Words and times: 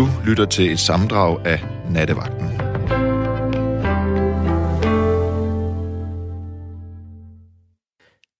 Du 0.00 0.08
lytter 0.24 0.44
til 0.44 0.72
et 0.72 0.80
sammendrag 0.80 1.46
af 1.46 1.60
Nattevagten. 1.90 2.48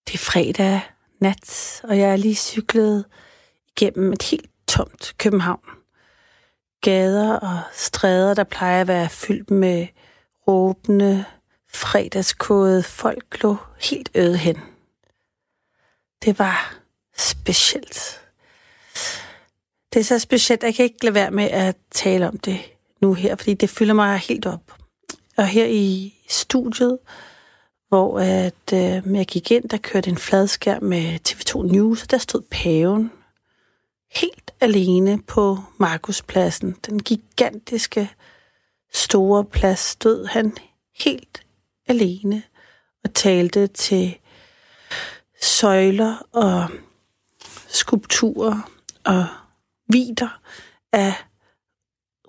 Det 0.07 0.15
er 0.15 0.19
fredag 0.19 0.81
nat, 1.21 1.81
og 1.85 1.99
jeg 1.99 2.13
er 2.13 2.17
lige 2.17 2.35
cyklet 2.35 3.05
igennem 3.77 4.13
et 4.13 4.23
helt 4.23 4.51
tomt 4.69 5.15
København. 5.19 5.61
Gader 6.83 7.37
og 7.37 7.61
stræder, 7.73 8.35
der 8.35 8.45
plejer 8.45 8.81
at 8.81 8.89
være 8.89 9.09
fyldt 9.09 9.51
med 9.51 9.87
råbende, 10.49 11.25
fredagskåde 11.73 12.83
folk, 12.83 13.43
lå 13.43 13.57
helt 13.81 14.11
øde 14.15 14.37
hen. 14.37 14.59
Det 16.25 16.39
var 16.39 16.75
specielt. 17.17 18.21
Det 19.93 20.01
er 20.01 20.05
så 20.05 20.19
specielt, 20.19 20.63
at 20.63 20.67
jeg 20.67 20.75
kan 20.75 20.85
ikke 20.85 21.05
lade 21.05 21.15
være 21.15 21.31
med 21.31 21.45
at 21.45 21.77
tale 21.91 22.29
om 22.29 22.39
det 22.39 22.61
nu 23.01 23.15
her, 23.15 23.37
fordi 23.37 23.55
det 23.55 23.71
fylder 23.71 23.95
mig 23.95 24.19
helt 24.19 24.47
op. 24.47 24.77
Og 25.37 25.47
her 25.47 25.67
i 25.67 26.15
studiet, 26.29 26.99
hvor 27.89 28.21
at, 28.21 28.73
øh, 28.73 29.17
jeg 29.17 29.27
gik 29.27 29.51
ind, 29.51 29.69
der 29.69 29.77
kørte 29.77 30.11
en 30.11 30.19
fladskærm 30.19 30.83
med 30.83 31.19
TV2 31.29 31.63
News, 31.63 32.03
og 32.03 32.11
der 32.11 32.19
stod 32.19 32.43
paven 32.51 33.13
helt 34.15 34.51
alene 34.61 35.23
på 35.23 35.59
Markuspladsen. 35.79 36.77
Den 36.87 37.03
gigantiske 37.03 38.11
store 38.93 39.45
plads 39.45 39.81
stod 39.81 40.27
han 40.27 40.57
helt 40.99 41.43
alene 41.89 42.43
og 43.05 43.15
talte 43.15 43.67
til 43.67 44.19
søjler 45.41 46.17
og 46.33 46.69
skulpturer 47.69 48.71
og 49.05 49.27
vider 49.93 50.41
af 50.93 51.15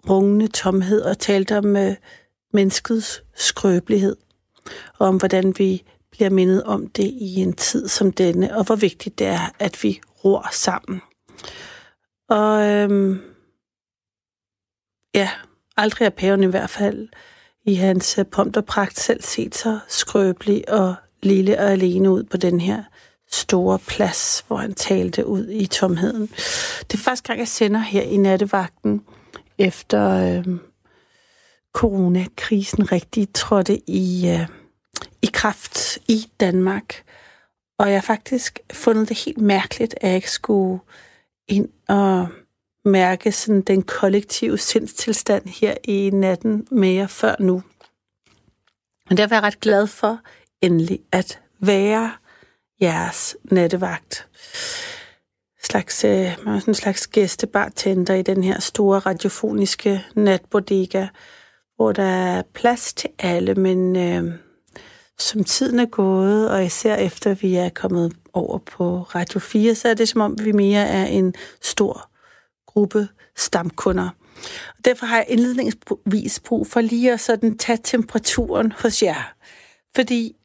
rungende 0.09 0.48
tomhed 0.48 1.02
og 1.02 1.20
talte 1.20 1.58
om 1.58 1.76
øh, 1.78 1.95
menneskets 2.54 3.23
skrøbelighed 3.36 4.16
og 5.00 5.08
om 5.08 5.17
hvordan 5.17 5.54
vi 5.58 5.84
bliver 6.12 6.30
mindet 6.30 6.64
om 6.64 6.88
det 6.88 7.04
i 7.04 7.36
en 7.36 7.54
tid 7.54 7.88
som 7.88 8.12
denne, 8.12 8.58
og 8.58 8.66
hvor 8.66 8.76
vigtigt 8.76 9.20
det 9.20 9.28
er, 9.28 9.56
at 9.59 9.84
vi 9.84 10.02
ror 10.26 10.48
sammen. 10.52 11.02
Og 12.30 12.67
øhm, 12.67 13.22
ja, 15.16 15.30
aldrig 15.78 16.06
er 16.06 16.09
paven 16.09 16.44
i 16.44 16.48
hvert 16.48 16.70
fald 16.70 17.09
i 17.66 17.73
hans 17.76 18.17
øh, 18.17 18.26
pomp 18.26 18.58
og 18.58 18.66
pragt 18.66 19.00
selv 19.00 19.22
set 19.22 19.56
så 19.56 19.80
skrøbelig 19.88 20.70
og 20.70 20.95
lille 21.23 21.59
og 21.59 21.72
alene 21.72 22.12
ud 22.12 22.23
på 22.23 22.38
den 22.38 22.62
her 22.62 22.84
store 23.32 23.80
plads, 23.80 24.44
hvor 24.48 24.58
han 24.58 24.74
talte 24.74 25.26
ud 25.26 25.48
i 25.50 25.66
tomheden. 25.68 26.28
Det 26.82 26.94
er 26.94 26.98
første 26.98 27.28
gang, 27.28 27.40
jeg 27.40 27.48
sender 27.48 27.80
her 27.80 28.02
i 28.02 28.18
nattevagten, 28.18 29.02
efter 29.58 30.10
øh, 30.12 30.58
coronakrisen 31.73 32.92
rigtig 32.92 33.28
trådte 33.34 33.90
i, 33.90 34.30
øh, 34.30 34.48
i 35.22 35.30
kraft 35.34 35.98
i 36.08 36.32
Danmark. 36.40 37.04
Og 37.80 37.88
jeg 37.88 37.96
har 37.96 38.02
faktisk 38.02 38.60
fundet 38.73 39.10
det 39.10 39.18
helt 39.26 39.42
mærkeligt, 39.42 39.95
at 40.02 40.08
jeg 40.08 40.16
ikke 40.16 40.32
skulle 40.32 40.80
ind 41.48 41.70
og 41.88 42.28
mærke 42.86 43.32
sådan 43.32 43.62
den 43.62 43.82
kollektive 43.82 44.58
sindstilstand 44.58 45.48
her 45.48 45.76
i 45.84 46.10
natten 46.10 46.68
mere 46.72 47.08
før 47.08 47.36
nu. 47.40 47.64
Men 49.10 49.18
derfor 49.18 49.36
er 49.36 49.38
jeg 49.38 49.44
ret 49.44 49.60
glad 49.60 49.88
for 49.88 50.20
endelig 50.62 51.00
at 51.12 51.40
være 51.60 52.12
jeres 52.82 53.38
nattevagt. 53.44 54.28
Slags, 55.64 56.04
øh, 56.04 56.12
man 56.46 56.56
er 56.56 56.60
sådan 56.60 56.72
en 56.72 56.76
slags 56.76 57.08
gæstebartender 57.08 58.14
i 58.14 58.22
den 58.22 58.44
her 58.44 58.60
store 58.60 59.00
radiofoniske 59.00 60.06
natbodega, 60.16 61.08
hvor 61.76 61.92
der 61.92 62.04
er 62.04 62.42
plads 62.54 62.94
til 62.94 63.10
alle, 63.20 63.56
men 63.56 63.95
øh, 63.95 64.33
som 65.20 65.44
tiden 65.44 65.80
er 65.80 65.86
gået, 65.86 66.52
og 66.52 66.66
især 66.66 66.95
efter 66.95 67.33
vi 67.33 67.55
er 67.55 67.70
kommet 67.70 68.14
over 68.33 68.58
på 68.58 69.02
Radio 69.02 69.39
4, 69.39 69.76
så 69.76 69.88
er 69.88 69.94
det 69.94 70.10
som 70.10 70.22
om, 70.22 70.38
vi 70.44 70.52
mere 70.52 70.88
er 70.88 71.05
en 71.05 71.34
stor 71.61 72.10
gruppe 72.67 73.08
stamkunder. 73.38 74.10
Og 74.78 74.86
derfor 74.86 75.05
har 75.05 75.17
jeg 75.17 75.26
indledningsvis 75.30 76.39
brug 76.39 76.67
for 76.67 76.82
lige 76.82 77.14
at 77.14 77.20
sådan 77.20 77.58
tage 77.58 77.80
temperaturen 77.84 78.72
hos 78.72 79.04
jer. 79.04 79.34
Fordi 79.95 80.36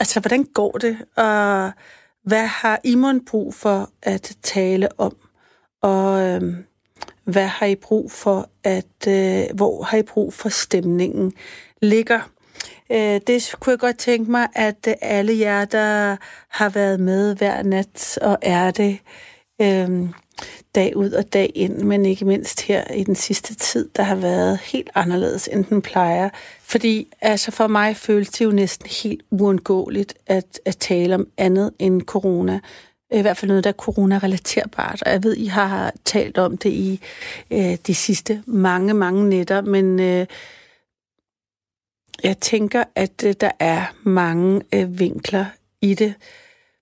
Altså, 0.00 0.20
hvordan 0.20 0.44
går 0.44 0.72
det, 0.72 0.98
og 1.16 1.70
hvad 2.24 2.46
har 2.46 2.80
Imon 2.84 3.24
brug 3.24 3.54
for 3.54 3.90
at 4.02 4.36
tale 4.42 5.00
om? 5.00 5.16
Og 5.82 6.26
øh, 6.26 6.42
hvad 7.24 7.46
har 7.46 7.66
I 7.66 7.74
brug 7.74 8.12
for 8.12 8.50
at, 8.64 9.06
øh, 9.08 9.44
hvor 9.54 9.82
har 9.82 9.98
I 9.98 10.02
brug 10.02 10.34
for 10.34 10.48
stemningen 10.48 11.32
ligger? 11.82 12.20
Øh, 12.92 13.20
det 13.26 13.54
kunne 13.60 13.70
jeg 13.70 13.78
godt 13.78 13.98
tænke 13.98 14.30
mig, 14.30 14.48
at 14.54 14.88
alle 15.00 15.38
jer, 15.38 15.64
der 15.64 16.16
har 16.48 16.68
været 16.68 17.00
med 17.00 17.36
hver 17.36 17.62
nat 17.62 18.18
og 18.22 18.38
er 18.42 18.70
det, 18.70 18.98
øh, 19.60 20.08
dag 20.74 20.96
ud 20.96 21.10
og 21.10 21.32
dag 21.32 21.52
ind, 21.54 21.78
men 21.78 22.06
ikke 22.06 22.24
mindst 22.24 22.60
her 22.60 22.92
i 22.94 23.04
den 23.04 23.14
sidste 23.14 23.54
tid, 23.54 23.88
der 23.96 24.02
har 24.02 24.14
været 24.14 24.58
helt 24.58 24.90
anderledes, 24.94 25.48
end 25.52 25.64
den 25.64 25.82
plejer. 25.82 26.28
Fordi 26.62 27.08
altså 27.20 27.50
for 27.50 27.66
mig 27.66 27.96
føles 27.96 28.28
det 28.28 28.44
jo 28.44 28.50
næsten 28.50 28.88
helt 29.02 29.22
uundgåeligt 29.30 30.14
at, 30.26 30.60
at 30.64 30.76
tale 30.76 31.14
om 31.14 31.28
andet 31.36 31.72
end 31.78 32.02
corona. 32.02 32.60
I 33.10 33.20
hvert 33.20 33.36
fald 33.36 33.48
noget, 33.48 33.64
der 33.64 33.70
er 33.70 33.74
corona-relaterbart. 33.74 35.02
Og 35.02 35.12
jeg 35.12 35.22
ved, 35.22 35.36
I 35.36 35.46
har 35.46 35.92
talt 36.04 36.38
om 36.38 36.56
det 36.56 36.70
i 36.70 37.00
øh, 37.50 37.76
de 37.86 37.94
sidste 37.94 38.42
mange, 38.46 38.94
mange 38.94 39.28
nætter, 39.28 39.60
men 39.60 40.00
øh, 40.00 40.26
jeg 42.22 42.38
tænker, 42.38 42.84
at 42.94 43.24
øh, 43.26 43.34
der 43.40 43.50
er 43.58 43.94
mange 44.02 44.62
øh, 44.74 44.98
vinkler 44.98 45.46
i 45.82 45.94
det. 45.94 46.14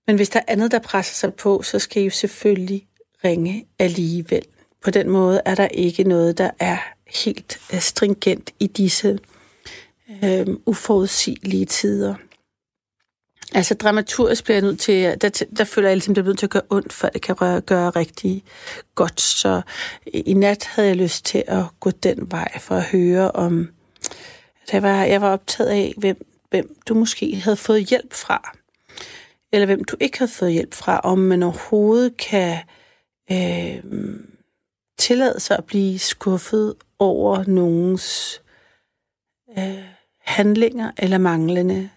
Men 0.07 0.15
hvis 0.15 0.29
der 0.29 0.39
er 0.39 0.43
andet, 0.47 0.71
der 0.71 0.79
presser 0.79 1.13
sig 1.13 1.33
på, 1.33 1.61
så 1.61 1.79
skal 1.79 2.01
I 2.01 2.05
jo 2.05 2.11
selvfølgelig 2.11 2.86
ringe 3.23 3.65
alligevel. 3.79 4.43
På 4.83 4.91
den 4.91 5.09
måde 5.09 5.41
er 5.45 5.55
der 5.55 5.67
ikke 5.67 6.03
noget, 6.03 6.37
der 6.37 6.49
er 6.59 6.77
helt 7.25 7.59
øh, 7.73 7.79
stringent 7.79 8.51
i 8.59 8.67
disse 8.67 9.19
øh, 10.23 10.47
uforudsigelige 10.65 11.65
tider. 11.65 12.15
Altså 13.53 13.73
dramaturgisk 13.73 14.43
bliver 14.43 14.55
jeg 14.55 14.61
nødt 14.61 14.79
til, 14.79 15.05
øh, 15.05 15.17
der, 15.21 15.43
der 15.57 15.63
føler 15.63 15.89
jeg 15.89 15.95
ligesom, 15.95 16.15
det 16.15 16.21
er 16.21 16.25
nødt 16.25 16.39
til 16.39 16.45
at 16.45 16.49
gøre 16.49 16.63
ondt, 16.69 16.93
før 16.93 17.09
det 17.09 17.21
kan 17.21 17.35
gøre, 17.35 17.61
gøre 17.61 17.89
rigtig 17.89 18.43
godt. 18.95 19.21
Så 19.21 19.61
i 20.13 20.33
nat 20.33 20.65
havde 20.65 20.87
jeg 20.87 20.97
lyst 20.97 21.25
til 21.25 21.43
at 21.47 21.63
gå 21.79 21.91
den 21.91 22.31
vej 22.31 22.59
for 22.59 22.75
at 22.75 22.83
høre 22.83 23.31
om, 23.31 23.69
jeg 24.73 24.83
var, 24.83 25.03
jeg 25.03 25.21
var 25.21 25.33
optaget 25.33 25.69
af, 25.69 25.93
hvem, 25.97 26.27
hvem 26.49 26.75
du 26.87 26.93
måske 26.93 27.35
havde 27.35 27.57
fået 27.57 27.85
hjælp 27.85 28.13
fra, 28.13 28.57
eller 29.51 29.65
hvem 29.65 29.83
du 29.83 29.95
ikke 29.99 30.17
havde 30.17 30.31
fået 30.31 30.53
hjælp 30.53 30.73
fra, 30.73 30.99
om 30.99 31.19
man 31.19 31.43
overhovedet 31.43 32.17
kan 32.17 32.57
øh, 33.31 33.83
tillade 34.97 35.39
sig 35.39 35.57
at 35.57 35.65
blive 35.65 35.99
skuffet 35.99 36.75
over 36.99 37.43
nogens 37.47 38.41
øh, 39.57 39.85
handlinger 40.19 40.91
eller 40.97 41.17
manglende 41.17 41.89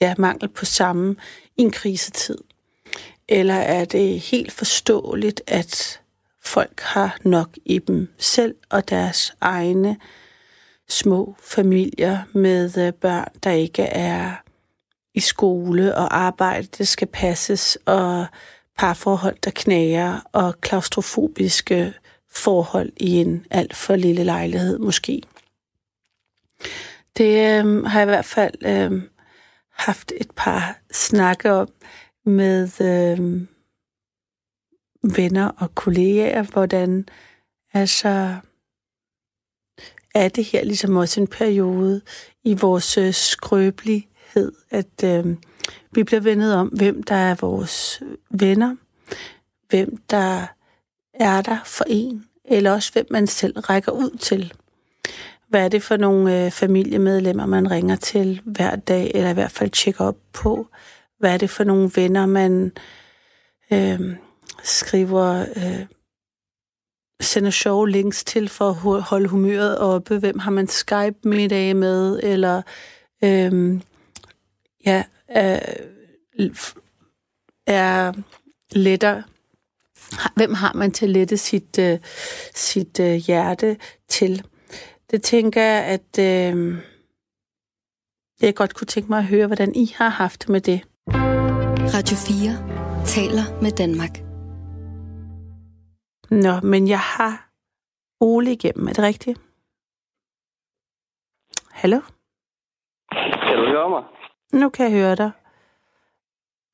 ja, 0.00 0.14
mangel 0.18 0.48
på 0.48 0.64
samme 0.64 1.16
i 1.56 1.62
en 1.62 1.70
krisetid? 1.70 2.38
Eller 3.28 3.54
er 3.54 3.84
det 3.84 4.20
helt 4.20 4.52
forståeligt, 4.52 5.42
at 5.46 6.00
folk 6.42 6.80
har 6.80 7.18
nok 7.24 7.48
i 7.64 7.78
dem 7.78 8.08
selv 8.18 8.54
og 8.70 8.88
deres 8.88 9.36
egne 9.40 9.96
små 10.88 11.36
familier 11.40 12.22
med 12.32 12.78
øh, 12.78 12.92
børn, 12.92 13.28
der 13.44 13.50
ikke 13.50 13.82
er 13.82 14.34
i 15.14 15.20
skole 15.20 15.94
og 15.94 16.16
arbejde, 16.16 16.68
det 16.78 16.88
skal 16.88 17.08
passes, 17.08 17.78
og 17.84 18.26
parforhold, 18.76 19.36
der 19.44 19.50
knager, 19.54 20.20
og 20.32 20.60
klaustrofobiske 20.60 21.94
forhold 22.30 22.92
i 22.96 23.16
en 23.16 23.46
alt 23.50 23.76
for 23.76 23.96
lille 23.96 24.24
lejlighed 24.24 24.78
måske. 24.78 25.22
Det 27.16 27.64
øh, 27.64 27.84
har 27.84 28.00
jeg 28.00 28.08
i 28.08 28.10
hvert 28.10 28.24
fald 28.24 28.54
øh, 28.66 29.02
haft 29.72 30.12
et 30.16 30.30
par 30.36 30.78
snakke 30.92 31.52
om 31.52 31.68
med 32.24 32.68
øh, 32.80 33.46
venner 35.16 35.48
og 35.48 35.74
kolleger, 35.74 36.42
hvordan 36.42 37.08
altså 37.72 38.36
er 40.14 40.28
det 40.28 40.44
her 40.44 40.64
ligesom 40.64 40.96
også 40.96 41.20
en 41.20 41.26
periode 41.26 42.00
i 42.44 42.54
vores 42.54 42.98
øh, 42.98 43.14
skrøbelighed, 43.14 44.52
at 44.70 45.04
øh, 45.04 45.36
vi 45.96 46.04
bliver 46.04 46.20
vendet 46.20 46.54
om, 46.54 46.68
hvem 46.68 47.02
der 47.02 47.14
er 47.14 47.34
vores 47.34 48.02
venner, 48.30 48.76
hvem 49.68 49.96
der 50.10 50.46
er 51.14 51.42
der 51.42 51.58
for 51.64 51.84
en, 51.88 52.24
eller 52.44 52.72
også 52.72 52.92
hvem 52.92 53.06
man 53.10 53.26
selv 53.26 53.58
rækker 53.58 53.92
ud 53.92 54.16
til. 54.18 54.52
Hvad 55.48 55.64
er 55.64 55.68
det 55.68 55.82
for 55.82 55.96
nogle 55.96 56.44
øh, 56.44 56.50
familiemedlemmer, 56.50 57.46
man 57.46 57.70
ringer 57.70 57.96
til 57.96 58.40
hver 58.44 58.76
dag, 58.76 59.10
eller 59.14 59.30
i 59.30 59.34
hvert 59.34 59.50
fald 59.50 59.70
tjekker 59.70 60.04
op 60.04 60.16
på? 60.32 60.66
Hvad 61.18 61.34
er 61.34 61.38
det 61.38 61.50
for 61.50 61.64
nogle 61.64 61.90
venner, 61.94 62.26
man 62.26 62.72
øh, 63.70 64.00
skriver 64.62 65.46
øh, 65.56 65.86
sender 67.20 67.50
sjove 67.50 67.88
links 67.88 68.24
til 68.24 68.48
for 68.48 68.68
at 68.68 69.02
holde 69.02 69.28
humøret 69.28 69.78
oppe. 69.78 70.18
Hvem 70.18 70.38
har 70.38 70.50
man 70.50 70.68
Skype-middag 70.68 71.76
med? 71.76 72.20
Eller 72.22 72.62
øh, 73.24 73.80
ja, 74.86 75.04
øh, 75.30 76.50
er 77.66 78.12
letter 78.72 79.22
Hvem 80.36 80.54
har 80.54 80.72
man 80.72 80.90
til 80.90 81.06
at 81.06 81.10
lette 81.10 81.36
sit, 81.36 81.78
øh, 81.78 81.98
sit 82.54 83.00
øh, 83.00 83.14
hjerte 83.14 83.76
til? 84.08 84.46
Det 85.10 85.22
tænker 85.22 85.62
jeg, 85.62 85.84
at 85.84 86.18
øh, 86.18 86.74
jeg 88.40 88.54
godt 88.54 88.74
kunne 88.74 88.86
tænke 88.86 89.08
mig 89.08 89.18
at 89.18 89.24
høre, 89.24 89.46
hvordan 89.46 89.74
I 89.74 89.94
har 89.96 90.08
haft 90.08 90.48
med 90.48 90.60
det. 90.60 90.80
Radio 91.96 92.16
4 92.16 93.04
taler 93.06 93.62
med 93.62 93.70
Danmark. 93.70 94.14
Nå, 96.30 96.68
men 96.68 96.88
jeg 96.88 97.00
har 97.00 97.48
Ole 98.20 98.52
igennem. 98.52 98.88
Er 98.88 98.92
det 98.92 99.04
rigtigt? 99.04 99.40
Hallo? 101.70 102.00
Kan 103.46 103.56
du 103.58 103.66
høre 103.66 103.90
mig? 103.90 104.15
Nu 104.60 104.68
kan 104.68 104.84
jeg 104.84 105.00
høre 105.00 105.16
dig. 105.16 105.30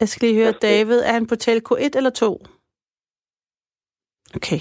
Jeg 0.00 0.08
skal 0.08 0.28
lige 0.28 0.42
høre 0.42 0.52
David. 0.52 1.00
Er 1.00 1.12
han 1.12 1.26
på 1.26 1.36
telko 1.36 1.74
1 1.74 1.96
eller 1.96 2.10
2? 2.10 2.44
Okay. 4.36 4.60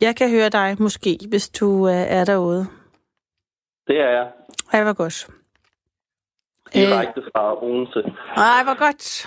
Jeg 0.00 0.16
kan 0.16 0.30
høre 0.30 0.48
dig 0.48 0.76
måske, 0.78 1.18
hvis 1.28 1.48
du 1.48 1.88
øh, 1.88 1.94
er 1.94 2.24
derude. 2.24 2.66
Det 3.86 4.00
er 4.00 4.10
jeg. 4.10 4.32
Ej, 4.72 4.82
hvor 4.82 4.92
godt. 4.92 5.30
Direkte 6.74 7.22
fra 7.32 7.64
Odense. 7.64 8.00
Ej, 8.36 8.62
hvor 8.64 8.78
godt. 8.78 9.26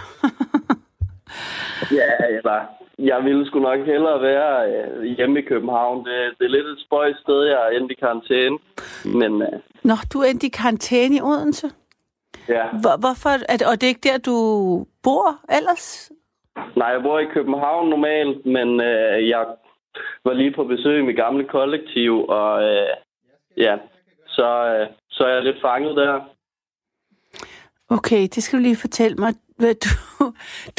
ja, 2.00 2.38
eller, 2.38 2.77
jeg 3.00 3.24
ville 3.24 3.46
sgu 3.48 3.60
nok 3.60 3.80
hellere 3.86 4.22
være 4.22 4.72
øh, 4.72 5.04
hjemme 5.04 5.40
i 5.40 5.42
København. 5.42 6.06
Det, 6.06 6.34
det 6.40 6.46
er 6.46 6.50
lidt 6.50 6.68
et 6.68 6.84
spøjt 6.86 7.18
sted, 7.24 7.44
jeg 7.44 7.60
er 7.66 7.70
endt 7.80 7.92
i 7.92 7.96
karantæne. 7.96 8.58
Men, 9.06 9.42
øh, 9.42 9.60
Nå, 9.84 9.96
du 10.14 10.20
er 10.20 10.26
endt 10.26 10.44
i 10.44 10.50
karantæne 10.50 11.16
i 11.16 11.22
Odense? 11.22 11.68
ja. 12.50 12.64
Hvor, 12.82 12.98
hvorfor? 13.00 13.30
Er 13.30 13.58
det, 13.58 13.68
og 13.68 13.74
det 13.82 13.84
er 13.84 13.88
ikke 13.96 14.10
der, 14.10 14.18
du 14.18 14.36
bor 15.04 15.40
ellers? 15.58 16.12
Nej, 16.76 16.88
jeg 16.88 17.02
bor 17.04 17.20
i 17.20 17.26
København 17.34 17.90
normalt, 17.90 18.46
men 18.46 18.82
øh, 18.82 19.30
jeg 19.30 19.46
var 20.26 20.34
lige 20.34 20.52
på 20.52 20.64
besøg 20.64 21.00
i 21.00 21.06
mit 21.06 21.16
gamle 21.16 21.44
kollektiv, 21.48 22.26
og 22.28 22.64
øh, 22.64 22.88
ja, 23.58 23.76
så, 24.28 24.48
øh, 24.68 24.88
så 25.10 25.24
er 25.24 25.34
jeg 25.34 25.44
lidt 25.44 25.62
fanget 25.62 25.96
der. 25.98 26.20
Okay, 27.90 28.22
det 28.22 28.44
skal 28.44 28.60
du 28.60 28.64
lige 28.64 28.76
fortælle 28.76 29.16
mig. 29.18 29.34
Du, 29.84 29.90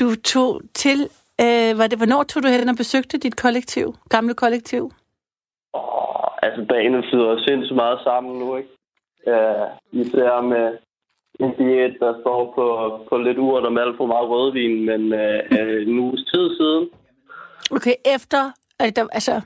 du 0.01 0.15
tog 0.25 0.61
til... 0.75 1.09
Øh, 1.45 1.79
var 1.79 1.87
det, 1.87 1.99
hvornår 1.99 2.23
tog 2.23 2.43
du 2.43 2.49
hen 2.49 2.69
og 2.69 2.77
besøgte 2.77 3.19
dit 3.19 3.37
kollektiv? 3.43 3.95
Gamle 4.11 4.35
kollektiv? 4.35 4.83
Åh, 5.75 6.29
altså, 6.43 6.61
dagen 6.71 7.05
flyder 7.11 7.39
sindssygt 7.47 7.77
meget 7.77 7.99
sammen 8.05 8.39
nu, 8.39 8.57
ikke? 8.57 8.69
Øh, 9.33 9.67
især 9.93 10.41
med 10.41 10.67
en 11.41 11.53
diæt, 11.59 11.95
der 12.01 12.13
står 12.21 12.53
på, 12.55 12.65
på 13.09 13.19
lidt 13.19 13.39
urt 13.39 13.65
og 13.65 13.73
alt 13.83 13.97
for 13.97 14.07
meget 14.07 14.29
rødvin, 14.29 14.87
men 14.87 15.13
øh, 15.13 15.41
øh, 15.59 15.83
en 15.89 15.99
uges 15.99 16.23
tid 16.35 16.57
siden. 16.57 16.89
Okay, 17.71 17.95
efter... 18.17 18.43
Øh, 18.83 18.93
altså, 19.13 19.41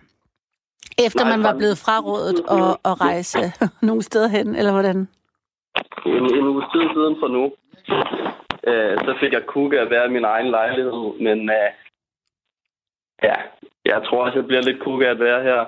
efter 1.06 1.24
Nej, 1.24 1.30
man 1.36 1.42
var 1.42 1.50
fra- 1.52 1.58
blevet 1.58 1.78
frarådet 1.78 2.38
at, 2.50 2.76
at 2.90 3.00
rejse 3.00 3.38
nogle 3.88 4.02
steder 4.02 4.28
hen, 4.28 4.54
eller 4.54 4.72
hvordan? 4.72 4.96
En, 6.06 6.24
en 6.38 6.46
uges 6.52 6.66
tid 6.74 6.84
siden 6.94 7.16
for 7.20 7.28
nu. 7.36 7.44
Øh, 8.70 8.98
så 8.98 9.14
fik 9.20 9.32
jeg 9.32 9.46
kukke 9.46 9.80
at 9.80 9.90
være 9.90 10.06
i 10.06 10.12
min 10.16 10.24
egen 10.24 10.50
lejlighed, 10.50 11.20
men 11.26 11.38
øh, 11.50 11.68
ja, 13.22 13.34
jeg 13.84 14.02
tror 14.04 14.24
også, 14.24 14.38
jeg 14.38 14.46
bliver 14.46 14.62
lidt 14.62 14.80
kukke 14.80 15.08
at 15.08 15.20
være 15.20 15.42
her. 15.42 15.64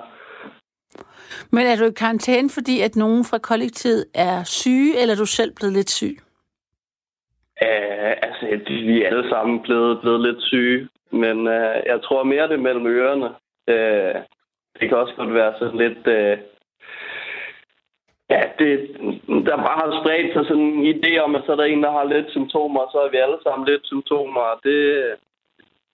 Men 1.51 1.67
er 1.67 1.75
du 1.75 1.85
i 1.85 1.91
karantæne, 1.91 2.49
fordi 2.49 2.81
at 2.81 2.95
nogen 2.95 3.25
fra 3.25 3.37
kollektivet 3.37 4.05
er 4.13 4.43
syge, 4.43 5.01
eller 5.01 5.13
er 5.13 5.19
du 5.19 5.25
selv 5.25 5.51
blevet 5.55 5.73
lidt 5.73 5.89
syg? 5.89 6.17
Øh, 7.63 8.13
altså, 8.27 8.45
vi 8.67 9.03
er 9.03 9.07
alle 9.07 9.29
sammen 9.29 9.61
blevet, 9.61 10.01
blevet 10.01 10.21
lidt 10.21 10.41
syge, 10.43 10.87
men 11.11 11.47
øh, 11.47 11.75
jeg 11.85 11.99
tror 12.03 12.23
mere, 12.23 12.47
det 12.47 12.59
mellem 12.59 12.87
ørerne. 12.87 13.29
Øh, 13.67 14.15
det 14.79 14.89
kan 14.89 14.97
også 14.97 15.13
godt 15.15 15.33
være 15.33 15.53
sådan 15.59 15.77
lidt... 15.77 16.07
Øh, 16.07 16.37
ja, 18.29 18.41
det, 18.59 18.71
der 19.47 19.55
bare 19.67 19.79
har 19.83 20.01
spredt 20.01 20.33
sig 20.33 20.45
sådan 20.45 20.63
en 20.63 20.95
idé 20.95 21.17
om, 21.17 21.35
at 21.35 21.43
så 21.45 21.51
er 21.51 21.55
der 21.55 21.63
en, 21.63 21.83
der 21.83 21.91
har 21.91 22.03
lidt 22.03 22.29
symptomer, 22.29 22.79
og 22.79 22.89
så 22.91 22.97
er 22.97 23.09
vi 23.09 23.17
alle 23.17 23.37
sammen 23.43 23.67
lidt 23.67 23.85
symptomer. 23.85 24.41
og 24.41 24.59
Det, 24.63 24.79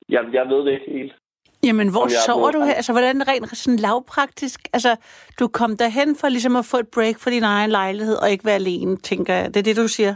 jeg, 0.09 0.23
jeg 0.33 0.49
ved 0.49 0.65
det 0.65 0.71
ikke 0.71 0.91
helt. 0.91 1.15
Jamen, 1.63 1.91
hvor 1.91 2.03
er 2.03 2.09
sover 2.25 2.51
du 2.51 2.61
her? 2.61 2.73
Altså, 2.73 2.91
hvordan 2.91 3.27
rent 3.27 3.57
sådan 3.57 3.79
lavpraktisk? 3.79 4.59
Altså, 4.73 4.95
du 5.39 5.47
kom 5.47 5.77
derhen 5.77 6.15
for 6.15 6.27
ligesom 6.29 6.55
at 6.55 6.65
få 6.65 6.77
et 6.77 6.87
break 6.95 7.15
for 7.19 7.29
din 7.29 7.43
egen 7.43 7.69
lejlighed, 7.69 8.15
og 8.23 8.31
ikke 8.31 8.45
være 8.45 8.55
alene, 8.55 8.97
tænker 8.97 9.33
jeg. 9.33 9.47
Det 9.47 9.57
er 9.57 9.63
det, 9.63 9.77
du 9.77 9.87
siger? 9.87 10.15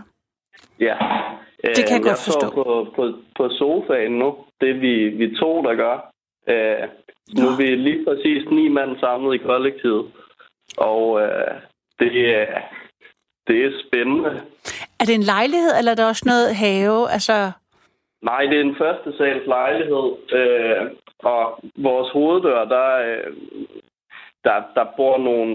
Ja. 0.79 0.95
Det 1.75 1.83
kan 1.87 1.95
jeg 1.97 2.01
godt 2.01 2.17
jeg 2.17 2.25
forstå. 2.27 2.39
står 2.39 2.63
på, 2.63 2.87
på, 2.95 3.03
på 3.37 3.49
sofaen 3.49 4.11
nu. 4.11 4.35
Det 4.61 4.69
er 4.69 4.79
vi, 4.79 4.93
vi 5.09 5.35
to, 5.35 5.61
der 5.61 5.75
gør. 5.75 5.95
Øh, 6.47 6.87
nu 7.37 7.47
er 7.51 7.57
vi 7.57 7.75
lige 7.75 8.05
præcis 8.05 8.49
ni 8.51 8.67
mand 8.67 8.99
samlet 8.99 9.35
i 9.35 9.37
kollektivet. 9.37 10.05
Og 10.77 11.21
øh, 11.21 11.55
det, 11.99 12.35
er, 12.35 12.45
det 13.47 13.65
er 13.65 13.71
spændende. 13.87 14.41
Er 14.99 15.05
det 15.05 15.15
en 15.15 15.23
lejlighed, 15.23 15.71
eller 15.77 15.91
er 15.91 15.95
der 15.95 16.05
også 16.05 16.23
noget 16.25 16.55
have? 16.55 17.09
Altså, 17.11 17.51
Nej, 18.21 18.41
det 18.41 18.57
er 18.57 18.61
en 18.61 18.75
første 18.83 19.17
sals 19.17 19.47
lejlighed. 19.47 20.07
Øh, 20.39 20.81
og 21.23 21.59
vores 21.77 22.11
hoveddør, 22.11 22.65
der, 22.65 22.89
øh, 23.07 23.33
der, 24.43 24.63
der 24.75 24.85
bor 24.97 25.17
nogle 25.17 25.49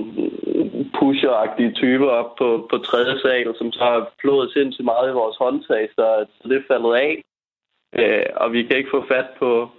pusheragtige 0.98 1.72
typer 1.72 2.08
op 2.08 2.34
på, 2.36 2.66
på 2.70 2.78
tredje 2.78 3.20
sal, 3.20 3.54
som 3.58 3.72
så 3.72 3.84
har 3.84 4.10
flået 4.20 4.52
sindssygt 4.52 4.84
meget 4.84 5.10
i 5.10 5.18
vores 5.20 5.36
håndtag, 5.36 5.88
så, 5.96 6.26
så 6.36 6.48
det 6.48 6.56
er 6.56 6.68
faldet 6.68 6.94
af. 6.94 7.22
Øh, 7.98 8.26
og 8.36 8.52
vi 8.52 8.62
kan 8.62 8.76
ikke 8.76 8.90
få 8.90 9.04
fat 9.08 9.28
på, 9.38 9.70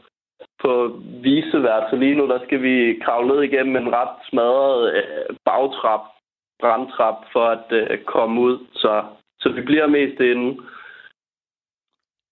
på 0.63 1.01
visevært, 1.21 1.83
så 1.89 1.95
lige 1.95 2.15
nu 2.15 2.27
der 2.27 2.39
skal 2.45 2.61
vi 2.61 2.99
kravle 3.03 3.27
ned 3.27 3.41
igennem 3.43 3.75
en 3.75 3.93
ret 3.93 4.15
smadret 4.29 4.93
øh, 4.95 5.35
bagtrap, 5.45 6.03
brandtrap, 6.61 7.17
for 7.33 7.45
at 7.55 7.67
øh, 7.71 8.03
komme 8.03 8.41
ud. 8.41 8.57
Så, 8.73 9.03
så 9.39 9.49
vi 9.49 9.61
bliver 9.61 9.87
mest 9.87 10.19
inde 10.19 10.61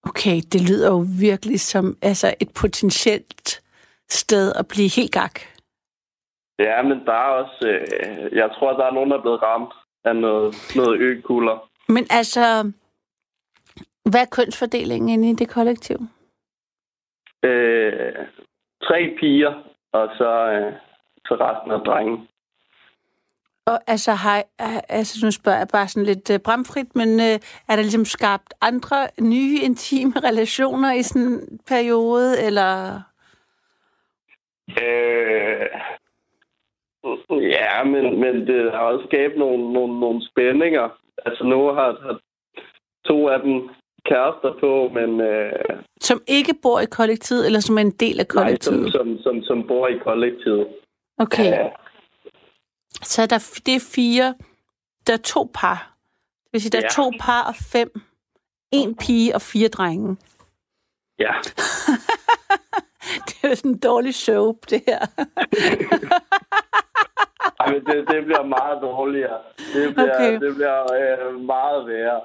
okay, 0.09 0.38
det 0.53 0.61
lyder 0.69 0.89
jo 0.95 1.01
virkelig 1.27 1.59
som 1.59 1.85
altså, 2.01 2.27
et 2.44 2.51
potentielt 2.61 3.61
sted 4.09 4.53
at 4.59 4.66
blive 4.68 4.89
helt 4.97 5.13
gak. 5.13 5.35
Ja, 6.59 6.81
men 6.81 6.97
der 7.06 7.13
er 7.13 7.30
også... 7.42 7.59
Øh, 7.68 8.37
jeg 8.37 8.49
tror, 8.56 8.78
der 8.78 8.85
er 8.85 8.94
nogen, 8.94 9.11
der 9.11 9.18
er 9.18 9.21
blevet 9.21 9.42
ramt 9.42 9.73
af 10.04 10.16
noget, 10.16 10.56
noget 10.75 10.99
økulder. 10.99 11.69
Men 11.95 12.06
altså, 12.09 12.71
hvad 14.11 14.21
er 14.21 14.35
kønsfordelingen 14.37 15.09
inde 15.09 15.30
i 15.30 15.33
det 15.33 15.49
kollektiv? 15.49 15.97
Øh, 17.44 18.13
tre 18.83 18.99
piger, 19.19 19.54
og 19.94 20.09
så, 20.18 20.31
øh, 20.56 20.73
så 21.28 21.33
resten 21.35 21.71
af 21.71 21.80
drenge. 21.80 22.28
Og 23.69 23.80
altså, 23.88 24.11
har, 24.11 24.44
altså 24.90 25.26
nu 25.26 25.31
spørger 25.31 25.57
jeg 25.57 25.68
bare 25.71 25.88
sådan 25.88 26.06
lidt 26.06 26.30
uh, 26.30 26.38
bramfrit, 26.45 26.95
men 26.95 27.09
uh, 27.28 27.35
er 27.69 27.76
der 27.76 27.81
ligesom 27.88 28.06
skabt 28.06 28.54
andre 28.61 28.99
nye 29.21 29.57
intime 29.64 30.14
relationer 30.28 30.92
i 30.94 31.04
sådan 31.04 31.28
en 31.28 31.59
periode, 31.68 32.42
eller... 32.47 33.02
Øh, 34.81 35.68
ja, 37.57 37.83
men, 37.83 38.19
men 38.19 38.47
det 38.47 38.71
har 38.71 38.80
også 38.80 39.06
skabt 39.09 39.38
nogle, 39.38 39.73
nogle, 39.73 39.99
nogle 39.99 40.19
spændinger. 40.30 40.90
Altså 41.26 41.44
nu 41.44 41.59
har, 41.68 41.97
har 42.06 42.19
to 43.06 43.28
af 43.30 43.40
dem 43.42 43.69
kærester 44.06 44.54
på, 44.59 44.92
men 44.94 45.21
øh, 45.21 45.52
Som 46.02 46.21
ikke 46.28 46.54
bor 46.61 46.80
i 46.80 46.85
kollektivet, 46.85 47.45
eller 47.45 47.59
som 47.59 47.78
er 47.78 47.81
en 47.81 47.92
del 47.92 48.19
af 48.19 48.26
nej, 48.26 48.35
som, 48.35 48.44
kollektivet? 48.44 48.92
som, 48.92 49.18
som, 49.18 49.44
som 49.44 49.68
bor 49.68 49.88
i 49.88 49.97
kollektivet. 49.97 50.68
Okay, 51.18 51.52
Ja, 51.52 51.68
så 53.03 53.21
er 53.21 53.25
der, 53.25 53.59
det 53.65 53.75
er 53.75 53.79
fire, 53.93 54.35
der 55.07 55.13
er 55.13 55.17
to 55.17 55.51
par. 55.53 55.97
Det 56.43 56.53
vil 56.53 56.61
sige, 56.61 56.71
der 56.71 56.77
er 56.77 56.81
Ja. 56.81 56.89
to 57.03 57.11
par 57.19 57.43
og 57.43 57.55
fem. 57.55 58.01
En 58.71 58.95
pige 58.95 59.35
og 59.35 59.41
fire 59.41 59.67
drenge. 59.67 60.17
ja. 61.19 61.33
Det 63.27 63.35
er 63.43 63.49
jo 63.49 63.55
sådan 63.55 63.71
en 63.71 63.79
dårlig 63.79 64.15
soap, 64.15 64.55
det 64.69 64.83
her. 64.87 64.99
Ej, 67.59 67.71
men 67.71 67.85
det, 67.85 68.07
det 68.07 68.25
bliver 68.25 68.43
meget 68.43 68.81
dårligere. 68.81 69.39
Det 69.73 69.93
bliver, 69.95 70.15
Okay. 70.15 70.39
det 70.39 70.55
bliver 70.55 70.93
øh, 70.93 71.39
meget 71.41 71.87
værre. 71.87 72.21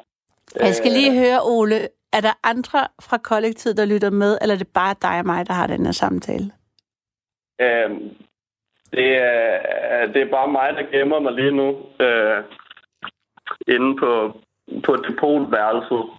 Jeg 0.60 0.74
skal 0.74 0.92
lige 0.92 1.18
høre, 1.18 1.40
Ole, 1.42 1.88
er 2.12 2.20
der 2.20 2.32
andre 2.42 2.88
fra 3.00 3.18
kollektivet, 3.18 3.76
der 3.76 3.84
lytter 3.84 4.10
med, 4.10 4.38
eller 4.40 4.54
er 4.54 4.58
det 4.58 4.68
bare 4.68 4.94
dig 5.02 5.18
og 5.18 5.26
mig, 5.26 5.46
der 5.46 5.52
har 5.52 5.66
den 5.66 5.84
her 5.84 5.92
samtale? 5.92 6.50
Øh, 7.60 7.90
det, 8.96 9.08
er, 9.16 10.06
det 10.12 10.22
er 10.22 10.30
bare 10.30 10.52
mig, 10.52 10.68
der 10.76 10.98
gemmer 10.98 11.20
mig 11.20 11.32
lige 11.32 11.50
nu. 11.50 11.68
Øh, 12.00 12.42
inde 13.74 13.96
på, 13.96 14.40
på 14.84 14.96
depotværelset. 14.96 16.04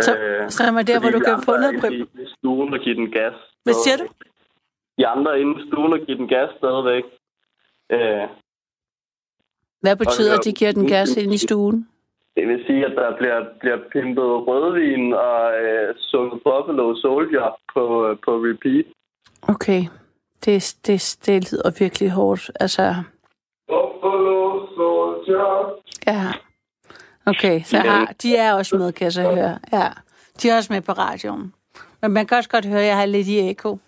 Så, 0.00 0.16
så 0.48 0.62
er 0.64 0.70
man 0.70 0.86
der, 0.86 1.00
hvor 1.00 1.10
fordi 1.10 1.18
du 1.18 1.24
kan 1.24 1.42
få 1.44 1.52
er 1.52 1.60
noget 1.60 1.72
inde 1.72 1.80
prim. 1.80 1.92
i, 1.92 2.22
i 2.22 2.26
stuen 2.38 2.74
og 2.74 2.80
give 2.80 2.94
den 2.94 3.10
gas. 3.10 3.34
Hvad 3.64 3.74
siger 3.74 3.96
du? 3.96 4.06
de 4.98 5.06
andre 5.06 5.40
inde 5.40 5.60
i 5.60 5.66
stuen 5.68 5.92
og 5.92 5.98
give 6.06 6.18
den 6.18 6.28
gas 6.28 6.50
stadigvæk. 6.58 7.04
Øh, 7.92 8.28
Hvad 9.80 9.96
betyder, 9.96 10.38
at 10.38 10.44
de 10.44 10.52
giver 10.52 10.72
den 10.72 10.86
gas 10.88 11.16
ind 11.16 11.34
i 11.34 11.38
stuen? 11.38 11.88
det 12.36 12.48
vil 12.48 12.64
sige, 12.66 12.86
at 12.86 12.92
der 12.96 13.16
bliver, 13.16 13.44
bliver 13.60 13.78
pimpet 13.92 14.30
rødvin 14.46 15.12
og 15.12 15.42
øh, 15.62 15.94
sunget 15.98 16.42
Buffalo 16.44 16.94
Soldier 16.94 17.58
på, 17.74 18.06
øh, 18.06 18.16
på 18.24 18.30
repeat. 18.46 18.86
Okay. 19.54 19.82
Det, 20.44 20.76
det, 20.86 21.18
det 21.26 21.52
lyder 21.52 21.70
virkelig 21.78 22.10
hårdt. 22.10 22.50
Altså, 22.60 22.94
ja. 26.06 26.32
Okay, 27.26 27.62
så 27.64 27.78
har, 27.78 28.12
de 28.22 28.36
er 28.36 28.52
også 28.52 28.76
med, 28.76 28.92
kan 28.92 29.04
jeg 29.04 29.12
så 29.12 29.22
høre. 29.22 29.58
Ja, 29.72 29.88
de 30.42 30.50
er 30.50 30.56
også 30.56 30.72
med 30.72 30.80
på 30.80 30.92
radioen. 30.92 31.54
Men 32.02 32.10
man 32.10 32.26
kan 32.26 32.36
også 32.36 32.50
godt 32.50 32.64
høre, 32.66 32.80
at 32.80 32.86
jeg 32.86 32.96
har 32.96 33.06
lidt 33.06 33.28
i 33.28 33.50
eko. 33.50 33.78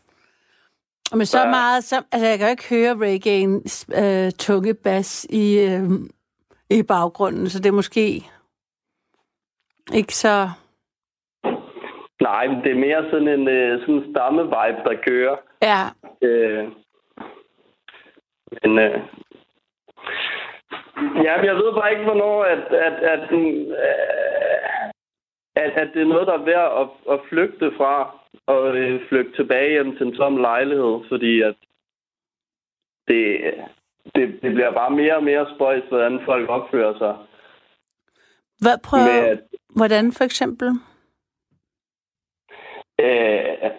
Men 1.12 1.26
så 1.26 1.46
meget, 1.46 1.84
så, 1.84 2.02
altså 2.12 2.26
jeg 2.26 2.38
kan 2.38 2.46
jo 2.46 2.50
ikke 2.50 2.68
høre 2.68 2.96
reggaeens 2.96 3.86
øh, 3.94 4.32
tunge 4.32 4.74
bas 4.74 5.26
i, 5.30 5.58
øh, 5.58 5.90
i 6.70 6.82
baggrunden, 6.82 7.50
så 7.50 7.58
det 7.58 7.66
er 7.66 7.72
måske 7.72 8.30
ikke 9.92 10.16
så... 10.16 10.50
Nej, 12.20 12.46
men 12.46 12.56
det 12.64 12.70
er 12.72 12.84
mere 12.86 13.10
sådan 13.10 13.28
en 13.28 13.48
øh, 13.48 13.80
sådan 13.80 14.04
stamme-vibe, 14.10 14.80
der 14.88 15.02
kører. 15.06 15.36
Ja, 15.62 15.82
Øh, 16.22 16.68
men 18.62 18.78
øh, 18.78 19.00
ja, 21.24 21.34
jeg 21.42 21.54
ved 21.56 21.72
bare 21.74 21.90
ikke, 21.92 22.04
hvornår 22.04 22.44
at, 22.44 22.58
at, 22.58 22.92
at, 22.92 23.32
øh, 23.32 23.70
at, 25.56 25.70
at 25.82 25.88
det 25.94 26.02
er 26.02 26.06
noget, 26.06 26.26
der 26.26 26.32
er 26.32 26.44
værd 26.44 26.80
at, 26.80 27.14
at 27.14 27.20
flygte 27.28 27.72
fra 27.76 28.20
og 28.46 28.76
øh, 28.76 29.08
flygte 29.08 29.36
tilbage 29.36 29.70
hjem 29.70 29.96
til 29.96 30.06
en 30.06 30.16
tom 30.16 30.36
lejlighed, 30.36 31.00
fordi 31.08 31.42
at 31.42 31.54
det, 33.08 33.54
det, 34.14 34.42
det 34.42 34.54
bliver 34.54 34.72
bare 34.72 34.90
mere 34.90 35.16
og 35.16 35.24
mere 35.24 35.46
spøjs, 35.54 35.84
hvordan 35.88 36.20
folk 36.24 36.48
opfører 36.48 36.98
sig. 36.98 37.16
Hvad 38.60 38.78
prøver, 38.84 39.22
Med, 39.22 39.28
at, 39.28 39.40
hvordan 39.76 40.12
for 40.12 40.24
eksempel? 40.24 40.68
Øh, 43.02 43.70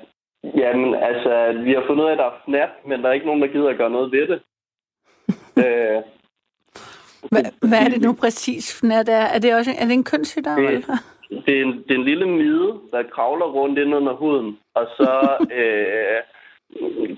jamen, 0.57 0.95
altså, 0.95 1.61
vi 1.63 1.73
har 1.73 1.83
fundet 1.87 2.03
ud 2.03 2.09
af, 2.09 2.11
at 2.11 2.17
der 2.17 2.25
er 2.25 2.41
fnat, 2.45 2.69
men 2.87 3.01
der 3.01 3.09
er 3.09 3.13
ikke 3.13 3.25
nogen, 3.25 3.41
der 3.41 3.47
gider 3.47 3.69
at 3.69 3.77
gøre 3.77 3.89
noget 3.89 4.11
ved 4.11 4.27
det. 4.27 4.39
øh, 5.65 6.01
Hvad, 7.31 7.43
hvad 7.69 7.79
er 7.79 7.89
det 7.89 8.01
nu 8.01 8.13
præcis, 8.13 8.79
Fnat 8.79 9.09
er? 9.09 9.25
Er 9.35 9.39
det, 9.39 9.55
også, 9.55 9.71
er 9.79 9.85
det 9.85 9.93
en 9.93 10.03
kønssygdom? 10.03 10.57
Det- 10.61 10.69
eller? 10.73 10.97
Det 11.45 11.57
er, 11.57 11.61
en, 11.65 11.73
det 11.83 11.91
er 11.91 11.95
en 11.99 12.05
lille 12.05 12.27
mide, 12.27 12.73
der 12.91 13.03
kravler 13.15 13.45
rundt 13.45 13.79
ind 13.79 13.95
under 13.95 14.13
huden, 14.13 14.57
og 14.75 14.85
så 14.97 15.11
øh, 15.59 16.17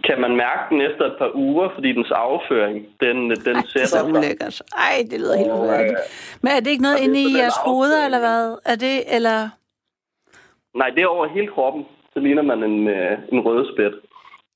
kan 0.04 0.22
man 0.22 0.36
mærke 0.36 0.62
den 0.70 0.82
efter 0.82 1.06
et 1.06 1.16
par 1.18 1.32
uger, 1.36 1.70
fordi 1.74 1.92
dens 1.92 2.12
afføring, 2.12 2.86
den, 3.02 3.18
den 3.30 3.56
Ej, 3.56 3.62
er 3.62 3.68
sætter 3.68 3.88
så 3.88 3.98
sig. 3.98 4.06
ulækkert. 4.06 4.62
Ej, 4.78 4.96
det 5.12 5.20
lyder 5.20 5.38
helt 5.38 5.52
ulækkert. 5.52 5.98
Men 6.42 6.52
er 6.52 6.60
det 6.60 6.68
ikke 6.68 6.84
noget 6.84 7.00
inde 7.00 7.20
i 7.22 7.38
jeres 7.38 7.58
hoveder, 7.66 8.06
eller 8.06 8.20
hvad? 8.20 8.58
Er 8.66 8.76
det, 8.76 9.16
eller... 9.16 9.50
Nej, 10.76 10.90
det 10.90 11.04
er 11.04 11.08
over 11.08 11.28
hele 11.28 11.48
kroppen. 11.48 11.86
Så 12.14 12.20
ligner 12.20 12.42
man 12.42 12.64
en, 12.64 12.88
øh, 12.88 13.20
en 13.32 13.40
rødspæt 13.40 13.94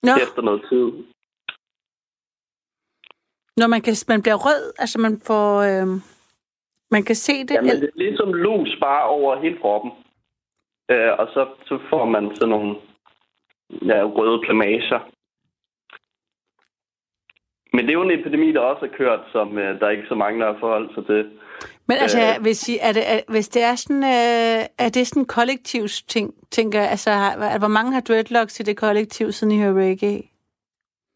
Nå, 0.04 0.12
efter 0.24 0.42
noget 0.42 0.62
tid. 0.70 0.86
når 3.58 3.68
man, 3.68 3.82
kan, 3.82 3.94
man 4.08 4.22
bliver 4.22 4.40
rød, 4.48 4.74
altså 4.80 5.00
man 5.00 5.22
får... 5.28 5.62
Øh, 5.70 5.88
man 6.92 7.04
kan 7.04 7.16
se 7.16 7.34
det. 7.48 7.52
Jamen, 7.52 7.70
det 7.70 7.84
er 7.84 7.90
ligesom 7.96 8.34
lus 8.34 8.78
bare 8.82 9.04
over 9.04 9.42
hele 9.42 9.58
kroppen. 9.62 9.92
Øh, 10.92 11.12
og 11.20 11.28
så, 11.34 11.48
så 11.66 11.80
får 11.90 12.06
man 12.06 12.36
sådan 12.36 12.50
nogle 12.50 12.76
ja, 13.86 14.04
røde 14.04 14.42
plamager. 14.46 15.00
Men 17.74 17.86
det 17.86 17.90
er 17.90 18.00
jo 18.00 18.02
en 18.10 18.20
epidemi, 18.20 18.52
der 18.52 18.60
også 18.60 18.86
er 18.86 18.98
kørt, 18.98 19.20
som 19.32 19.58
øh, 19.58 19.80
der 19.80 19.86
er 19.86 19.90
ikke 19.90 20.08
så 20.08 20.16
mange, 20.16 20.40
der 20.40 20.52
har 20.54 20.60
forholdt 20.60 20.94
sig 20.94 21.06
til. 21.06 21.40
Men 21.88 21.98
altså, 21.98 22.20
Øh. 22.20 22.42
hvis, 22.42 22.70
I, 22.70 22.78
er 22.82 22.92
det, 22.92 23.12
er, 23.12 23.20
hvis 23.28 23.50
det 23.50 23.64
er 23.64 23.76
sådan, 23.76 24.04
øh, 24.04 24.66
er 24.78 24.90
det 24.90 25.08
sådan 25.08 25.22
en 25.22 25.26
kollektivs 25.26 26.04
ting, 26.04 26.34
tænker 26.52 26.80
jeg, 26.80 26.90
altså, 26.90 27.12
har, 27.12 27.58
hvor 27.58 27.68
mange 27.68 27.94
har 27.94 28.02
dreadlocks 28.02 28.60
i 28.60 28.64
det 28.64 28.78
kollektiv, 28.78 29.32
siden 29.32 29.52
I 29.54 29.60
hører 29.60 29.74
reggae? 29.74 30.24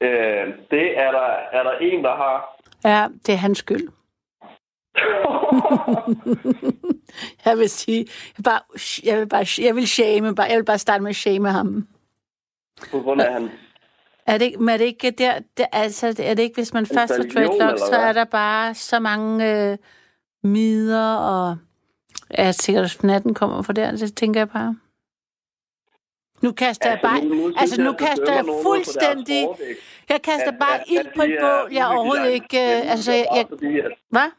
Øh, 0.02 0.48
det 0.72 0.98
er 0.98 1.12
der, 1.12 1.28
er 1.52 1.64
der 1.64 1.72
en, 1.82 2.04
der 2.04 2.16
har. 2.16 2.58
Ja, 2.84 3.08
det 3.26 3.34
er 3.34 3.38
hans 3.38 3.58
skyld. 3.58 3.88
Jeg 7.46 7.58
vil 7.58 7.70
sige, 7.70 7.98
jeg 7.98 8.06
vil 8.38 8.44
bare, 8.44 8.60
jeg 9.04 9.18
vil 9.18 9.28
bare, 9.28 9.46
jeg 9.62 9.76
vil 9.76 9.88
shame, 9.88 10.36
bare, 10.36 10.48
jeg 10.48 10.58
vil 10.58 10.66
bare 10.66 10.78
starte 10.78 11.04
med 11.04 11.10
at 11.10 11.16
shame 11.16 11.50
ham. 11.50 11.88
på 12.92 13.00
grund 13.00 13.22
af 13.22 13.34
hans... 13.34 13.52
Er 14.26 14.38
det, 14.38 14.60
men 14.60 14.70
er 14.70 14.78
det 14.78 14.86
ikke 14.86 15.12
der, 15.12 15.40
det, 15.58 15.66
altså, 15.72 16.08
er 16.08 16.34
det 16.34 16.40
ikke, 16.40 16.56
hvis 16.56 16.74
man 16.74 16.86
først 16.86 17.14
har 17.14 17.24
dreadlocks, 17.34 17.82
så 17.82 17.96
er 17.96 18.14
der 18.14 18.26
bare 18.26 18.74
så 18.74 19.00
mange 19.00 19.52
øh, 19.72 19.78
midder, 20.44 21.16
og 21.16 21.58
ja, 22.38 22.52
sikkert 22.52 22.84
at 22.86 23.04
natten 23.04 23.34
kommer 23.34 23.62
fra 23.62 23.74
der, 23.74 23.92
det 23.92 24.16
tænker 24.16 24.40
jeg 24.40 24.50
bare. 24.50 24.76
Nu 26.44 26.52
kaster 26.52 26.90
jeg 26.90 27.00
bare, 27.04 27.22
nu- 27.22 27.36
nu 27.36 27.42
synes 27.42 27.62
altså 27.62 27.76
jeg, 27.82 27.86
nu 27.92 27.94
kaster 28.06 28.34
jeg 28.34 28.46
fuldstændig, 28.64 29.42
jeg 30.10 30.22
kaster 30.30 30.52
bare 30.64 30.78
at- 30.80 30.88
ild 30.96 31.10
på 31.16 31.22
et 31.22 31.34
er 31.34 31.42
bål, 31.46 31.74
jeg 31.74 31.86
overhovedet 31.88 32.32
ikke, 32.40 32.58
øh, 32.66 32.92
altså, 32.94 33.12
mennesker, 33.12 33.36
jeg, 33.38 33.46
bare 33.50 33.92
hvad? 34.16 34.30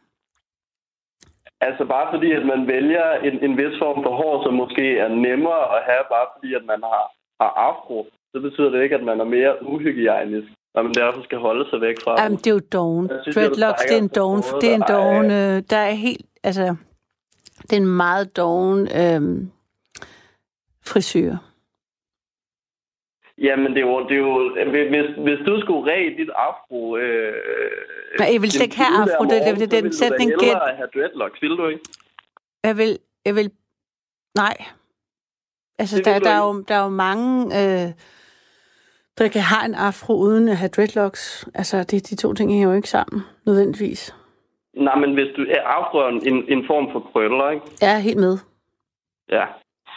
altså 1.68 1.84
bare 1.94 2.06
fordi, 2.14 2.32
at 2.32 2.44
man 2.52 2.60
vælger 2.74 3.06
en, 3.28 3.34
en 3.46 3.52
vis 3.60 3.74
form 3.82 3.98
for 4.04 4.14
hår, 4.20 4.34
som 4.44 4.54
måske 4.62 4.98
er 5.04 5.08
nemmere 5.08 5.64
at 5.76 5.80
have, 5.90 6.04
bare 6.14 6.26
fordi, 6.34 6.50
at 6.54 6.64
man 6.72 6.80
har, 6.82 7.04
har 7.42 7.50
afro, 7.68 7.98
så 8.32 8.40
betyder 8.46 8.70
det 8.70 8.82
ikke, 8.82 8.94
at 9.00 9.04
man 9.10 9.20
er 9.20 9.28
mere 9.36 9.52
uhygiejnisk, 9.72 10.48
man 10.74 10.94
derfor 10.94 11.22
skal 11.22 11.38
holde 11.38 11.70
sig 11.70 11.80
væk 11.80 11.94
fra 12.04 12.22
Jamen, 12.22 12.38
det 12.38 12.46
er 12.46 12.50
jo 12.54 12.60
doven. 12.72 13.08
Dreadlocks, 13.34 13.82
det 13.82 13.92
er 13.94 13.98
en 14.02 14.08
doven, 14.08 14.42
det 14.60 14.70
er 14.70 14.74
en 14.74 14.84
doven, 14.88 15.24
øh, 15.30 15.62
der 15.70 15.76
er 15.76 15.90
helt, 15.92 16.26
altså, 16.42 16.76
det 17.62 17.72
er 17.72 17.76
en 17.76 17.86
meget 17.96 18.36
doven 18.36 18.80
øh, 18.80 19.48
frisyr. 20.86 21.36
Jamen, 23.38 23.72
det 23.72 23.78
er 23.82 23.86
jo... 23.86 24.08
Det 24.08 24.12
er 24.16 24.20
jo 24.20 24.52
hvis, 24.70 25.06
hvis 25.24 25.38
du 25.46 25.60
skulle 25.60 25.92
ræge 25.92 26.16
dit 26.18 26.30
afro... 26.36 26.96
Øh, 26.96 27.34
Nej, 28.18 28.28
jeg 28.32 28.42
vil 28.42 28.50
slet 28.52 28.62
ikke 28.64 28.76
have 28.76 29.02
afro, 29.02 29.24
det- 29.24 29.30
det- 29.46 29.58
det- 29.60 29.70
det 29.70 29.82
den 29.84 29.92
sætning, 29.92 30.30
Du 30.30 30.34
get- 30.36 30.40
vil 30.40 30.48
hellere 30.48 30.76
have 30.76 30.88
dreadlocks, 30.94 31.42
vil 31.42 31.50
du 31.50 31.66
ikke? 31.66 31.80
Jeg 32.64 32.76
vil, 32.76 32.98
jeg 33.24 33.34
vil, 33.34 33.50
nej. 34.34 34.56
Altså, 35.78 35.96
Det 35.96 36.04
der, 36.04 36.18
du 36.18 36.24
der, 36.24 36.30
er 36.30 36.38
jo, 36.46 36.60
der 36.68 36.74
er 36.74 36.82
jo 36.82 36.88
mange, 36.88 37.44
øh, 37.46 37.92
der 39.18 39.28
kan 39.28 39.42
have 39.42 39.64
en 39.64 39.74
afro 39.74 40.14
uden 40.14 40.48
at 40.48 40.56
have 40.56 40.68
dreadlocks. 40.68 41.48
Altså, 41.54 41.76
det, 41.82 42.10
de 42.10 42.16
to 42.16 42.34
ting 42.34 42.50
hænger 42.50 42.68
jo 42.68 42.74
ikke 42.74 42.88
sammen, 42.88 43.22
nødvendigvis. 43.46 44.14
Nej, 44.74 44.96
men 44.98 45.14
hvis 45.14 45.36
du 45.36 45.42
er 45.42 45.62
afroen 45.62 46.26
en, 46.28 46.36
en 46.48 46.66
form 46.66 46.92
for 46.92 47.00
krøller, 47.12 47.50
ikke? 47.50 47.66
Er 47.82 47.98
helt 47.98 48.20
med. 48.20 48.38
Ja. 49.28 49.44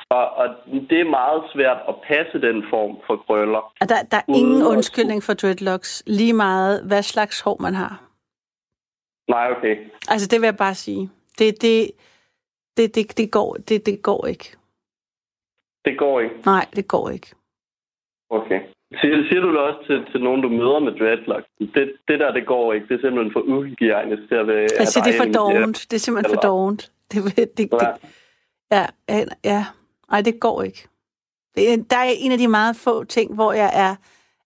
Og, 0.10 0.30
og 0.30 0.48
det 0.90 1.00
er 1.00 1.10
meget 1.10 1.44
svært 1.54 1.78
at 1.88 1.96
passe 2.08 2.42
den 2.42 2.64
form 2.70 2.98
for 3.08 3.16
krøller. 3.18 3.74
Og 3.82 3.90
der, 3.90 4.04
der 4.12 4.18
er 4.18 4.24
ingen 4.28 4.64
undskyldning 4.64 5.24
for 5.24 5.34
dreadlocks, 5.34 6.04
lige 6.08 6.34
meget 6.34 6.84
hvad 6.88 7.04
slags 7.04 7.42
hår 7.42 7.58
man 7.62 7.74
har. 7.74 8.04
Nej, 9.28 9.52
okay. 9.58 9.76
Altså, 10.08 10.28
det 10.28 10.42
vil 10.42 10.48
jeg 10.48 10.58
bare 10.58 10.76
sige. 10.76 11.10
Det, 11.40 11.62
det, 11.62 11.92
det, 12.78 12.96
det, 12.96 13.18
det, 13.18 13.32
går, 13.32 13.54
det, 13.54 13.86
det 13.86 14.02
går 14.04 14.26
ikke. 14.26 14.58
Det 15.86 15.98
går 15.98 16.20
ikke. 16.20 16.36
Nej, 16.46 16.66
det 16.76 16.88
går 16.88 17.10
ikke. 17.10 17.36
Okay. 18.30 18.62
Siger, 19.02 19.28
siger 19.30 19.42
du 19.42 19.50
det 19.52 19.60
også 19.60 19.80
til, 19.88 20.12
til 20.12 20.22
nogen, 20.24 20.42
du 20.42 20.50
møder 20.50 20.80
med 20.80 20.92
dreadlocks? 21.00 21.48
Det, 21.60 21.94
det 22.08 22.20
der, 22.20 22.32
det 22.32 22.46
går 22.46 22.74
ikke. 22.74 22.88
Det 22.88 22.94
er 22.96 23.02
simpelthen 23.02 23.34
for 23.34 23.40
uhygiejnisk 23.40 24.22
til 24.30 24.36
at 24.36 24.48
være... 24.48 24.70
Siger, 24.70 25.04
det 25.04 25.16
er 25.16 25.18
for 25.24 25.32
dovent. 25.32 25.86
Det 25.92 25.96
er 25.96 26.00
simpelthen 26.00 26.36
for 26.36 26.42
dovent. 26.42 26.92
Det, 27.12 27.36
det, 27.38 27.58
det, 27.58 27.70
Ja. 27.72 27.78
det, 27.78 27.98
ja, 28.72 28.86
ja, 29.10 29.24
ja. 29.44 29.66
Ej, 30.12 30.22
det 30.22 30.40
går 30.40 30.64
ikke. 30.64 30.88
Er- 31.58 31.84
Der 31.90 31.98
er 31.98 32.12
en 32.18 32.32
af 32.32 32.38
de 32.38 32.48
meget 32.48 32.76
få 32.76 33.04
ting, 33.04 33.34
hvor 33.36 33.54
jeg 33.54 33.72
er 33.74 33.96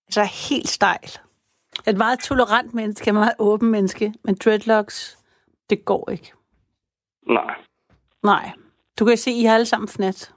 altså 0.08 0.24
helt 0.50 0.68
stejl. 0.68 1.10
Jeg 1.86 1.88
er 1.88 1.91
et 1.91 1.98
meget 1.98 2.20
tolerant 2.20 2.74
menneske, 2.74 3.08
jeg 3.08 3.12
er 3.12 3.15
et 3.15 3.20
meget 3.20 3.36
åben 3.39 3.72
menneske, 3.72 4.13
men 4.24 4.36
dreadlocks, 4.46 5.18
det 5.70 5.86
går 5.86 6.10
ikke. 6.12 6.32
Nej. 7.27 7.56
Nej. 8.24 8.51
Du 9.00 9.06
kan 9.06 9.18
se, 9.18 9.32
I 9.32 9.44
har 9.44 9.53
alle 9.56 9.65
sammen 9.65 9.88
fnat. 9.88 10.34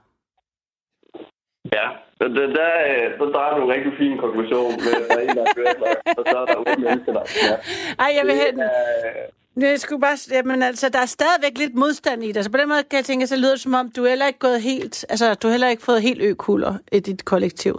Ja. 1.73 1.89
Men 2.23 2.35
det, 2.35 2.49
der, 2.59 2.71
øh, 2.89 3.19
der 3.19 3.25
drejer 3.35 3.53
du 3.57 3.61
en 3.63 3.71
rigtig 3.75 3.93
fin 3.97 4.17
konklusion 4.17 4.71
med, 4.85 4.93
at 5.01 5.07
der 5.09 5.15
er 5.17 5.21
en, 5.29 5.35
der 5.37 5.43
er 5.43 5.95
og 6.17 6.23
så 6.31 6.37
er 6.41 6.45
der 6.45 6.55
otte 6.59 6.81
mennesker, 6.81 7.13
der 7.13 7.19
er 7.21 7.25
snap. 7.25 7.59
Ej, 7.99 8.09
jeg 8.17 8.23
vil 8.27 8.35
Det 8.35 8.43
hen. 8.45 8.59
er- 8.59 9.69
Jeg 9.69 9.79
skulle 9.79 10.01
bare, 10.01 10.17
jamen 10.31 10.63
altså, 10.63 10.89
der 10.89 10.99
er 10.99 11.05
stadigvæk 11.05 11.57
lidt 11.57 11.75
modstand 11.75 12.23
i 12.23 12.27
det. 12.27 12.37
Altså 12.37 12.51
på 12.51 12.57
den 12.57 12.67
måde 12.69 12.83
kan 12.89 12.97
jeg 12.97 13.05
tænke, 13.05 13.27
så 13.27 13.37
lyder 13.37 13.51
det 13.51 13.59
som 13.59 13.73
om, 13.73 13.91
du 13.95 14.03
er 14.05 14.09
heller 14.09 14.27
ikke 14.27 14.39
gået 14.39 14.61
helt, 14.61 15.05
altså 15.09 15.33
du 15.33 15.47
heller 15.47 15.67
ikke 15.67 15.83
fået 15.83 16.01
helt 16.01 16.21
økuller 16.21 16.73
i 16.91 16.99
dit 16.99 17.25
kollektiv. 17.25 17.75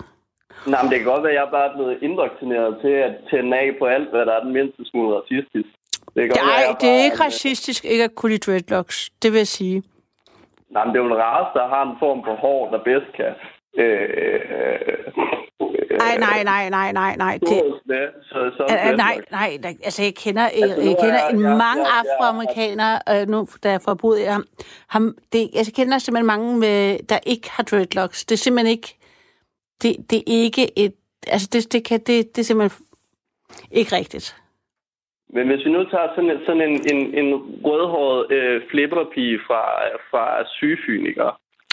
Nej, 0.67 0.83
men 0.83 0.91
det 0.91 0.99
kan 0.99 1.09
godt 1.13 1.23
være, 1.23 1.33
at 1.33 1.41
jeg 1.43 1.49
bare 1.57 1.69
er 1.71 1.75
blevet 1.77 1.99
indoktrineret 2.03 2.73
til 2.83 2.95
at 3.07 3.13
tænde 3.31 3.57
af 3.57 3.69
på 3.79 3.85
alt, 3.85 4.09
hvad 4.11 4.27
der 4.27 4.33
er 4.33 4.43
den 4.47 4.53
mindste 4.53 4.83
smule 4.91 5.09
racistisk. 5.19 5.69
Det 6.15 6.23
kan 6.27 6.33
være, 6.37 6.47
Nej, 6.47 6.65
jeg 6.69 6.77
det 6.81 6.89
er 6.89 7.05
ikke 7.09 7.21
racistisk 7.25 7.85
ikke 7.85 8.05
at 8.05 8.15
kunne 8.15 8.33
lide 8.33 8.45
dreadlocks. 8.47 9.11
Det 9.23 9.33
vil 9.33 9.39
jeg 9.39 9.47
sige. 9.61 9.83
Nej, 10.75 10.85
men 10.85 10.91
det 10.95 11.01
er 11.01 11.05
jo 11.05 11.11
en 11.15 11.21
race, 11.27 11.51
der 11.59 11.67
har 11.75 11.83
en 11.91 11.97
form 12.05 12.21
for 12.27 12.35
hår, 12.35 12.71
der 12.71 12.79
bedst 12.91 13.11
kan... 13.17 13.31
Øh, 13.79 14.01
øh, 14.01 15.99
nej, 15.99 16.17
nej, 16.19 16.45
nej, 16.45 16.71
nej, 16.71 16.93
nej, 16.93 17.17
nej. 17.17 17.39
Det, 17.39 17.63
så, 18.23 18.51
så 18.57 18.63
Uh, 18.91 18.97
nej, 18.97 19.21
nej, 19.31 19.59
altså 19.85 20.03
jeg 20.03 20.15
kender, 20.15 20.43
jeg, 20.43 20.51
Altså, 20.63 20.81
jeg 20.81 20.97
kender 21.03 21.21
er- 21.21 21.29
en 21.29 21.41
jeg- 21.43 21.49
mange 21.65 21.85
jeg- 21.87 22.05
jeg- 22.05 22.17
afroamerikanere, 22.21 22.99
øh, 23.13 23.29
nu 23.29 23.47
jeg 23.65 23.81
får 23.85 23.95
boet 23.95 24.19
i 24.21 24.23
ham, 24.23 24.45
ham 24.89 25.17
det, 25.33 25.41
altså, 25.57 25.73
jeg 25.77 25.85
kender 25.85 25.99
simpelthen 25.99 26.27
mange, 26.27 26.59
med, 26.59 26.99
der 27.09 27.19
ikke 27.27 27.51
har 27.51 27.63
dreadlocks. 27.63 28.25
Det 28.25 28.35
er 28.35 28.39
simpelthen 28.39 28.71
ikke, 28.77 28.97
det, 29.83 29.97
det 30.11 30.19
er 30.19 30.23
ikke 30.27 30.79
et, 30.79 30.95
altså 31.27 31.49
det, 31.53 31.73
det, 31.73 31.85
kan, 31.85 32.01
det, 32.01 32.37
det 32.37 32.39
er 32.39 32.45
simpelthen 32.45 32.87
ikke 33.71 33.97
rigtigt. 33.97 34.37
Men 35.35 35.47
hvis 35.49 35.65
vi 35.65 35.71
nu 35.73 35.85
tager 35.85 36.09
sådan 36.15 36.31
en, 36.31 36.39
sådan 36.47 36.63
en, 36.69 36.97
en, 36.97 37.01
en 37.21 37.29
rødhåret 37.65 38.33
øh, 38.33 38.63
flipperpige 38.71 39.39
fra, 39.47 39.63
fra 40.11 40.45
sygefynikere, 40.49 41.33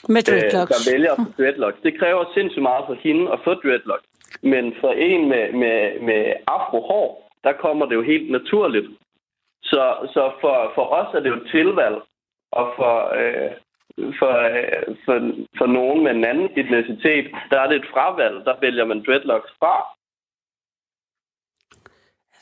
Med 0.09 0.29
øh, 0.29 0.41
dreadlocks. 0.41 0.71
der 0.71 0.91
vælger 0.91 1.11
at 1.11 1.17
få 1.17 1.31
dreadlocks. 1.37 1.79
Det 1.83 1.99
kræver 1.99 2.25
sindssygt 2.33 2.61
meget 2.61 2.83
for 2.87 2.93
hende 2.93 3.31
at 3.31 3.39
få 3.43 3.53
dreadlocks. 3.53 4.07
Men 4.41 4.73
for 4.81 4.91
en 4.91 5.29
med, 5.29 5.53
med, 5.53 5.99
med 6.07 6.33
afrohår, 6.47 7.31
der 7.43 7.53
kommer 7.53 7.85
det 7.85 7.95
jo 7.95 8.01
helt 8.01 8.31
naturligt. 8.31 8.87
Så, 9.63 9.83
så 10.13 10.31
for, 10.41 10.71
for 10.75 10.85
os 10.99 11.15
er 11.15 11.19
det 11.19 11.29
jo 11.29 11.35
et 11.35 11.47
tilvalg, 11.51 11.97
og 12.51 12.73
for, 12.77 12.95
øh, 13.19 13.51
for, 14.19 14.33
øh, 14.55 14.95
for, 15.05 15.15
for 15.57 15.65
nogen 15.65 16.03
med 16.03 16.11
en 16.11 16.25
anden 16.25 16.49
etnicitet, 16.55 17.25
der 17.51 17.59
er 17.59 17.67
det 17.67 17.75
et 17.75 17.91
fravalg. 17.93 18.45
Der 18.45 18.55
vælger 18.61 18.85
man 18.85 19.03
dreadlocks 19.07 19.51
fra. 19.59 19.75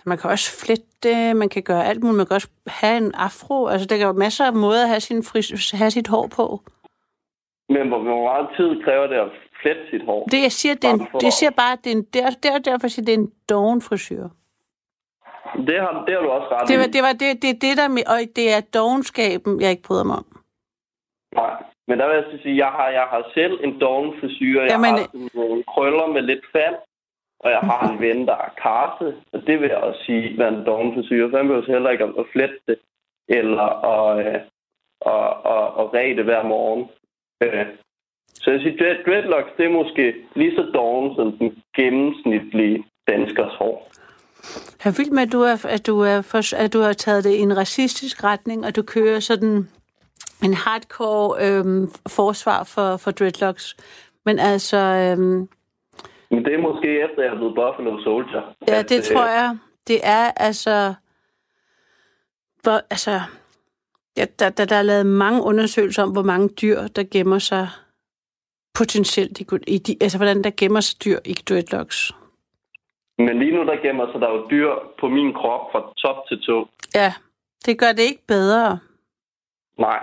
Man 0.05 0.17
kan 0.17 0.29
også 0.29 0.65
flette, 0.65 1.33
man 1.33 1.49
kan 1.49 1.63
gøre 1.63 1.85
alt 1.85 2.03
muligt. 2.03 2.17
Man 2.17 2.25
kan 2.25 2.35
også 2.35 2.49
have 2.67 2.97
en 2.97 3.11
afro. 3.15 3.67
Altså, 3.67 3.87
der 3.87 3.95
er 3.95 4.05
jo 4.05 4.11
masser 4.11 4.45
af 4.45 4.53
måder 4.53 4.83
at 4.83 4.89
have, 4.89 4.99
sin 4.99 5.23
fris, 5.23 5.71
have 5.71 5.91
sit 5.91 6.07
hår 6.07 6.27
på. 6.27 6.61
Men 7.69 7.87
hvor, 7.87 7.99
hvor 7.99 8.23
meget 8.23 8.47
tid 8.57 8.83
kræver 8.83 9.07
det 9.07 9.15
at 9.15 9.31
flette 9.61 9.81
sit 9.91 10.03
hår? 10.05 10.25
Det, 10.25 10.41
jeg 10.41 10.51
siger, 10.51 10.75
det, 10.75 10.89
en, 10.89 10.99
det 11.21 11.33
siger 11.33 11.51
bare, 11.61 11.73
at 11.73 11.79
det 11.83 11.91
er 11.91 11.95
en, 11.95 12.03
det 12.13 12.21
er, 12.23 12.29
det 12.43 12.51
er 12.51 12.57
derfor, 12.57 12.87
siger, 12.87 13.05
det 13.05 13.13
er 13.13 13.17
en 13.17 13.31
doven 13.49 13.81
frisyr. 13.81 14.23
Det 15.67 15.79
har, 15.83 16.03
det 16.05 16.13
har 16.15 16.21
du 16.21 16.29
også 16.29 16.47
ret 16.51 16.67
Det 16.67 16.75
i. 16.75 16.77
var 16.77 16.89
det, 16.95 17.01
var 17.07 17.11
det, 17.23 17.41
det, 17.43 17.61
det 17.61 17.77
der 17.77 17.87
med, 17.87 18.03
og 18.13 18.17
det 18.35 18.47
er 18.57 18.61
dogenskaben, 18.79 19.61
jeg 19.61 19.69
ikke 19.71 19.83
bryder 19.87 20.03
mig 20.03 20.15
om. 20.15 20.25
Nej. 21.35 21.63
Men 21.87 21.99
der 21.99 22.07
vil 22.07 22.15
jeg 22.15 22.25
så 22.31 22.37
sige, 22.43 22.57
jeg 22.57 22.71
har, 22.77 22.87
jeg 22.89 23.07
har 23.13 23.23
selv 23.33 23.59
en 23.63 23.79
doven 23.79 24.13
frisyr. 24.19 24.61
Jeg 24.61 24.71
Jamen, 24.71 24.95
har 24.95 25.07
nogle 25.33 25.63
krøller 25.63 26.07
med 26.07 26.21
lidt 26.21 26.45
fald. 26.51 26.75
Og 27.39 27.49
jeg 27.51 27.59
har 27.59 27.81
en 27.89 28.01
ven, 28.05 28.27
der 28.27 28.33
er 28.35 28.49
karse. 28.63 29.15
Og 29.33 29.39
det 29.47 29.61
vil 29.61 29.69
jeg 29.69 29.77
også 29.77 30.03
sige, 30.05 30.43
er 30.43 30.47
en 30.47 30.65
doven 30.65 30.93
frisyr. 30.95 31.29
Så 31.29 31.37
han 31.37 31.47
behøver 31.47 31.71
heller 31.71 31.89
ikke 31.89 32.03
at 32.03 32.25
flette 32.31 32.59
det. 32.67 32.79
Eller 33.27 33.67
at, 33.93 34.25
øh, 34.25 34.41
og, 35.01 35.25
og, 35.53 35.73
og 35.79 35.93
ræde 35.93 36.15
det 36.15 36.23
hver 36.25 36.43
morgen. 36.43 36.89
Øh. 37.43 37.65
Så 38.33 38.51
jeg 38.51 38.59
siger, 38.61 38.77
dread, 38.77 39.03
dreadlocks, 39.05 39.51
det 39.57 39.65
er 39.65 39.69
måske 39.69 40.15
lige 40.35 40.55
så 40.55 40.61
doven 40.73 41.15
som 41.15 41.37
den 41.37 41.63
gennemsnitlige 41.75 42.85
danskers 43.07 43.53
hår. 43.59 43.91
Jeg 44.83 44.89
er 44.91 44.97
vild 44.97 45.11
med, 45.11 45.23
at 45.23 45.31
du, 45.31 45.41
er, 45.41 45.65
at, 45.69 45.87
du 45.87 45.99
er 45.99 46.21
for, 46.21 46.55
at 46.63 46.73
du 46.73 46.79
har 46.79 46.93
taget 46.93 47.23
det 47.23 47.33
i 47.33 47.39
en 47.39 47.57
racistisk 47.57 48.23
retning, 48.23 48.65
og 48.65 48.75
du 48.75 48.81
kører 48.81 49.19
sådan 49.19 49.67
en 50.43 50.53
hardcore 50.53 51.35
øhm, 51.45 51.87
forsvar 52.07 52.63
for, 52.63 52.97
for 52.97 53.11
dreadlocks. 53.11 53.75
Men 54.25 54.39
altså, 54.39 54.77
øhm, 54.77 55.49
Men 56.31 56.45
det 56.45 56.53
er 56.53 56.61
måske 56.61 56.87
efter, 57.03 57.23
jeg 57.23 57.31
er 57.31 57.35
blevet 57.35 57.55
Buffalo 57.55 58.01
Soldier. 58.03 58.55
ja, 58.67 58.79
at, 58.79 58.89
det 58.89 58.97
øh, 58.97 59.03
tror 59.03 59.25
jeg, 59.25 59.57
det 59.87 59.99
er 60.03 60.31
altså... 60.37 60.93
Hvor, 62.63 62.81
altså 62.89 63.21
ja, 64.19 64.25
der, 64.39 64.49
der, 64.57 64.65
der 64.65 64.75
er 64.75 64.81
lavet 64.91 65.05
mange 65.05 65.39
undersøgelser 65.43 66.03
om, 66.03 66.11
hvor 66.11 66.23
mange 66.23 66.49
dyr, 66.61 66.79
der 66.95 67.03
gemmer 67.13 67.39
sig 67.39 67.67
potentielt 68.79 69.39
i, 69.41 69.45
i 69.67 69.77
de, 69.77 69.91
altså 70.01 70.17
hvordan 70.17 70.43
der 70.43 70.51
gemmer 70.57 70.79
sig 70.79 70.95
dyr 71.05 71.19
i 71.25 71.33
dreadlocks. 71.49 72.11
Men 73.17 73.39
lige 73.39 73.55
nu, 73.55 73.61
der 73.65 73.75
gemmer 73.85 74.11
sig 74.11 74.21
der 74.21 74.29
jo 74.29 74.47
dyr 74.51 74.71
på 74.99 75.07
min 75.07 75.33
krop 75.33 75.71
fra 75.71 75.81
top 75.97 76.27
til 76.27 76.41
tå. 76.41 76.69
Ja, 76.95 77.13
det 77.65 77.79
gør 77.79 77.91
det 77.97 78.03
ikke 78.11 78.23
bedre, 78.27 78.79
Nej. 79.77 79.99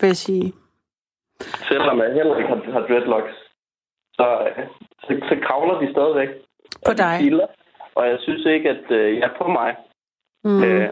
vil 0.00 0.06
jeg 0.14 0.16
sige. 0.16 0.52
Selvom 1.68 1.98
jeg 1.98 2.12
heller 2.14 2.36
ikke 2.36 2.48
har, 2.48 2.72
har 2.72 2.80
dreadlocks, 2.88 3.34
så, 4.12 4.26
så, 5.00 5.08
så 5.28 5.34
kravler 5.46 5.80
de 5.80 5.92
stadigvæk. 5.92 6.28
På 6.84 6.90
Og 6.90 6.98
de 6.98 7.02
dig. 7.02 7.18
kilder, 7.20 7.46
og 7.94 8.08
jeg 8.08 8.18
synes 8.20 8.46
ikke, 8.46 8.68
at 8.70 8.90
øh, 8.90 9.18
jeg 9.18 9.30
er 9.30 9.38
på 9.38 9.46
mig. 9.48 9.76
Mm. 10.44 10.62
Øh, 10.64 10.88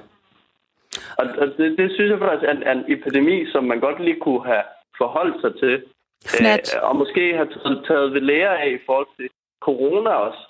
og 1.19 1.25
og 1.39 1.47
det, 1.59 1.79
det 1.79 1.93
synes 1.93 2.11
jeg 2.11 2.19
faktisk 2.19 2.49
er 2.49 2.55
en, 2.57 2.79
en 2.79 2.85
epidemi, 2.89 3.47
som 3.53 3.65
man 3.65 3.81
godt 3.81 4.05
lige 4.05 4.21
kunne 4.21 4.45
have 4.47 4.63
forholdt 4.99 5.41
sig 5.41 5.53
til. 5.63 5.83
Fnat. 6.27 6.77
Øh, 6.77 6.89
og 6.89 6.97
måske 6.97 7.35
have 7.35 7.49
taget, 7.55 7.85
taget 7.87 8.13
ved 8.15 8.21
lære 8.21 8.63
af 8.63 8.71
i 8.71 8.85
forhold 8.87 9.07
til 9.17 9.29
corona 9.61 10.11
også. 10.11 10.43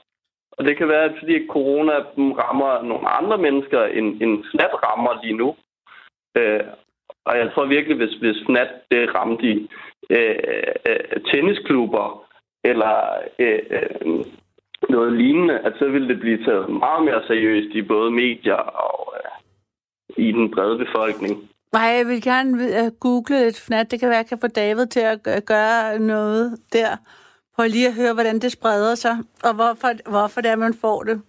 Og 0.52 0.64
det 0.64 0.76
kan 0.76 0.88
være, 0.88 1.04
at 1.04 1.16
fordi 1.18 1.46
corona 1.46 1.92
rammer 2.42 2.82
nogle 2.82 3.08
andre 3.08 3.38
mennesker, 3.38 3.84
end, 3.84 4.22
end 4.22 4.44
snat 4.52 4.74
rammer 4.86 5.20
lige 5.22 5.36
nu. 5.36 5.56
Øh, 6.36 6.60
og 7.24 7.38
jeg 7.38 7.50
tror 7.54 7.66
virkelig, 7.66 7.96
hvis, 7.96 8.14
hvis 8.14 8.36
snat 8.46 8.68
det 8.90 9.14
ramte 9.14 9.46
i 9.46 9.70
øh, 10.10 10.36
øh, 10.88 11.20
tennisklubber 11.30 12.28
eller 12.64 12.94
øh, 13.38 13.62
øh, 13.70 14.24
noget 14.88 15.12
lignende, 15.12 15.58
at 15.58 15.72
så 15.78 15.88
ville 15.88 16.08
det 16.08 16.20
blive 16.20 16.44
taget 16.44 16.68
meget 16.68 17.04
mere 17.04 17.22
seriøst 17.26 17.74
i 17.74 17.82
både 17.82 18.10
medier 18.10 18.54
og 18.54 19.14
i 20.18 20.32
den 20.32 20.50
brede 20.54 20.78
befolkning. 20.84 21.34
Nej, 21.72 21.82
jeg 21.82 22.06
vil 22.06 22.22
gerne 22.22 22.90
google 23.00 23.44
lidt 23.44 23.60
fnat. 23.60 23.90
Det 23.90 24.00
kan 24.00 24.08
være, 24.08 24.18
at 24.18 24.22
jeg 24.24 24.28
kan 24.28 24.38
få 24.40 24.46
David 24.46 24.86
til 24.86 25.00
at 25.00 25.22
gø- 25.22 25.38
gøre 25.46 25.98
noget 25.98 26.56
der. 26.72 26.96
Prøv 27.56 27.66
lige 27.68 27.86
at 27.88 27.94
høre, 27.94 28.14
hvordan 28.14 28.38
det 28.38 28.52
spreder 28.52 28.94
sig, 28.94 29.16
og 29.44 29.54
hvorfor, 29.54 30.10
hvorfor 30.10 30.40
det 30.40 30.50
er, 30.50 30.56
man 30.56 30.74
får 30.74 31.02
det. 31.02 31.20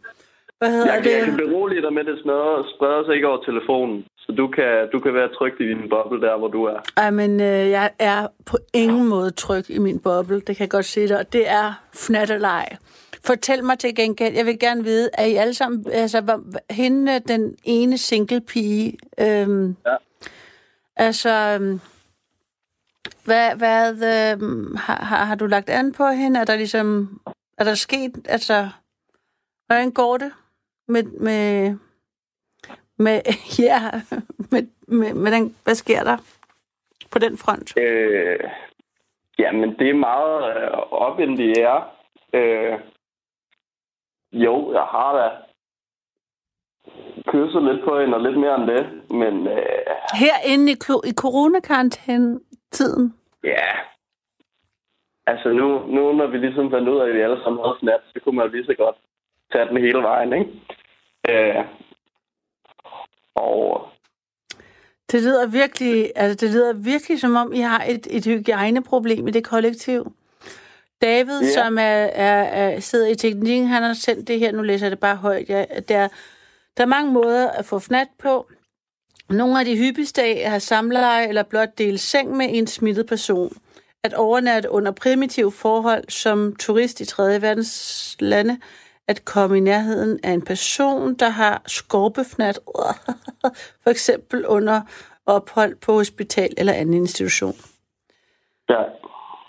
Hvad 0.57 0.71
hedder 0.71 0.93
Jeg 0.93 1.03
kan, 1.03 1.11
jeg 1.11 1.23
kan 1.25 1.37
det? 1.39 1.47
berolige 1.47 1.81
dig 1.81 1.93
med, 1.93 1.99
at 2.01 2.05
det 2.07 2.19
smadrer, 2.23 2.63
spreder 2.75 3.05
sig 3.05 3.15
ikke 3.15 3.27
over 3.27 3.43
telefonen. 3.43 4.05
Så 4.17 4.31
du 4.31 4.47
kan, 4.47 4.87
du 4.93 4.99
kan 4.99 5.13
være 5.13 5.29
tryg 5.37 5.53
i 5.61 5.63
din 5.67 5.89
boble 5.89 6.21
der, 6.21 6.37
hvor 6.37 6.47
du 6.47 6.63
er. 6.63 6.79
Ej, 6.97 7.11
men 7.11 7.31
øh, 7.41 7.69
jeg 7.69 7.91
er 7.99 8.27
på 8.45 8.57
ingen 8.73 9.07
måde 9.07 9.31
tryg 9.31 9.69
i 9.69 9.77
min 9.79 9.99
boble. 9.99 10.35
Det 10.35 10.45
kan 10.57 10.59
jeg 10.59 10.69
godt 10.69 10.85
sige 10.85 11.07
dig. 11.07 11.17
Og 11.19 11.33
det 11.33 11.49
er 11.49 11.73
fnat 11.95 12.31
og 12.31 12.39
leg. 12.39 12.65
Fortæl 13.29 13.63
mig 13.63 13.79
til 13.79 13.95
gengæld, 13.95 14.35
jeg 14.35 14.45
vil 14.45 14.59
gerne 14.59 14.83
vide, 14.83 15.09
er 15.13 15.25
I 15.25 15.35
alle 15.35 15.53
sammen, 15.53 15.85
altså 15.91 16.21
hvor- 16.21 16.73
hende, 16.73 17.19
den 17.19 17.55
ene 17.63 17.97
single 17.97 18.41
pige, 18.41 18.97
øhm, 19.19 19.75
Ja. 19.85 19.95
altså, 20.95 21.57
øhm, 21.61 21.79
hvad, 23.25 23.55
hvad 23.55 23.91
øhm, 24.33 24.75
har, 24.75 25.03
har, 25.05 25.25
har 25.25 25.35
du 25.35 25.45
lagt 25.45 25.69
an 25.69 25.91
på 25.93 26.07
hende? 26.07 26.39
Er 26.39 26.45
der 26.45 26.55
ligesom, 26.55 27.19
er 27.57 27.63
der 27.63 27.73
sket, 27.73 28.27
altså, 28.29 28.69
hvordan 29.67 29.91
går 29.91 30.17
det 30.17 30.31
med, 30.87 31.03
med, 31.03 31.75
med 32.97 33.21
ja, 33.59 33.79
med, 34.51 34.67
med, 34.87 35.13
med 35.13 35.31
den, 35.31 35.55
hvad 35.63 35.75
sker 35.75 36.03
der 36.03 36.17
på 37.11 37.19
den 37.19 37.37
front? 37.37 37.77
Øh, 37.77 38.39
jamen, 39.39 39.69
det 39.79 39.89
er 39.89 39.93
meget 39.93 40.57
øh, 40.57 40.71
op 40.91 41.19
in 41.19 41.37
the 41.37 41.67
air. 41.67 41.95
Øh, 42.33 42.79
jo, 44.31 44.73
jeg 44.73 44.81
har 44.81 45.17
da 45.17 45.29
kysset 47.27 47.63
lidt 47.63 47.83
på 47.83 47.99
hende 47.99 48.17
og 48.17 48.21
lidt 48.21 48.39
mere 48.39 48.55
end 48.55 48.67
det. 48.67 49.03
Men 49.09 49.47
øh, 49.47 49.63
Herinde 50.13 50.71
i, 50.71 50.75
i 51.09 51.13
coronakarantæne-tiden, 51.13 53.13
ja, 53.43 53.67
altså 55.27 55.49
nu, 55.49 55.87
nu 55.87 56.13
når 56.13 56.27
vi 56.27 56.37
ligesom 56.37 56.71
fandt 56.71 56.89
ud 56.89 56.99
af, 56.99 57.07
at 57.07 57.15
vi 57.15 57.21
alle 57.21 57.43
sammen 57.43 57.61
havde 57.65 57.77
snat, 57.79 57.99
så 58.13 58.19
kunne 58.23 58.35
man 58.35 58.45
jo 58.45 58.51
lige 58.51 58.65
så 58.65 58.75
godt 58.77 58.95
tage 59.51 59.67
den 59.67 59.77
hele 59.77 59.99
vejen, 59.99 60.33
ikke? 60.33 60.51
Øh, 61.29 61.65
og 63.35 63.89
det 65.11 65.21
lyder 65.21 65.47
virkelig, 65.47 66.11
altså 66.15 66.45
det 66.45 66.53
lyder 66.55 66.73
virkelig 66.73 67.19
som 67.19 67.35
om, 67.35 67.53
I 67.53 67.59
har 67.59 67.83
et, 67.87 68.07
et 68.17 68.25
hygiejneproblem 68.25 69.27
i 69.27 69.31
det 69.31 69.45
kollektiv. 69.45 70.13
David, 71.01 71.41
Ja. 71.41 71.53
som 71.53 71.77
er, 71.77 71.81
er, 71.81 72.43
er, 72.43 72.79
sidder 72.79 73.07
i 73.07 73.15
teknikken, 73.15 73.67
han 73.67 73.83
har 73.83 73.93
sendt 73.93 74.27
det 74.27 74.39
her, 74.39 74.51
nu 74.51 74.61
læser 74.61 74.85
jeg 74.85 74.91
det 74.91 74.99
bare 74.99 75.15
højt. 75.15 75.49
Ja, 75.49 75.65
der, 75.87 76.07
der 76.77 76.83
er 76.83 76.85
mange 76.85 77.11
måder 77.11 77.49
at 77.49 77.65
få 77.65 77.79
fnat 77.79 78.07
på. 78.19 78.49
Nogle 79.29 79.59
af 79.59 79.65
de 79.65 79.77
hyppigste 79.77 80.21
er 80.21 80.43
at 80.45 80.49
have 80.49 80.59
samleje 80.59 81.27
eller 81.27 81.43
blot 81.43 81.77
dele 81.77 81.97
seng 81.97 82.37
med 82.37 82.47
en 82.49 82.67
smittet 82.67 83.05
person. 83.07 83.57
At 84.03 84.13
overnatte 84.13 84.69
under 84.71 84.91
primitive 84.91 85.51
forhold 85.51 86.03
som 86.09 86.55
turist 86.55 86.99
i 87.01 87.05
3. 87.05 87.41
verdens 87.41 88.15
lande. 88.19 88.59
At 89.07 89.25
komme 89.25 89.57
i 89.57 89.59
nærheden 89.59 90.19
af 90.23 90.31
en 90.31 90.41
person, 90.41 91.13
der 91.15 91.29
har 91.29 91.61
skorpefnat. 91.67 92.59
For 93.83 93.89
eksempel 93.89 94.45
under 94.45 94.81
ophold 95.25 95.75
på 95.75 95.93
hospital 95.93 96.53
eller 96.57 96.73
anden 96.73 96.93
institution. 96.93 97.55
ja, 98.69 98.83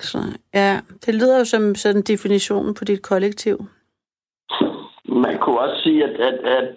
så, 0.00 0.18
ja, 0.54 0.80
det 1.06 1.14
lyder 1.14 1.38
jo 1.38 1.44
som 1.44 1.74
sådan 1.74 2.02
definitionen 2.02 2.74
på 2.74 2.84
dit 2.84 3.02
kollektiv. 3.02 3.56
Man 5.04 5.38
kunne 5.38 5.60
også 5.60 5.82
sige, 5.82 6.04
at, 6.04 6.20
at, 6.20 6.38
at 6.58 6.68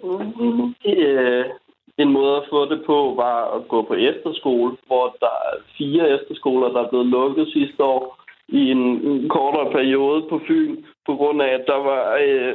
øh, 0.86 1.44
en 1.98 2.12
måde 2.12 2.36
at 2.36 2.48
få 2.50 2.68
det 2.72 2.82
på 2.86 3.14
var 3.16 3.56
at 3.56 3.68
gå 3.68 3.82
på 3.82 3.94
efterskole, 3.94 4.76
hvor 4.86 5.16
der 5.20 5.34
er 5.48 5.54
fire 5.78 6.10
efterskoler, 6.10 6.68
der 6.68 6.80
er 6.82 6.88
blevet 6.88 7.06
lukket 7.06 7.48
sidste 7.52 7.82
år 7.82 8.24
i 8.48 8.70
en, 8.70 8.82
en 9.08 9.28
kortere 9.28 9.72
periode 9.72 10.22
på 10.30 10.40
Fyn, 10.46 10.76
på 11.06 11.14
grund 11.16 11.42
af, 11.42 11.48
at 11.48 11.64
der 11.66 11.80
var 11.90 12.18
øh, 12.26 12.54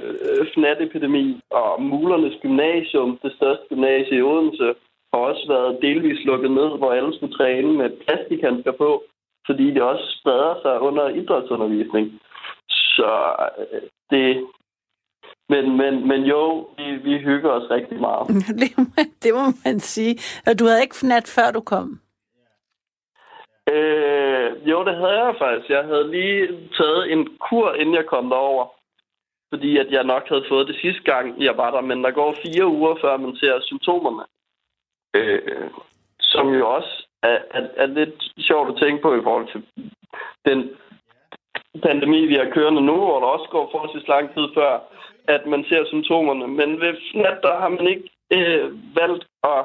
fnatepidemi, 0.53 1.41
og 1.49 1.81
Mulernes 1.81 2.37
Gymnasium, 2.41 3.19
det 3.23 3.31
største 3.37 3.63
gymnasie 3.69 4.17
i 4.17 4.21
Odense, 4.21 4.73
har 5.13 5.19
også 5.19 5.45
været 5.47 5.79
delvis 5.81 6.25
lukket 6.25 6.51
ned, 6.51 6.69
hvor 6.77 6.91
alle 6.91 7.15
skulle 7.15 7.33
træne 7.33 7.73
med 7.73 7.89
plastikhandsker 7.89 8.71
på, 8.71 9.03
fordi 9.49 9.65
det 9.73 9.81
også 9.81 10.05
spreder 10.19 10.55
sig 10.61 10.79
under 10.79 11.07
idrætsundervisning. 11.09 12.21
Så 12.69 13.11
øh, 13.57 13.81
det... 14.09 14.47
Men, 15.49 15.77
men, 15.77 16.07
men 16.07 16.23
jo, 16.23 16.67
vi, 16.77 16.95
vi 16.95 17.17
hygger 17.17 17.51
os 17.51 17.71
rigtig 17.71 17.99
meget. 17.99 18.27
det, 18.61 18.71
må, 18.77 18.85
det 19.23 19.33
må 19.33 19.45
man 19.65 19.79
sige. 19.79 20.13
Og 20.47 20.59
du 20.59 20.63
havde 20.65 20.81
ikke 20.81 20.95
fnat, 20.95 21.33
før 21.35 21.51
du 21.51 21.61
kom? 21.61 21.99
Øh, 23.73 24.69
jo, 24.69 24.85
det 24.85 24.95
havde 24.95 25.17
jeg 25.23 25.35
faktisk. 25.39 25.69
Jeg 25.69 25.83
havde 25.83 26.11
lige 26.11 26.47
taget 26.77 27.11
en 27.11 27.37
kur, 27.49 27.73
inden 27.73 27.95
jeg 27.95 28.05
kom 28.05 28.29
derover. 28.29 28.65
Fordi 29.53 29.77
at 29.77 29.91
jeg 29.91 30.03
nok 30.03 30.29
havde 30.29 30.45
fået 30.49 30.67
det 30.67 30.77
sidste 30.81 31.03
gang, 31.03 31.43
jeg 31.43 31.57
var 31.57 31.71
der. 31.71 31.81
Men 31.81 32.03
der 32.03 32.11
går 32.11 32.35
fire 32.43 32.67
uger, 32.67 32.95
før 33.01 33.17
man 33.17 33.35
ser 33.35 33.59
symptomerne. 33.61 34.23
Øh, 35.15 35.69
som 36.21 36.47
jo 36.53 36.69
også 36.75 36.98
er, 37.59 37.67
er, 37.75 37.83
er 37.83 37.85
lidt 37.85 38.23
sjovt 38.39 38.69
at 38.69 38.79
tænke 38.81 39.01
på 39.01 39.15
i 39.15 39.23
forhold 39.23 39.47
til 39.51 39.61
den 40.45 40.59
pandemi, 41.83 42.25
vi 42.25 42.35
har 42.35 42.49
kørende 42.55 42.81
nu, 42.81 42.95
hvor 42.95 43.19
der 43.19 43.27
også 43.27 43.47
går 43.49 43.69
forholdsvis 43.71 44.07
lang 44.07 44.33
tid 44.35 44.45
før, 44.57 44.79
at 45.27 45.45
man 45.45 45.65
ser 45.69 45.85
symptomerne. 45.85 46.47
Men 46.47 46.69
ved 46.81 46.93
FNAT, 47.11 47.37
der 47.43 47.59
har 47.61 47.69
man 47.69 47.87
ikke 47.87 48.09
øh, 48.37 48.65
valgt 48.95 49.25
at 49.43 49.61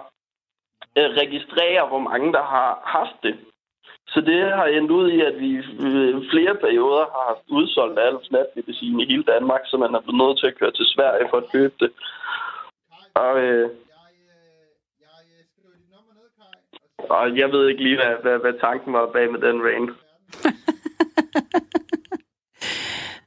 øh, 0.98 1.10
registrere, 1.22 1.88
hvor 1.88 2.02
mange 2.10 2.32
der 2.32 2.42
har 2.42 2.82
haft 2.84 3.16
det. 3.22 3.36
Så 4.08 4.20
det 4.20 4.40
har 4.58 4.66
endt 4.66 4.90
ud 4.90 5.10
i, 5.10 5.20
at 5.20 5.40
vi 5.40 5.48
i 5.58 5.62
flere 6.32 6.54
perioder 6.54 7.04
har 7.14 7.24
haft 7.30 7.44
udsolgt 7.48 7.98
al 7.98 8.18
snatmedicin 8.22 9.00
i 9.00 9.06
hele 9.06 9.22
Danmark, 9.22 9.60
så 9.64 9.76
man 9.76 9.94
er 9.94 10.00
blevet 10.00 10.22
nødt 10.22 10.38
til 10.38 10.46
at 10.46 10.58
køre 10.58 10.70
til 10.70 10.86
Sverige 10.94 11.26
for 11.30 11.36
at 11.36 11.50
købe 11.52 11.74
det. 11.80 11.90
Og, 13.14 13.38
øh, 13.44 13.70
og 17.10 17.38
jeg 17.38 17.52
ved 17.52 17.68
ikke 17.68 17.82
lige, 17.82 17.96
hvad, 17.96 18.14
hvad, 18.22 18.38
hvad 18.38 18.60
tanken 18.60 18.92
var 18.92 19.12
bag 19.12 19.32
med 19.32 19.40
den 19.40 19.62
rant. 19.62 19.90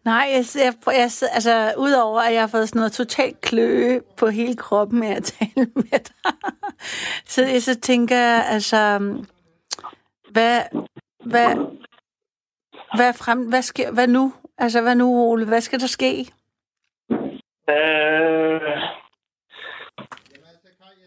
Nej, 0.05 0.27
jeg, 0.35 0.43
jeg, 0.55 0.73
jeg, 0.85 1.09
altså, 1.33 1.73
udover 1.77 2.21
at 2.21 2.33
jeg 2.33 2.41
har 2.41 2.47
fået 2.47 2.69
sådan 2.69 2.79
noget 2.79 2.91
totalt 2.91 3.41
kløe 3.41 4.01
på 4.19 4.27
hele 4.27 4.55
kroppen 4.55 4.99
med 4.99 5.07
at 5.07 5.23
tale 5.39 5.67
med 5.75 5.99
dig, 5.99 6.33
så 7.25 7.41
jeg 7.45 7.61
så 7.61 7.79
tænker, 7.79 8.41
altså, 8.55 8.99
hvad, 10.31 10.61
hvad, 11.25 11.55
hvad, 12.95 13.13
frem, 13.13 13.49
hvad, 13.49 13.61
sker, 13.61 13.93
hvad 13.93 14.07
nu? 14.07 14.33
Altså, 14.57 14.81
hvad 14.81 14.95
nu, 14.95 15.07
Ole? 15.29 15.45
Hvad 15.45 15.61
skal 15.61 15.79
der 15.79 15.87
ske? 15.87 16.19
Øh, 17.69 18.77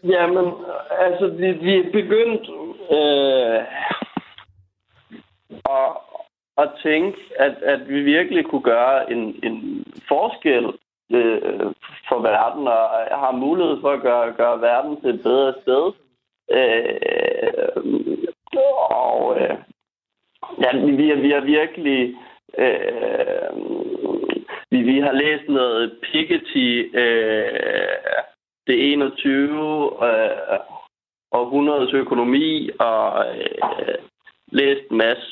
jamen, 0.03 0.53
altså, 0.99 1.27
vi, 1.27 1.51
vi 1.51 1.77
er 1.77 1.91
begyndt 1.91 2.45
øh, 2.91 3.61
at, 5.69 5.91
at 6.57 6.69
tænke, 6.83 7.17
at, 7.39 7.51
at 7.51 7.89
vi 7.89 8.01
virkelig 8.01 8.45
kunne 8.45 8.63
gøre 8.63 9.11
en, 9.11 9.39
en 9.43 9.85
forskel 10.07 10.65
øh, 11.11 11.71
for 12.09 12.19
verden, 12.21 12.67
og 12.67 12.89
har 13.19 13.31
mulighed 13.31 13.81
for 13.81 13.91
at 13.91 14.01
gøre, 14.01 14.33
gøre 14.33 14.61
verden 14.61 15.01
til 15.01 15.09
et 15.09 15.23
bedre 15.23 15.53
sted. 15.61 15.91
Øh, 16.51 17.83
og 18.89 19.41
øh, 19.41 19.57
ja, 20.61 20.77
vi, 20.77 21.13
vi 21.15 21.31
har 21.31 21.41
virkelig... 21.41 22.15
Øh, 22.57 23.51
vi, 24.71 24.81
vi 24.81 24.99
har 24.99 25.11
læst 25.11 25.49
noget 25.49 25.97
Piketty, 26.03 26.97
øh, 26.97 28.21
det 28.67 28.91
21 28.91 29.91
øh, 30.03 30.59
århundredes 31.31 31.93
økonomi, 31.93 32.69
og 32.79 33.25
øh, 33.37 33.95
læst 34.47 34.91
en 34.91 34.97
masse 34.97 35.27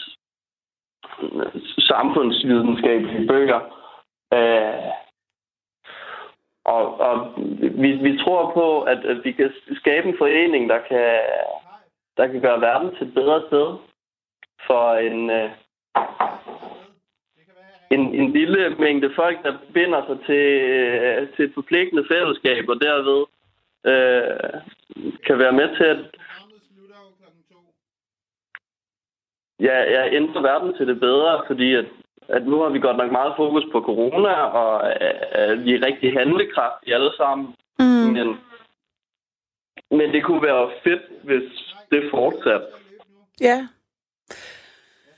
samfundsvidenskabelige 1.80 3.28
bøger. 3.28 3.60
Øh, 4.34 4.92
og, 6.66 7.00
og 7.00 7.34
vi, 7.82 7.92
vi 7.92 8.18
tror 8.18 8.52
på, 8.54 8.82
at, 8.82 9.06
at 9.06 9.18
vi 9.24 9.32
kan 9.32 9.52
skabe 9.76 10.08
en 10.08 10.18
forening, 10.18 10.70
der 10.70 10.80
kan 10.90 11.20
der 12.20 12.28
kan 12.28 12.42
gøre 12.42 12.62
verden 12.62 12.96
til 12.96 13.08
et 13.08 13.14
bedre 13.14 13.42
sted 13.48 13.68
for 14.68 14.94
en, 14.94 15.30
øh, 15.30 15.50
en, 17.92 18.02
en 18.22 18.32
lille 18.32 18.76
mængde 18.80 19.12
folk, 19.16 19.44
der 19.44 19.58
binder 19.74 20.02
sig 20.06 20.18
til, 20.26 20.46
øh, 20.76 21.30
til 21.36 21.46
et 21.46 21.52
forpligtende 21.54 22.06
fællesskab, 22.12 22.70
og 22.70 22.82
derved 22.82 23.26
øh, 23.86 24.62
kan 25.26 25.40
være 25.40 25.52
med 25.52 25.78
til 25.78 25.84
at 25.84 26.00
ja, 29.60 29.78
ja, 29.96 30.16
ændre 30.16 30.44
verden 30.44 30.74
til 30.78 30.88
det 30.88 31.00
bedre, 31.00 31.44
fordi 31.48 31.74
at, 31.76 31.86
at 32.28 32.48
nu 32.48 32.62
har 32.62 32.70
vi 32.70 32.80
godt 32.80 32.98
nok 32.98 33.12
meget 33.12 33.34
fokus 33.38 33.64
på 33.72 33.82
corona, 33.82 34.34
og 34.34 34.94
øh, 35.38 35.66
vi 35.66 35.74
er 35.74 35.86
rigtig 35.86 36.14
handlekraftige 36.14 36.96
alle 36.96 37.12
sammen. 37.18 37.48
Mm. 37.80 37.86
Men, 37.86 38.28
men 39.92 40.14
det 40.14 40.24
kunne 40.24 40.44
være 40.44 40.70
fedt, 40.84 41.02
hvis 41.24 41.44
det 41.92 42.04
fortsat. 42.12 42.62
Ja. 43.42 43.68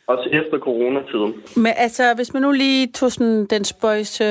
Også 0.07 0.29
efter 0.29 0.59
coronatiden. 0.59 1.43
Men 1.55 1.73
altså, 1.77 2.15
hvis 2.15 2.33
man 2.33 2.41
nu 2.41 2.51
lige 2.51 2.87
tog 2.87 3.11
sådan 3.11 3.45
den 3.45 3.63
spøjse 3.63 4.25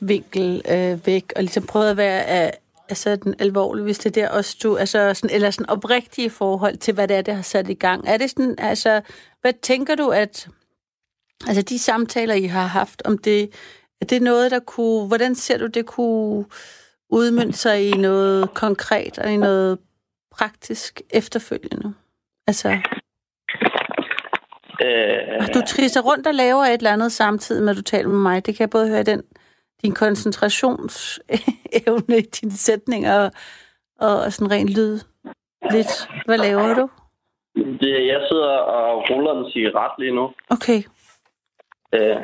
vinkel 0.00 0.62
øh, 0.74 1.06
væk, 1.06 1.24
og 1.36 1.42
ligesom 1.42 1.66
prøvede 1.72 1.90
at 1.90 1.96
være 1.96 2.46
øh, 2.46 2.52
altså, 2.88 3.16
den 3.16 3.34
alvorlige, 3.38 3.84
hvis 3.84 3.98
det 3.98 4.14
der 4.14 4.28
også 4.28 4.50
stod, 4.50 4.78
altså 4.78 5.14
sådan, 5.14 5.34
eller 5.34 5.50
sådan 5.50 5.70
oprigtige 5.70 6.30
forhold 6.30 6.76
til, 6.76 6.94
hvad 6.94 7.08
det 7.08 7.16
er, 7.16 7.22
det 7.22 7.34
har 7.34 7.42
sat 7.42 7.68
i 7.68 7.74
gang. 7.74 8.08
Er 8.08 8.16
det 8.16 8.30
sådan, 8.30 8.54
altså, 8.58 9.00
hvad 9.40 9.52
tænker 9.62 9.94
du, 9.94 10.08
at 10.08 10.48
altså 11.46 11.62
de 11.62 11.78
samtaler, 11.78 12.34
I 12.34 12.44
har 12.44 12.66
haft 12.66 13.02
om 13.04 13.18
det, 13.18 13.50
er 14.00 14.06
det 14.06 14.22
noget, 14.22 14.50
der 14.50 14.58
kunne, 14.58 15.06
hvordan 15.06 15.34
ser 15.34 15.58
du, 15.58 15.66
det 15.66 15.86
kunne 15.86 16.44
udmønte 17.10 17.58
sig 17.58 17.88
i 17.88 17.90
noget 17.90 18.54
konkret 18.54 19.18
og 19.18 19.32
i 19.32 19.36
noget 19.36 19.78
praktisk 20.32 21.02
efterfølgende? 21.10 21.94
Altså, 22.46 22.68
øh, 24.82 25.54
du 25.54 25.62
trisser 25.66 26.00
rundt 26.00 26.26
og 26.26 26.34
laver 26.34 26.64
et 26.64 26.72
eller 26.72 26.92
andet 26.92 27.12
samtidig 27.12 27.62
med, 27.62 27.70
at 27.70 27.76
du 27.76 27.82
taler 27.82 28.08
med 28.08 28.18
mig. 28.18 28.46
Det 28.46 28.56
kan 28.56 28.60
jeg 28.60 28.70
både 28.70 28.88
høre 28.88 29.02
den, 29.02 29.22
din 29.82 29.94
koncentrationsevne 29.94 32.18
i 32.18 32.22
dine 32.40 32.52
sætninger 32.52 33.24
og, 33.24 33.30
og 34.00 34.32
sådan 34.32 34.50
rent 34.50 34.70
lyd. 34.70 34.98
Lidt. 35.70 36.08
Hvad 36.26 36.38
laver 36.38 36.74
du? 36.74 36.90
Det, 37.54 38.06
jeg 38.06 38.26
sidder 38.30 38.56
og 38.56 39.10
ruller 39.10 39.44
en 39.44 39.50
cigaret 39.52 39.92
lige 39.98 40.14
nu. 40.14 40.32
Okay. 40.50 40.82
Øh, 41.94 42.16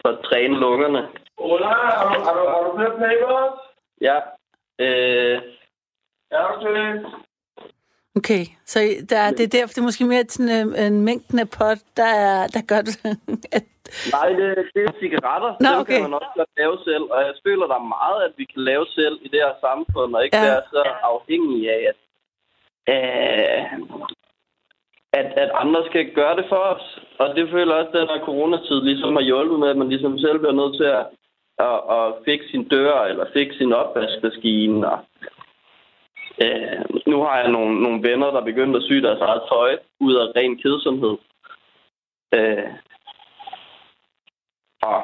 for 0.00 0.08
at 0.08 0.18
træne 0.24 0.58
lungerne. 0.58 1.08
Ola, 1.38 1.66
har 1.66 2.14
du, 2.14 2.20
har 2.26 2.34
du, 2.38 2.42
har 2.48 2.60
du 2.66 2.70
flere 2.76 2.90
papers? 3.02 3.58
Ja. 4.00 4.16
Øh, 4.84 5.38
ja, 6.32 6.40
okay. 6.56 7.04
Okay, 8.18 8.44
så 8.72 8.78
der, 9.10 9.30
det 9.30 9.44
er 9.44 9.54
derfor, 9.58 9.72
det 9.74 9.78
er 9.78 9.90
måske 9.90 10.04
mere 10.04 10.24
sådan 10.28 10.52
en, 10.52 10.68
øh, 10.80 10.86
en 10.86 11.00
mængden 11.08 11.38
af 11.38 11.48
pot, 11.58 11.80
der, 11.96 12.10
er, 12.26 12.46
der 12.54 12.62
gør 12.70 12.80
det. 12.88 12.94
At... 13.56 13.64
Nej, 14.16 14.28
det, 14.38 14.46
det 14.74 14.82
er 14.88 14.92
cigaretter. 15.00 15.52
Nå, 15.64 15.70
Dem 15.70 15.80
okay. 15.80 15.92
kan 15.92 16.02
man 16.10 16.14
også 16.20 16.32
godt 16.36 16.52
lave 16.62 16.76
selv. 16.88 17.04
Og 17.14 17.20
jeg 17.28 17.34
føler, 17.46 17.66
der 17.72 17.78
er 17.82 17.92
meget, 17.98 18.18
at 18.26 18.32
vi 18.40 18.44
kan 18.52 18.62
lave 18.70 18.86
selv 18.98 19.16
i 19.26 19.28
det 19.32 19.40
her 19.44 19.54
samfund, 19.66 20.10
og 20.16 20.24
ikke 20.24 20.36
Ja. 20.36 20.44
være 20.50 20.62
så 20.74 20.82
afhængige 21.12 21.66
af, 21.76 21.80
at, 21.90 21.98
øh, 22.94 23.62
at, 25.20 25.28
at 25.42 25.50
andre 25.62 25.80
skal 25.90 26.14
gøre 26.20 26.36
det 26.36 26.46
for 26.52 26.62
os. 26.74 26.86
Og 27.18 27.26
det 27.36 27.44
føler 27.54 27.74
også, 27.74 27.90
at 27.92 27.98
den 28.00 28.08
her 28.12 28.20
coronatid 28.28 28.78
ligesom 28.90 29.12
har 29.16 29.24
hjulpet 29.30 29.58
med, 29.60 29.68
at 29.68 29.80
man 29.82 29.88
ligesom 29.88 30.18
selv 30.18 30.38
bliver 30.38 30.58
nødt 30.60 30.74
til 30.80 30.88
at, 30.98 31.04
at, 31.68 31.78
at 31.96 32.04
fikse 32.26 32.48
sin 32.50 32.64
dør, 32.74 32.96
eller 33.10 33.24
fikse 33.36 33.58
sin 33.58 33.72
opvaskemaskine, 33.72 34.90
og 34.92 34.98
Øh, 36.42 36.84
nu 37.06 37.22
har 37.22 37.38
jeg 37.38 37.50
nogle, 37.50 37.82
nogle 37.82 38.02
venner, 38.02 38.30
der 38.30 38.40
er 38.40 38.44
begyndt 38.44 38.76
at 38.76 38.82
sy 38.82 38.92
deres 38.92 39.20
eget 39.20 39.42
tøj 39.48 39.78
ud 40.00 40.14
af 40.14 40.26
ren 40.36 40.56
kedsomhed. 40.62 41.16
Øh, 42.34 42.70
og, 44.82 45.02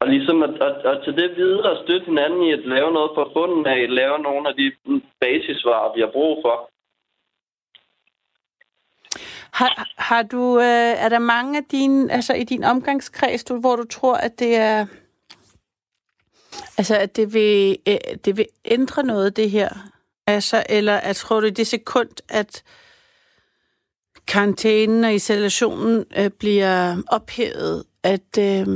og 0.00 0.08
ligesom 0.08 0.42
at, 0.42 0.62
at, 0.62 0.76
at 0.90 1.04
til 1.04 1.16
det 1.16 1.36
videre 1.36 1.70
og 1.70 1.84
støtte 1.84 2.06
hinanden 2.06 2.42
i 2.42 2.52
at 2.52 2.64
lave 2.64 2.92
noget 2.92 3.10
fra 3.14 3.30
bunden 3.34 3.66
af, 3.66 3.94
lave 3.94 4.18
nogle 4.18 4.48
af 4.48 4.54
de 4.54 4.72
basisvarer, 5.20 5.94
vi 5.94 6.00
har 6.00 6.10
brug 6.12 6.42
for. 6.44 6.70
Har, 9.52 9.88
har 9.98 10.22
du, 10.22 10.58
øh, 10.58 11.04
er 11.04 11.08
der 11.08 11.18
mange 11.18 11.58
af 11.58 11.64
dine, 11.64 12.12
altså 12.12 12.34
i 12.34 12.44
din 12.44 12.64
omgangskreds, 12.64 13.44
du, 13.44 13.60
hvor 13.60 13.76
du 13.76 13.84
tror, 13.84 14.14
at 14.14 14.38
det 14.38 14.56
er, 14.56 14.86
altså 16.78 16.96
at 16.96 17.16
det 17.16 17.34
vil, 17.34 17.78
øh, 17.88 18.16
det 18.24 18.36
vil 18.36 18.46
ændre 18.64 19.02
noget, 19.02 19.36
det 19.36 19.50
her? 19.50 19.93
Altså, 20.26 20.64
eller 20.68 20.96
at 20.96 21.16
tror 21.16 21.40
du 21.40 21.46
i 21.46 21.50
det 21.50 21.66
sekund, 21.66 22.08
at 22.28 22.62
karantænen 24.28 25.04
og 25.04 25.14
isolationen 25.14 26.04
øh, 26.18 26.30
bliver 26.38 26.96
ophævet, 27.12 27.84
at, 28.02 28.38
øh, 28.38 28.66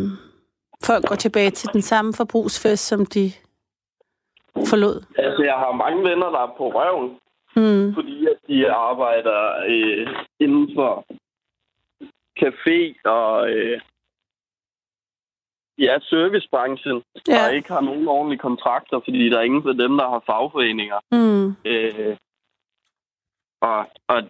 folk 0.84 1.04
går 1.08 1.14
tilbage 1.14 1.50
til 1.50 1.68
den 1.72 1.82
samme 1.82 2.14
forbrugsfest, 2.14 2.87
som 2.87 3.06
de 3.06 3.32
forlod? 4.66 5.04
Altså, 5.18 5.42
jeg 5.42 5.54
har 5.54 5.72
mange 5.72 6.02
venner, 6.11 6.30
der 6.30 6.38
er 6.40 6.54
på 6.58 6.68
røven, 6.74 7.16
Mm. 7.56 7.94
fordi 7.94 8.26
at 8.26 8.37
de 8.48 8.70
arbejder 8.70 9.40
øh, 9.68 10.06
inden 10.40 10.70
for 10.74 11.04
café 12.42 13.00
og 13.11 13.50
øh, 13.50 13.80
ja, 15.78 15.98
servicebranchen, 16.02 17.02
ja. 17.28 17.46
Og 17.48 17.54
ikke 17.54 17.68
har 17.72 17.80
nogen 17.80 18.08
ordentlige 18.08 18.38
kontrakter, 18.38 19.00
fordi 19.04 19.28
der 19.28 19.38
er 19.38 19.42
ingen 19.42 19.68
af 19.68 19.74
dem, 19.74 19.96
der 19.96 20.08
har 20.08 20.22
fagforeninger. 20.26 20.98
Mm. 21.12 21.56
Øh, 21.64 22.16
og, 23.60 23.86
og 24.08 24.22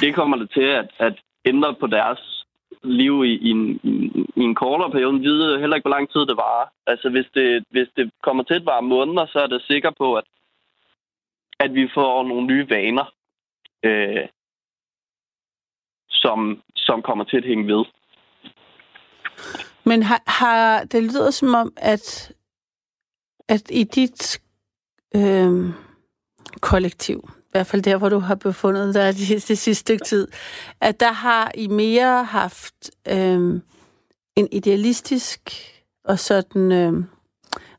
det 0.00 0.14
kommer 0.14 0.36
det 0.36 0.50
til 0.50 0.62
at, 0.80 0.90
at 0.98 1.14
ændre 1.44 1.74
på 1.74 1.86
deres 1.86 2.44
liv 2.82 3.24
i, 3.24 3.32
i, 3.34 3.50
en, 3.50 3.80
i, 3.82 3.88
en- 3.88 4.26
i 4.36 4.40
en 4.40 4.54
kortere 4.54 4.90
periode. 4.90 5.20
Vi 5.20 5.26
ved 5.26 5.58
heller 5.60 5.76
ikke, 5.76 5.88
hvor 5.88 5.96
lang 5.96 6.10
tid 6.12 6.20
det 6.20 6.36
varer. 6.36 6.66
Altså, 6.86 7.08
hvis 7.10 7.26
det, 7.34 7.64
hvis 7.70 7.88
det 7.96 8.10
kommer 8.22 8.42
til 8.42 8.54
at 8.54 8.66
vare 8.66 8.82
måneder, 8.82 9.26
så 9.26 9.38
er 9.38 9.46
det 9.46 9.62
sikker 9.62 9.90
på, 9.98 10.14
at, 10.14 10.24
at 11.60 11.74
vi 11.74 11.88
får 11.94 12.22
nogle 12.28 12.46
nye 12.46 12.70
vaner, 12.70 13.12
øh, 13.82 14.28
som, 16.10 16.62
som 16.76 17.02
kommer 17.02 17.24
til 17.24 17.36
at 17.36 17.44
hænge 17.44 17.66
ved. 17.76 17.84
Men 19.84 20.02
har, 20.02 20.22
har, 20.26 20.84
det 20.84 21.02
lyder 21.02 21.30
som 21.30 21.54
om, 21.54 21.72
at, 21.76 22.32
at 23.48 23.62
i 23.70 23.84
dit 23.84 24.40
øh, 25.16 25.70
kollektiv, 26.60 27.30
i 27.38 27.50
hvert 27.50 27.66
fald 27.66 27.82
der, 27.82 27.96
hvor 27.96 28.08
du 28.08 28.18
har 28.18 28.34
befundet 28.34 28.94
dig 28.94 29.14
det, 29.14 29.28
det 29.28 29.58
sidste 29.58 29.74
stykke 29.74 30.04
tid, 30.04 30.28
at 30.80 31.00
der 31.00 31.12
har 31.12 31.52
I 31.54 31.66
mere 31.66 32.24
haft 32.24 32.90
øh, 33.08 33.60
en 34.36 34.48
idealistisk 34.52 35.50
og 36.04 36.18
sådan 36.18 36.72
øh, 36.72 37.04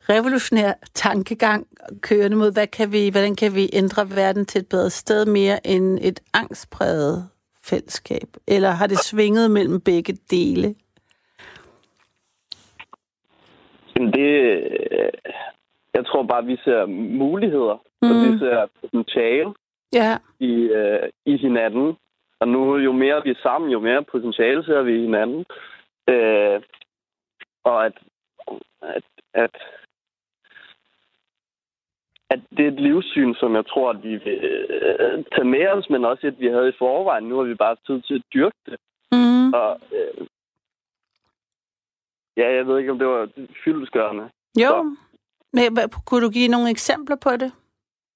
revolutionær 0.09 0.73
tankegang 0.93 1.67
kørende 2.01 2.37
mod, 2.37 2.51
hvad 2.51 2.67
kan 2.67 2.91
vi, 2.91 3.09
hvordan 3.09 3.35
kan 3.35 3.55
vi 3.55 3.69
ændre 3.73 4.15
verden 4.15 4.45
til 4.45 4.59
et 4.59 4.67
bedre 4.67 4.89
sted 4.89 5.25
mere 5.25 5.67
end 5.67 5.99
et 6.01 6.19
angstpræget 6.33 7.29
fællesskab? 7.63 8.27
Eller 8.47 8.71
har 8.71 8.87
det 8.87 8.99
svinget 8.99 9.51
mellem 9.51 9.81
begge 9.81 10.17
dele? 10.29 10.75
Jamen 13.95 14.13
det, 14.13 14.29
øh, 14.91 15.12
jeg 15.93 16.06
tror 16.06 16.23
bare, 16.23 16.39
at 16.39 16.47
vi 16.47 16.58
ser 16.63 16.86
muligheder, 17.23 17.77
mm. 18.01 18.10
og 18.10 18.15
vi 18.15 18.39
ser 18.39 18.67
potentiale 18.82 19.53
Ja. 19.93 20.17
i, 20.39 20.53
øh, 20.53 21.10
i 21.25 21.38
hinanden. 21.38 21.97
Og 22.39 22.47
nu, 22.47 22.77
jo 22.77 22.91
mere 22.91 23.23
vi 23.23 23.29
er 23.29 23.43
sammen, 23.43 23.71
jo 23.71 23.79
mere 23.79 24.03
potentiale 24.03 24.65
ser 24.65 24.82
vi 24.82 24.95
i 24.95 25.01
hinanden. 25.01 25.45
Øh, 26.10 26.62
og 27.63 27.86
at, 27.86 27.93
at, 28.82 29.03
at, 29.34 29.56
at 32.29 32.39
det 32.58 32.65
er 32.65 32.71
et 32.71 32.79
livssyn, 32.79 33.34
som 33.34 33.56
jeg 33.56 33.65
tror, 33.65 33.89
at 33.89 34.03
vi 34.03 34.15
vil 34.15 34.39
øh, 34.43 35.23
tage 35.36 35.47
med 35.47 35.67
os, 35.67 35.89
men 35.89 36.06
også 36.06 36.27
et, 36.27 36.39
vi 36.39 36.47
havde 36.47 36.69
i 36.69 36.79
forvejen. 36.79 37.23
Nu 37.23 37.38
har 37.38 37.43
vi 37.43 37.56
bare 37.56 37.75
tid 37.88 38.01
til 38.01 38.15
at 38.15 38.23
dyrke 38.34 38.58
det. 38.65 38.77
Mm. 39.12 39.53
Og, 39.53 39.79
øh, 39.91 40.27
ja, 42.37 42.55
jeg 42.55 42.67
ved 42.67 42.79
ikke, 42.79 42.91
om 42.91 42.99
det 42.99 43.07
var 43.07 43.29
fyldesgørende. 43.63 44.23
Jo. 44.59 44.69
Så. 44.69 44.95
Men, 45.53 45.73
hvad, 45.73 45.87
kunne 46.05 46.25
du 46.25 46.29
give 46.29 46.47
nogle 46.47 46.69
eksempler 46.69 47.15
på 47.15 47.29
det? 47.29 47.51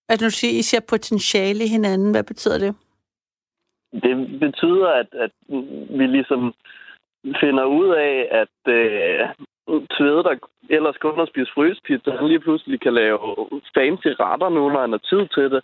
At 0.10 0.20
du 0.20 0.30
siger, 0.30 0.60
I 0.60 0.62
ser 0.62 0.80
potentiale 0.90 1.64
i 1.64 1.68
hinanden. 1.68 2.12
Hvad 2.12 2.24
betyder 2.24 2.58
det? 2.58 2.76
Det 4.04 4.40
betyder, 4.40 4.88
at, 4.88 5.08
at 5.14 5.32
vi 6.00 6.08
ligesom 6.08 6.54
finder 7.42 7.66
ud 7.66 7.90
af, 7.96 8.28
at 8.32 8.74
øh, 8.74 9.30
Tvede, 9.98 10.24
der 10.24 10.36
ellers 10.70 10.98
kun 10.98 11.16
har 11.20 11.26
spist 11.26 11.52
frysepizza, 11.54 12.12
han 12.12 12.28
lige 12.28 12.40
pludselig 12.40 12.82
kan 12.82 12.94
lave 12.94 13.20
fancy 13.76 14.12
retter 14.20 14.50
nu, 14.50 14.70
når 14.70 14.82
han 14.82 14.92
har 14.92 15.04
tid 15.12 15.28
til 15.28 15.52
det. 15.52 15.62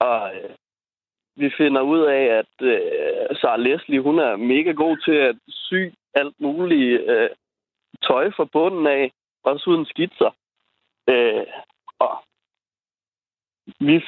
Og 0.00 0.34
øh, 0.36 0.50
vi 1.36 1.50
finder 1.56 1.80
ud 1.80 2.00
af, 2.00 2.24
at 2.40 2.54
øh, 2.60 3.36
Sarah 3.40 3.60
Leslie, 3.60 4.00
hun 4.00 4.18
er 4.18 4.36
mega 4.36 4.72
god 4.72 4.96
til 5.04 5.16
at 5.28 5.36
sy 5.48 5.82
alt 6.14 6.40
muligt 6.40 7.00
øh, 7.10 7.28
tøj 8.02 8.30
fra 8.36 8.44
bunden 8.44 8.86
af, 8.86 9.12
også 9.44 9.70
uden 9.70 9.86
skitser. 9.86 10.30
Øh, 11.08 11.46
og 11.98 12.24
vi, 13.80 14.02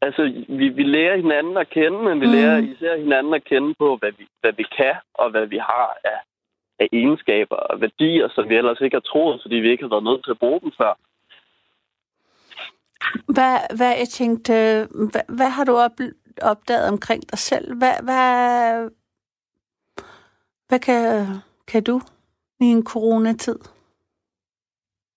altså, 0.00 0.44
vi, 0.48 0.68
vi 0.68 0.82
lærer 0.82 1.16
hinanden 1.16 1.56
at 1.56 1.70
kende, 1.70 1.98
men 2.02 2.20
vi 2.20 2.26
mm. 2.26 2.32
lærer 2.32 2.58
især 2.58 2.96
hinanden 2.96 3.34
at 3.34 3.44
kende 3.44 3.74
på, 3.74 3.96
hvad 3.96 4.12
vi, 4.12 4.26
hvad 4.40 4.52
vi 4.52 4.62
kan, 4.76 4.94
og 5.14 5.30
hvad 5.30 5.46
vi 5.46 5.58
har 5.58 5.98
af, 6.04 6.20
af 6.78 6.88
egenskaber 6.92 7.56
og 7.56 7.80
værdier, 7.80 8.28
som 8.28 8.48
vi 8.48 8.56
ellers 8.56 8.80
ikke 8.80 8.96
har 8.96 9.00
troet, 9.12 9.42
fordi 9.42 9.56
vi 9.56 9.70
ikke 9.70 9.82
har 9.82 9.90
været 9.90 10.04
nødt 10.04 10.24
til 10.24 10.30
at 10.30 10.38
bruge 10.38 10.60
dem 10.60 10.72
før. 10.78 10.94
Hvad, 13.34 13.76
hvad 13.76 13.92
jeg 13.98 14.08
tænkte, 14.08 14.52
hvad, 15.12 15.36
hvad 15.36 15.50
har 15.50 15.64
du 15.64 15.76
op, 15.76 15.98
opdaget 16.42 16.88
omkring 16.88 17.30
dig 17.30 17.38
selv? 17.38 17.78
Hvad, 17.78 17.94
hvad, 18.02 18.90
hvad 20.68 20.78
kan, 20.78 21.26
kan 21.66 21.84
du 21.84 22.00
i 22.60 22.64
en 22.64 22.84
coronatid? 22.84 23.58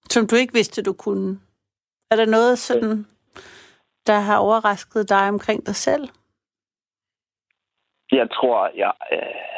Som 0.10 0.28
du 0.28 0.36
ikke 0.36 0.54
vidste, 0.54 0.84
du 0.84 0.94
kunne. 0.94 1.40
Er 2.12 2.16
der 2.16 2.26
noget 2.26 2.60
sådan, 2.60 3.06
der 4.08 4.20
har 4.20 4.38
overrasket 4.38 5.10
dig 5.10 5.30
omkring 5.30 5.66
dig 5.66 5.76
selv? 5.76 6.10
Jeg 8.12 8.30
tror, 8.32 8.72
jeg, 8.76 8.94
øh, 9.12 9.50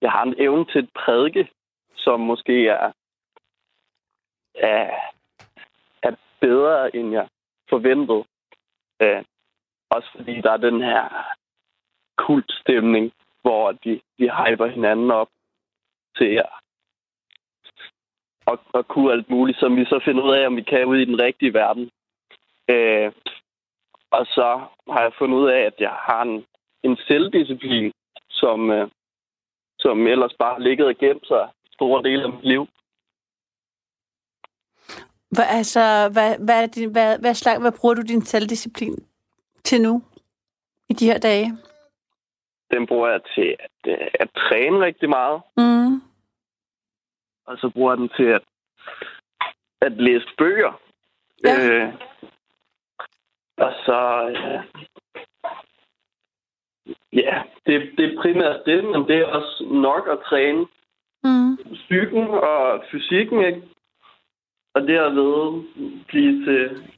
jeg 0.00 0.10
har 0.10 0.22
en 0.22 0.34
evne 0.38 0.64
til 0.64 0.78
at 0.78 0.90
prædike, 0.94 1.50
som 1.96 2.20
måske 2.20 2.68
er, 2.68 2.92
er, 4.54 4.90
er 6.02 6.16
bedre, 6.40 6.96
end 6.96 7.12
jeg 7.12 7.28
forventede. 7.68 8.24
Øh, 9.02 9.24
også 9.90 10.08
fordi 10.16 10.40
der 10.40 10.52
er 10.52 10.56
den 10.56 10.80
her 10.80 11.34
kultstemning, 12.16 13.12
hvor 13.42 13.72
de, 13.72 14.00
de 14.18 14.30
hyper 14.38 14.66
hinanden 14.66 15.10
op 15.10 15.28
til 16.16 16.30
jer. 16.32 16.52
Og, 18.46 18.58
og 18.72 18.88
kunne 18.88 19.12
alt 19.12 19.30
muligt, 19.30 19.58
som 19.58 19.76
vi 19.76 19.84
så 19.84 20.00
finder 20.04 20.22
ud 20.22 20.34
af, 20.34 20.46
om 20.46 20.56
vi 20.56 20.62
kan 20.62 20.84
ud 20.84 20.98
i 20.98 21.04
den 21.04 21.22
rigtige 21.22 21.54
verden. 21.54 21.90
Øh, 22.68 23.12
og 24.10 24.26
så 24.26 24.60
har 24.92 25.02
jeg 25.02 25.12
fundet 25.18 25.36
ud 25.38 25.48
af, 25.48 25.60
at 25.60 25.74
jeg 25.78 25.90
har 25.90 26.22
en, 26.22 26.44
en 26.82 26.96
selvdisciplin, 26.96 27.92
som, 28.30 28.70
øh, 28.70 28.88
som 29.78 30.06
ellers 30.06 30.34
bare 30.38 30.54
har 30.54 30.60
ligget 30.60 30.86
og 30.86 30.96
gemt 30.96 31.26
sig 31.26 31.48
store 31.72 32.02
dele 32.02 32.22
af 32.22 32.32
mit 32.32 32.44
liv. 32.44 32.66
Hvad, 35.30 35.44
altså, 35.48 36.08
hvad, 36.12 36.38
hvad, 36.38 36.62
er 36.62 36.66
din, 36.66 36.90
hvad, 36.92 37.18
hvad, 37.18 37.34
slag, 37.34 37.58
hvad 37.60 37.72
bruger 37.72 37.94
du 37.94 38.02
din 38.02 38.22
selvdisciplin 38.22 39.06
til 39.64 39.80
nu? 39.82 40.02
I 40.88 40.92
de 40.92 41.06
her 41.06 41.18
dage? 41.18 41.58
Den 42.70 42.86
bruger 42.86 43.08
jeg 43.08 43.20
til 43.34 43.56
at, 43.60 43.70
øh, 44.00 44.08
at 44.20 44.30
træne 44.36 44.80
rigtig 44.84 45.08
meget, 45.08 45.42
Mm. 45.56 45.94
og 47.46 47.58
så 47.58 47.70
bruger 47.74 47.92
jeg 47.92 47.98
den 47.98 48.08
til 48.16 48.24
at, 48.24 48.42
at 49.80 49.92
læse 49.92 50.26
bøger. 50.38 50.80
Ja. 51.44 51.68
Øh, 51.70 51.94
og 53.56 53.72
så... 53.86 54.28
Øh, 54.30 54.62
ja, 57.12 57.42
det, 57.66 57.94
det 57.98 58.04
er 58.12 58.22
primært 58.22 58.62
det, 58.66 58.84
men 58.84 59.08
det 59.08 59.16
er 59.16 59.26
også 59.26 59.64
nok 59.70 60.08
at 60.08 60.18
træne 60.28 60.66
Mm. 61.24 61.56
psyken 61.74 62.28
og 62.30 62.84
fysikken, 62.90 63.44
ikke? 63.44 63.62
Og 64.74 64.80
derved 64.88 65.62
blive 66.06 66.44
til 66.44 66.90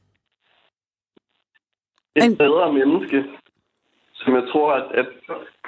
et 2.15 2.23
En- 2.23 2.37
bedre 2.37 2.73
menneske, 2.73 3.23
som 4.23 4.35
jeg 4.35 4.45
tror, 4.51 4.73
at, 4.73 4.87
at, 5.01 5.07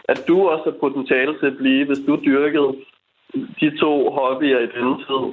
at 0.10 0.20
du 0.28 0.50
også 0.50 0.64
har 0.72 0.80
potentiale 0.80 1.40
til 1.40 1.46
at 1.46 1.58
blive, 1.58 1.86
hvis 1.86 2.00
du 2.08 2.16
dyrkede 2.26 2.72
de 3.60 3.78
to 3.80 4.10
hobbyer 4.10 4.60
i 4.60 4.72
denne 4.76 4.98
tid. 4.98 5.24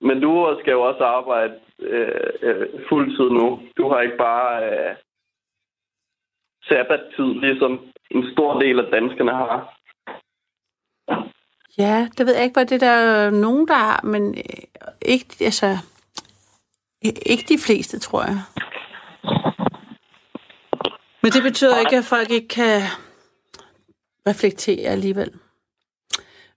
Men 0.00 0.20
du 0.20 0.56
skal 0.60 0.72
jo 0.72 0.82
også 0.82 1.04
arbejde 1.04 1.54
øh, 1.80 2.30
øh, 2.42 2.66
fuldtid 2.88 3.30
nu. 3.30 3.60
Du 3.76 3.88
har 3.88 4.00
ikke 4.00 4.16
bare 4.16 4.64
øh, 4.64 4.94
sabbattid, 6.68 7.40
ligesom 7.40 7.80
en 8.10 8.32
stor 8.32 8.60
del 8.60 8.78
af 8.78 8.90
danskerne 8.92 9.30
har. 9.30 9.74
Ja, 11.78 12.08
det 12.18 12.26
ved 12.26 12.34
jeg 12.34 12.44
ikke, 12.44 12.54
hvad 12.54 12.66
det 12.66 12.80
der 12.80 12.90
er 12.90 13.30
nogen, 13.30 13.68
der 13.68 13.74
har, 13.74 14.00
men 14.04 14.34
øh, 14.38 14.92
ikke, 15.02 15.26
altså, 15.40 15.78
ikke 17.02 17.44
de 17.48 17.58
fleste, 17.66 17.98
tror 17.98 18.22
jeg. 18.22 18.38
Men 21.28 21.32
det 21.32 21.42
betyder 21.42 21.78
ikke, 21.78 21.96
at 21.96 22.04
folk 22.04 22.30
ikke 22.30 22.48
kan 22.48 22.82
reflektere 24.28 24.88
alligevel. 24.90 25.30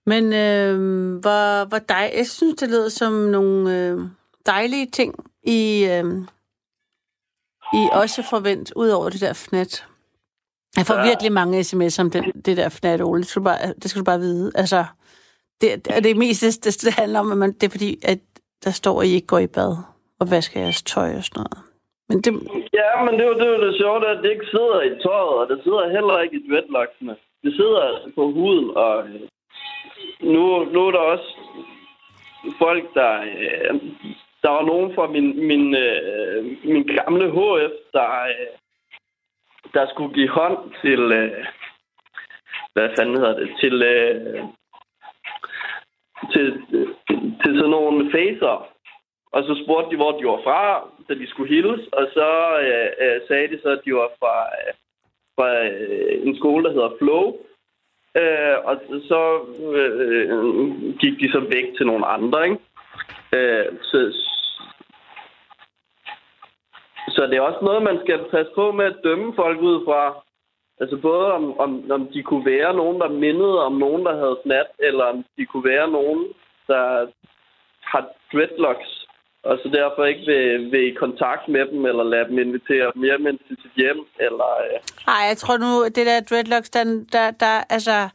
Men 0.06 0.32
øh, 0.32 0.76
hvor, 1.20 1.64
hvor 1.64 1.78
dej, 1.78 2.12
jeg 2.16 2.26
synes, 2.26 2.60
det 2.60 2.68
lyder 2.68 2.88
som 2.88 3.12
nogle 3.12 3.78
øh, 3.78 4.00
dejlige 4.46 4.86
ting, 4.90 5.14
I, 5.42 5.84
øh, 5.84 6.04
I 7.74 7.88
også 7.92 8.22
forvent, 8.22 8.72
ud 8.76 8.88
over 8.88 9.08
det 9.10 9.20
der 9.20 9.32
fnat. 9.32 9.86
Jeg 10.76 10.86
får 10.86 10.94
Ja. 10.94 11.04
virkelig 11.04 11.32
mange 11.32 11.60
sms'er 11.60 12.00
om 12.00 12.10
den, 12.10 12.24
det 12.44 12.56
der 12.56 12.68
fnat, 12.68 13.00
Ole. 13.02 13.20
Det 13.22 13.28
skal, 13.28 13.40
du 13.40 13.44
bare, 13.44 13.74
det 13.82 13.90
skal 13.90 14.00
du 14.00 14.04
bare 14.04 14.20
vide. 14.20 14.52
Altså, 14.54 14.84
det, 15.60 15.84
det, 15.84 16.04
det 16.04 16.16
meste, 16.16 16.50
det, 16.50 16.82
det 16.82 16.92
handler 16.92 17.20
om, 17.20 17.32
at 17.32 17.38
man, 17.38 17.52
det 17.52 17.62
er 17.62 17.70
fordi, 17.70 17.98
at 18.02 18.18
der 18.64 18.70
står, 18.70 19.02
at 19.02 19.08
I 19.08 19.10
ikke 19.10 19.26
går 19.26 19.38
i 19.38 19.46
bad 19.46 19.76
og 20.18 20.30
vasker 20.30 20.60
jeres 20.60 20.82
tøj 20.82 21.16
og 21.16 21.24
sådan 21.24 21.40
noget. 21.50 21.71
Men 22.12 22.20
det, 22.20 22.32
Ja, 22.72 23.04
men 23.04 23.14
det 23.14 23.24
er 23.24 23.28
jo 23.28 23.38
det, 23.42 23.48
er 23.48 23.64
det 23.64 23.76
sjove, 23.76 24.08
at 24.08 24.22
det 24.22 24.30
ikke 24.30 24.46
sidder 24.46 24.82
i 24.82 24.90
tøjet, 25.02 25.34
og 25.40 25.48
det 25.48 25.60
sidder 25.64 25.90
heller 25.96 26.20
ikke 26.20 26.36
i 26.36 26.46
dreadlocksene. 26.50 27.16
Det 27.44 27.52
sidder 27.54 27.80
altså 27.80 28.10
på 28.14 28.24
huden, 28.30 28.76
og 28.76 29.04
øh, 29.08 29.20
nu, 30.20 30.64
nu 30.64 30.86
er 30.86 30.90
der 30.90 30.98
også 31.14 31.36
folk, 32.58 32.94
der... 32.94 33.20
Øh, 33.20 33.80
der 34.42 34.50
var 34.50 34.62
nogen 34.62 34.94
fra 34.94 35.06
min, 35.06 35.46
min, 35.46 35.74
øh, 35.74 36.44
min 36.64 36.86
gamle 36.86 37.30
HF, 37.30 37.74
der, 37.92 38.22
øh, 38.22 38.52
der 39.74 39.86
skulle 39.88 40.14
give 40.14 40.28
hånd 40.28 40.58
til... 40.82 41.00
Øh, 41.12 41.46
hvad 42.72 42.88
fanden 42.98 43.16
hedder 43.16 43.38
det? 43.38 43.50
Til... 43.60 43.82
Øh, 43.82 44.44
til, 46.32 46.62
til 47.42 47.52
sådan 47.56 47.70
nogle 47.70 48.10
facer. 48.10 48.71
Og 49.32 49.44
så 49.44 49.62
spurgte 49.64 49.90
de, 49.90 49.96
hvor 49.96 50.12
de 50.18 50.24
var 50.26 50.40
fra, 50.44 50.88
da 51.08 51.14
de 51.14 51.30
skulle 51.30 51.54
hilse. 51.54 51.86
Og 51.92 52.06
så 52.14 52.28
øh, 52.66 52.90
øh, 53.04 53.20
sagde 53.28 53.48
de 53.48 53.60
så, 53.62 53.68
at 53.68 53.84
de 53.84 53.94
var 53.94 54.10
fra, 54.20 54.36
øh, 54.58 54.72
fra 55.36 55.48
øh, 55.66 56.26
en 56.26 56.36
skole, 56.36 56.64
der 56.64 56.72
hedder 56.72 56.96
Flow. 56.98 57.24
Øh, 58.20 58.56
og 58.64 58.74
så 59.10 59.22
øh, 59.78 60.28
gik 61.02 61.14
de 61.20 61.32
så 61.32 61.40
væk 61.40 61.76
til 61.76 61.86
nogle 61.86 62.06
andre, 62.06 62.44
ikke? 62.44 62.58
Øh, 63.36 63.66
så, 63.82 63.98
så 67.08 67.26
det 67.26 67.36
er 67.36 67.40
også 67.40 67.64
noget, 67.64 67.82
man 67.82 67.98
skal 68.04 68.18
passe 68.30 68.52
på 68.54 68.72
med 68.72 68.84
at 68.84 69.00
dømme 69.04 69.34
folk 69.34 69.60
ud 69.60 69.84
fra. 69.84 70.22
Altså 70.80 70.96
både 70.96 71.32
om, 71.32 71.60
om, 71.60 71.90
om 71.90 72.08
de 72.14 72.22
kunne 72.22 72.46
være 72.46 72.74
nogen, 72.74 73.00
der 73.00 73.08
mindede 73.08 73.64
om 73.64 73.72
nogen, 73.72 74.04
der 74.04 74.16
havde 74.16 74.38
snat, 74.44 74.66
eller 74.78 75.04
om 75.04 75.24
de 75.36 75.46
kunne 75.46 75.64
være 75.64 75.90
nogen, 75.90 76.26
der 76.66 77.06
har 77.82 78.08
dreadlocks, 78.32 79.01
og 79.42 79.58
så 79.62 79.68
derfor 79.72 80.04
ikke 80.04 80.24
vil, 80.26 80.72
vil 80.72 80.92
i 80.92 80.94
kontakt 80.94 81.48
med 81.48 81.66
dem, 81.72 81.86
eller 81.86 82.04
lade 82.04 82.24
dem 82.28 82.38
invitere 82.38 82.92
dem 82.94 83.02
hjem 83.02 83.38
til 83.46 83.56
sit 83.62 83.72
hjem, 83.76 84.00
eller... 84.20 84.50
Øh, 84.64 84.78
ej, 85.14 85.22
jeg 85.30 85.36
tror 85.36 85.56
nu, 85.56 85.84
det 85.84 86.06
der 86.06 86.20
dreadlocks, 86.20 86.70
der, 86.70 86.84
der, 87.12 87.30
der 87.30 87.64
altså, 87.70 88.08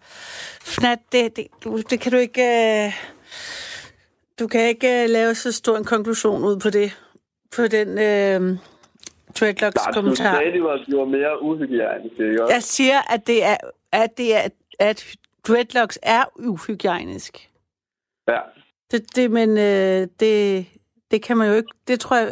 fnat, 0.61 0.99
det, 1.11 1.35
det, 1.37 1.47
du- 1.63 1.81
det 1.89 1.99
kan 1.99 2.11
du 2.11 2.17
ikke... 2.17 2.41
Øh, 2.41 2.91
du 4.39 4.47
kan 4.47 4.61
ikke 4.67 5.03
øh, 5.03 5.09
lave 5.09 5.35
så 5.35 5.51
stor 5.51 5.77
en 5.77 5.85
konklusion 5.85 6.43
ud 6.43 6.59
på 6.59 6.69
det. 6.69 6.99
På 7.55 7.67
den 7.67 7.89
øh, 7.97 8.03
der 8.03 8.39
du 8.49 8.57
dreadlocks-kommentar. 9.39 10.35
sagde, 10.35 10.53
de 10.53 10.63
var, 10.63 10.77
de 10.87 10.97
var 10.97 11.05
mere 11.05 11.41
uhygiejniske, 11.41 12.23
ikke? 12.29 12.43
Jeg 12.49 12.63
siger, 12.63 13.13
at 13.13 13.27
det 13.27 13.43
er, 13.45 13.57
at 13.91 14.17
det 14.17 14.35
er, 14.35 14.41
at 14.79 15.05
dreadlocks 15.47 15.99
er 16.03 16.23
uhygiejnisk. 16.35 17.49
Ja. 18.27 18.39
Det, 18.91 19.15
det, 19.15 19.31
men 19.31 19.49
øh, 19.57 20.07
det, 20.19 20.65
det 21.11 21.21
kan 21.21 21.37
man 21.37 21.47
jo 21.47 21.53
ikke, 21.53 21.69
det 21.87 21.99
tror 21.99 22.15
jeg 22.15 22.31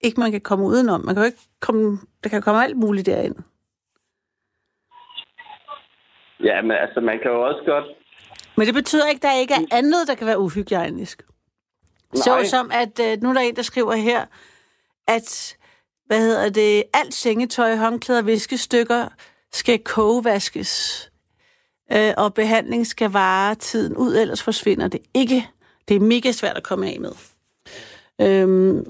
ikke, 0.00 0.20
man 0.20 0.32
kan 0.32 0.40
komme 0.40 0.64
udenom. 0.64 1.00
Man 1.00 1.14
kan 1.14 1.22
jo 1.22 1.26
ikke 1.26 1.42
komme, 1.60 1.98
der 2.24 2.28
kan 2.28 2.42
komme 2.42 2.64
alt 2.64 2.76
muligt 2.76 3.06
derind. 3.06 3.36
Ja, 6.40 6.62
men 6.62 6.70
altså, 6.70 7.00
man 7.00 7.18
kan 7.22 7.30
jo 7.30 7.42
også 7.42 7.62
godt... 7.66 7.84
Men 8.56 8.66
det 8.66 8.74
betyder 8.74 9.08
ikke, 9.08 9.18
at 9.18 9.22
der 9.22 9.40
ikke 9.40 9.54
er 9.54 9.76
andet, 9.76 10.08
der 10.08 10.14
kan 10.14 10.26
være 10.26 10.38
uhygiejnisk. 10.38 11.22
Så 12.14 12.46
som, 12.50 12.70
at 12.72 13.00
øh, 13.00 13.22
nu 13.22 13.28
er 13.28 13.32
der 13.32 13.40
en, 13.40 13.56
der 13.56 13.62
skriver 13.62 13.94
her, 13.94 14.24
at, 15.08 15.56
hvad 16.06 16.20
hedder 16.20 16.48
det, 16.48 16.84
alt 16.94 17.14
sengetøj, 17.14 17.76
håndklæder, 17.76 18.22
viskestykker 18.22 19.08
skal 19.52 19.78
kogevaskes, 19.78 21.10
øh, 21.92 22.12
og 22.16 22.34
behandling 22.34 22.86
skal 22.86 23.10
vare 23.10 23.54
tiden 23.54 23.96
ud, 23.96 24.16
ellers 24.16 24.42
forsvinder 24.42 24.88
det 24.88 25.00
ikke. 25.14 25.48
Det 25.88 25.96
er 25.96 26.00
mega 26.00 26.32
svært 26.32 26.56
at 26.56 26.62
komme 26.62 26.86
af 26.86 27.00
med. 27.00 27.12
Øhm, 28.20 28.84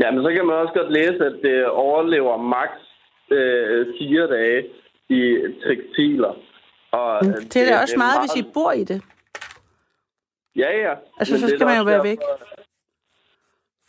Ja, 0.00 0.10
men 0.10 0.22
så 0.24 0.30
kan 0.32 0.46
man 0.46 0.56
også 0.56 0.74
godt 0.74 0.92
læse, 0.92 1.20
at 1.26 1.36
det 1.42 1.66
overlever 1.66 2.36
maks 2.36 2.80
øh, 3.30 3.86
fire 3.98 4.26
dage 4.26 4.66
i 5.08 5.38
tekstiler. 5.66 6.34
Og 6.92 7.26
øh, 7.26 7.34
det 7.52 7.56
er 7.56 7.66
da 7.70 7.80
også 7.80 7.94
meget, 7.96 8.20
hvis 8.22 8.36
I 8.42 8.50
bor 8.54 8.72
i 8.72 8.84
det. 8.84 9.02
Ja, 10.56 10.70
ja. 10.84 10.94
Altså, 11.18 11.34
Men 11.34 11.40
så 11.40 11.46
det 11.46 11.54
skal 11.54 11.66
man 11.66 11.78
jo 11.78 11.84
være 11.84 12.04
væk 12.04 12.18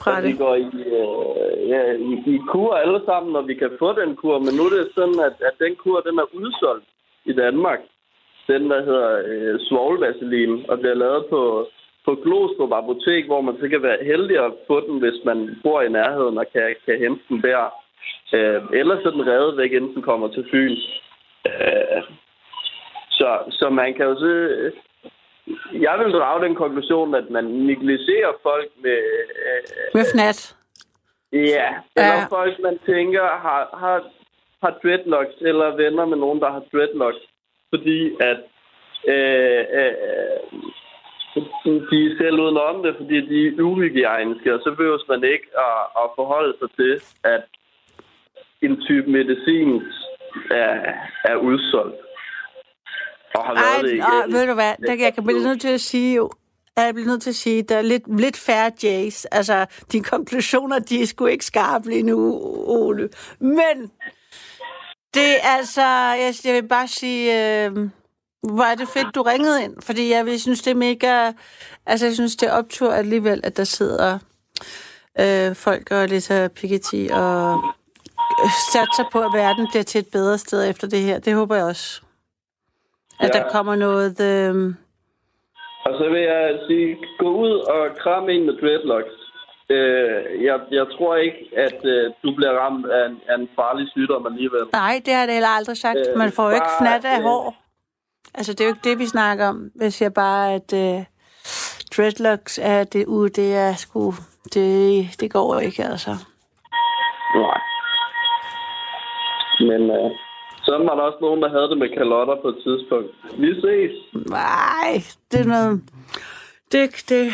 fra 0.02 0.18
at 0.18 0.24
vi 0.24 0.32
det. 0.32 0.38
går 0.38 0.56
i, 0.56 0.70
øh, 1.00 1.70
ja, 1.70 1.82
i, 1.92 2.14
i 2.36 2.40
kur 2.52 2.74
alle 2.74 3.02
sammen, 3.06 3.36
og 3.36 3.48
vi 3.48 3.54
kan 3.56 3.72
få 3.80 3.94
den 4.02 4.16
kur. 4.16 4.40
Men 4.40 4.54
nu 4.58 4.64
er 4.64 4.74
det 4.78 4.92
sådan, 4.96 5.20
at, 5.20 5.36
at 5.50 5.56
den 5.60 5.76
kur, 5.76 6.00
den 6.00 6.20
er 6.20 6.28
udsolgt 6.34 6.86
i 7.26 7.34
Danmark. 7.34 7.80
Den, 8.48 8.70
der 8.70 8.80
hedder 8.86 9.22
øh, 9.26 9.60
svovlvaselin, 9.60 10.66
og 10.70 10.80
bliver 10.80 10.96
lavet 10.96 11.26
på, 11.30 11.68
på 12.10 12.16
Glostrup 12.24 12.72
Apotek, 12.80 13.26
hvor 13.26 13.42
man 13.42 13.56
så 13.62 13.66
kan 13.70 13.82
være 13.84 14.04
heldig 14.12 14.38
at 14.46 14.52
få 14.68 14.78
den, 14.88 15.00
hvis 15.04 15.20
man 15.26 15.40
bor 15.64 15.82
i 15.82 15.90
nærheden 15.90 16.38
og 16.38 16.46
kan, 16.54 16.76
kan 16.86 16.98
hente 17.04 17.24
den 17.30 17.42
der. 17.48 17.62
Øh, 18.36 18.62
ellers 18.80 19.06
er 19.06 19.12
den 19.12 19.28
reddet 19.28 19.58
væk, 19.58 19.72
inden 19.72 19.94
den 19.96 20.02
kommer 20.02 20.28
til 20.28 20.48
Fyn. 20.52 20.76
Øh, 21.50 22.02
så, 23.10 23.30
så 23.50 23.70
man 23.70 23.94
kan 23.94 24.06
jo 24.06 24.16
se... 24.20 24.32
Jeg 25.88 25.96
vil 26.00 26.14
drage 26.14 26.46
den 26.46 26.56
konklusion, 26.56 27.16
at 27.16 27.30
man 27.30 27.44
negligerer 27.44 28.34
folk 28.44 28.70
med... 28.84 29.00
Øh, 29.48 29.62
Med 29.94 30.06
fnat. 30.14 30.56
Ja, 31.34 31.70
eller 31.96 32.20
ja. 32.22 32.28
folk, 32.30 32.60
man 32.60 32.80
tænker, 32.86 33.24
har, 33.46 33.64
har, 33.84 33.98
har 34.64 34.80
dreadlocks, 34.84 35.36
eller 35.42 35.76
venner 35.76 36.06
med 36.06 36.18
nogen, 36.18 36.40
der 36.40 36.52
har 36.52 36.64
dreadlocks, 36.72 37.24
fordi 37.70 38.16
at 38.20 38.40
øh, 39.08 39.66
øh, 39.80 40.40
de 41.90 42.00
er 42.08 42.18
selv 42.18 42.40
uden 42.40 42.58
om 42.58 42.84
det, 42.84 42.96
fordi 43.00 43.18
de 43.32 43.48
er 43.48 43.62
uhygiejniske, 43.62 44.54
og 44.56 44.60
så 44.64 44.70
behøver 44.78 45.00
man 45.14 45.24
ikke 45.24 45.48
at, 45.68 45.80
at 46.02 46.08
forholde 46.16 46.54
sig 46.60 46.70
til, 46.80 46.94
at 47.24 47.44
en 48.62 48.82
type 48.88 49.12
medicin 49.12 49.82
er, 50.52 50.74
er 51.32 51.36
udsolgt. 51.36 52.02
Og 53.36 53.46
har 53.46 53.54
været 53.54 53.84
det 53.84 54.00
Ej, 54.00 54.22
igen. 54.22 54.34
ved 54.34 54.48
du 54.48 54.54
hvad, 54.54 54.74
der, 54.88 54.94
jeg 55.06 55.14
kan 55.14 55.24
blive 55.24 55.44
nødt 55.44 55.62
til 55.62 55.74
at 55.74 55.82
sige 55.82 56.16
jo, 56.16 56.30
jeg 56.78 56.94
bliver 56.94 57.08
nødt 57.08 57.22
til 57.22 57.30
at 57.30 57.36
sige, 57.36 57.64
der 57.64 57.78
er 57.78 57.82
lidt, 57.82 58.20
lidt 58.20 58.38
færre 58.38 58.72
Jays. 58.84 59.26
Altså, 59.26 59.66
dine 59.92 60.04
konklusioner, 60.04 60.80
de 60.80 61.02
er 61.02 61.06
sgu 61.06 61.26
ikke 61.26 61.46
skarpe 61.46 61.90
lige 61.90 62.04
nu, 62.04 62.40
Ole. 62.68 63.10
Men 63.40 63.92
det 65.14 65.30
er 65.44 65.58
altså, 65.58 65.82
jeg, 66.24 66.34
jeg 66.46 66.54
vil 66.54 66.68
bare 66.68 66.88
sige, 66.88 67.66
øh, 67.66 67.90
hvor 68.44 68.64
er 68.64 68.76
det 68.76 68.88
fedt, 68.88 69.16
du 69.16 69.22
ringede 69.22 69.64
ind. 69.64 69.82
Fordi 69.82 70.12
jeg 70.12 70.26
vil 70.26 70.42
synes, 70.42 70.62
det 70.62 70.72
er 70.72 70.76
mega, 70.76 71.32
altså 71.86 72.06
jeg 72.06 72.14
synes, 72.16 72.36
det 72.36 72.50
er 72.50 72.54
optur 72.58 72.92
alligevel, 72.92 73.42
at 73.44 73.58
der 73.58 73.64
sidder 73.64 74.20
øh, 75.20 75.56
folk 75.56 75.92
og 75.92 76.08
læser 76.10 76.48
Piketty 76.48 77.08
og 77.14 77.62
satser 78.74 79.06
på, 79.12 79.20
at 79.22 79.32
verden 79.34 79.68
bliver 79.72 79.84
til 79.84 80.00
et 80.00 80.08
bedre 80.12 80.38
sted 80.38 80.70
efter 80.70 80.88
det 80.88 81.00
her. 81.00 81.20
Det 81.20 81.34
håber 81.34 81.56
jeg 81.56 81.66
også. 81.66 82.02
At 83.20 83.32
Ja. 83.36 83.40
der 83.40 83.50
kommer 83.50 83.76
noget... 83.76 84.20
Øh, 84.22 84.74
Og 85.86 85.94
så 86.00 86.10
vil 86.10 86.22
jeg 86.22 86.60
sige, 86.68 86.98
gå 87.20 87.30
ud 87.46 87.52
og 87.60 87.98
kram 88.04 88.30
en 88.30 88.46
med 88.46 88.54
dreadlocks. 88.62 89.16
Øh, 89.70 90.44
jeg, 90.44 90.60
jeg 90.72 90.86
tror 90.98 91.16
ikke, 91.16 91.50
at 91.58 91.86
øh, 91.86 92.12
du 92.24 92.36
bliver 92.36 92.52
ramt 92.62 92.86
af 92.86 93.10
en, 93.10 93.18
af 93.30 93.36
en 93.36 93.50
farlig 93.56 93.88
sygdom 93.92 94.26
alligevel. 94.26 94.62
nej, 94.74 95.02
det 95.06 95.14
har 95.14 95.26
det 95.26 95.34
heller 95.34 95.50
aldrig 95.50 95.78
sagt. 95.78 95.98
Øh, 96.10 96.18
Man 96.18 96.32
får 96.32 96.44
jo 96.50 96.56
ikke 96.56 96.72
fnat 96.80 97.06
af 97.06 97.18
øh, 97.18 97.24
hår. 97.24 97.56
Altså, 98.40 98.54
det 98.54 98.62
er 98.62 98.66
jo 98.66 98.74
ikke 98.74 98.90
det, 98.90 99.00
vi 99.00 99.06
snakker 99.06 99.48
om. 99.48 99.72
Jeg 99.82 99.94
siger 99.94 100.10
bare, 100.10 100.54
at 100.54 100.74
øh, 100.74 101.04
dreadlocks 101.96 102.60
er 102.64 102.84
det 102.84 103.06
ude, 103.06 103.30
det 103.30 103.56
er 103.56 103.74
sgu... 103.74 104.14
Det, 104.54 105.06
det 105.20 105.32
går 105.32 105.54
jo 105.54 105.60
ikke, 105.60 105.84
altså. 105.84 106.12
Nej. 107.36 107.60
Men 109.60 109.82
øh, 109.98 110.12
så 110.64 110.72
var 110.88 110.96
der 110.96 111.04
også 111.04 111.18
nogen, 111.22 111.42
der 111.42 111.50
havde 111.50 111.70
det 111.70 111.78
med 111.78 111.90
kalotter 111.98 112.36
på 112.42 112.48
et 112.48 112.58
tidspunkt. 112.64 113.10
Vi 113.40 113.62
ses. 113.62 113.96
Nej, 114.30 115.04
det 115.32 115.40
er 115.40 115.46
noget... 115.46 115.82
Det, 116.72 117.06
det, 117.10 117.34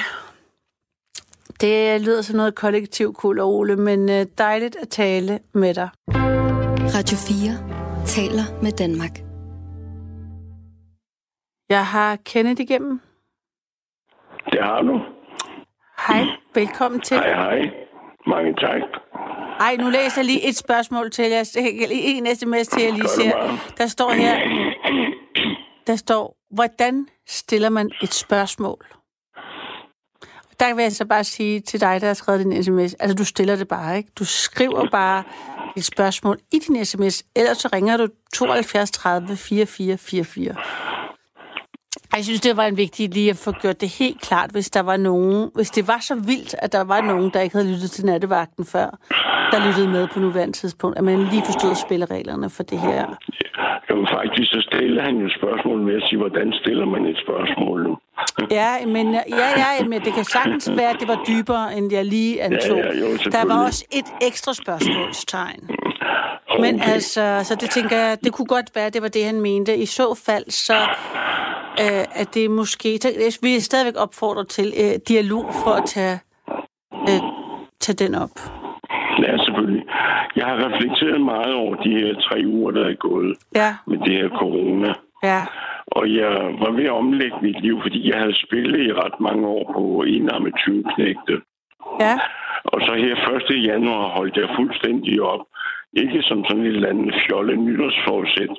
det 1.62 2.02
lyder 2.02 2.22
som 2.22 2.38
noget 2.38 2.56
kollektiv 2.56 3.14
kul, 3.14 3.40
Ole, 3.40 3.76
men 3.76 4.10
øh, 4.10 4.26
dejligt 4.38 4.76
at 4.82 4.90
tale 4.90 5.40
med 5.54 5.74
dig. 5.74 5.90
Radio 6.96 7.18
4 7.18 8.06
taler 8.06 8.62
med 8.64 8.72
Danmark. 8.72 9.25
Jeg 11.70 11.86
har 11.86 12.16
Kenneth 12.16 12.62
igennem. 12.62 13.02
Det 14.52 14.64
har 14.64 14.82
du. 14.82 15.02
Hej, 16.08 16.26
velkommen 16.56 17.02
til. 17.02 17.18
Hej, 17.18 17.34
hej. 17.34 17.72
Mange 18.28 18.54
tak. 18.54 18.82
Ej, 19.60 19.76
nu 19.76 19.90
læser 19.90 20.22
jeg 20.22 20.26
lige 20.26 20.50
et 20.50 20.56
spørgsmål 20.56 21.12
til 21.12 21.26
jer. 21.30 21.44
En 21.92 22.36
sms 22.36 22.68
til, 22.68 22.84
jeg 22.84 22.94
lige 22.94 23.08
ser. 23.08 23.58
Der 23.78 23.88
står 23.88 24.12
her, 24.12 24.40
der 25.88 25.96
står, 25.96 26.38
hvordan 26.52 27.08
stiller 27.28 27.70
man 27.70 27.92
et 28.02 28.14
spørgsmål? 28.14 28.86
Der 30.60 30.76
vil 30.76 30.82
jeg 30.84 30.92
så 30.92 31.06
bare 31.06 31.24
sige 31.24 31.60
til 31.60 31.82
dig, 31.82 32.02
der 32.02 32.08
har 32.08 32.14
skrevet 32.14 32.46
din 32.46 32.64
sms, 32.64 32.94
altså 32.94 33.16
du 33.16 33.26
stiller 33.26 33.56
det 33.56 33.68
bare, 33.68 33.98
ikke? 33.98 34.10
Du 34.20 34.26
skriver 34.26 34.90
bare 34.90 35.24
et 35.78 35.86
spørgsmål 35.86 36.38
i 36.52 36.60
din 36.60 36.86
sms, 36.86 37.24
ellers 37.36 37.58
så 37.58 37.70
ringer 37.74 37.98
du 37.98 38.08
72 38.34 38.92
30 38.92 39.38
44 39.38 39.98
44. 39.98 40.56
Jeg 42.14 42.24
synes, 42.24 42.42
det 42.42 42.58
var 42.58 42.66
en 42.66 42.78
vigtig 42.78 43.10
lige 43.14 43.30
at 43.30 43.38
få 43.46 43.52
gjort 43.52 43.82
det 43.82 43.90
helt 44.00 44.22
klart, 44.22 44.52
hvis 44.52 44.70
der 44.70 44.80
var 44.80 44.98
nogen, 44.98 45.52
hvis 45.56 45.72
det 45.72 45.88
var 45.88 46.00
så 46.00 46.16
vildt, 46.16 46.56
at 46.60 46.72
der 46.72 46.84
var 46.84 47.02
nogen, 47.02 47.32
der 47.34 47.42
ikke 47.42 47.56
havde 47.56 47.72
lyttet 47.72 47.92
til 47.92 48.06
nattevagten 48.06 48.66
før, 48.66 48.90
der 49.52 49.68
lyttede 49.68 49.88
med 49.88 50.08
på 50.14 50.20
nuværende 50.20 50.54
tidspunkt, 50.54 50.98
at 50.98 51.04
man 51.04 51.20
lige 51.20 51.46
forstod 51.46 51.76
spillereglerne 51.76 52.50
for 52.50 52.64
det 52.64 52.80
her. 52.80 53.06
Jamen 53.90 54.08
faktisk, 54.18 54.52
så 54.52 54.62
stiller 54.70 55.02
han 55.04 55.16
jo 55.18 55.30
spørgsmål 55.30 55.82
med 55.82 55.96
at 55.96 56.04
sige, 56.08 56.20
hvordan 56.20 56.54
stiller 56.62 56.86
man 56.86 57.06
et 57.06 57.18
spørgsmål 57.26 57.84
nu? 57.84 57.98
Ja, 58.52 58.86
men, 58.86 59.14
ja, 59.14 59.50
ja, 59.58 59.86
men 59.88 60.02
det 60.02 60.14
kan 60.14 60.24
sagtens 60.24 60.72
være, 60.76 60.90
at 60.90 60.98
det 61.00 61.08
var 61.08 61.24
dybere, 61.28 61.78
end 61.78 61.92
jeg 61.92 62.06
lige 62.06 62.44
antog. 62.44 62.78
Ja, 62.78 62.86
ja, 62.86 63.00
jo, 63.00 63.18
der 63.32 63.46
var 63.48 63.66
også 63.66 63.86
et 63.92 64.28
ekstra 64.28 64.54
spørgsmålstegn. 64.54 65.70
Okay. 66.50 66.62
Men 66.62 66.82
altså, 66.82 67.40
så 67.44 67.56
det 67.56 67.70
tænker 67.70 67.98
jeg, 67.98 68.18
det 68.24 68.34
kunne 68.34 68.46
godt 68.46 68.76
være, 68.76 68.90
det 68.90 69.02
var 69.02 69.08
det, 69.08 69.26
han 69.26 69.42
mente. 69.42 69.78
I 69.78 69.86
så 69.86 70.22
fald, 70.26 70.50
så 70.50 70.78
øh, 71.84 72.22
at 72.22 72.34
det 72.34 72.52
måske... 72.52 72.98
Så, 73.02 73.10
jeg 73.10 73.32
vil 73.42 73.64
stadigvæk 73.64 73.94
opfordre 73.98 74.46
til 74.46 74.74
øh, 74.84 75.00
dialog 75.08 75.46
for 75.64 75.72
at 75.72 75.84
tage, 75.86 76.20
øh, 77.10 77.22
tage 77.80 77.96
den 77.96 78.16
op. 78.16 78.36
Ja, 79.24 79.38
selvfølgelig. 79.38 79.84
Jeg 80.36 80.46
har 80.46 80.58
reflekteret 80.66 81.22
meget 81.22 81.54
over 81.54 81.76
de 81.76 81.90
her 81.90 82.14
tre 82.28 82.38
uger, 82.46 82.72
der 82.72 82.86
er 82.86 82.96
gået 82.96 83.38
Ja, 83.56 83.76
med 83.88 83.98
det 83.98 84.14
her 84.20 84.30
corona. 84.30 84.94
Ja, 85.30 85.42
Og 85.98 86.04
jeg 86.20 86.32
var 86.64 86.72
ved 86.78 86.86
at 86.92 86.98
omlægge 87.04 87.38
mit 87.42 87.60
liv, 87.62 87.76
fordi 87.82 88.10
jeg 88.10 88.18
havde 88.22 88.38
spillet 88.46 88.80
i 88.88 88.94
ret 89.02 89.18
mange 89.20 89.48
år 89.48 89.64
på 89.76 90.04
enarmet 90.08 90.54
20 90.58 90.84
knægte. 90.96 91.36
ja, 92.06 92.16
Og 92.74 92.80
så 92.86 92.92
her 93.04 93.16
1. 93.60 93.66
januar 93.72 94.08
holdt 94.18 94.38
jeg 94.38 94.50
fuldstændig 94.60 95.22
op. 95.22 95.44
Ikke 96.04 96.22
som 96.22 96.46
sådan 96.46 96.64
et 96.66 96.68
eller 96.76 96.90
andet 96.90 97.16
fjolle 97.28 97.56
nytårsforsæt, 97.66 98.54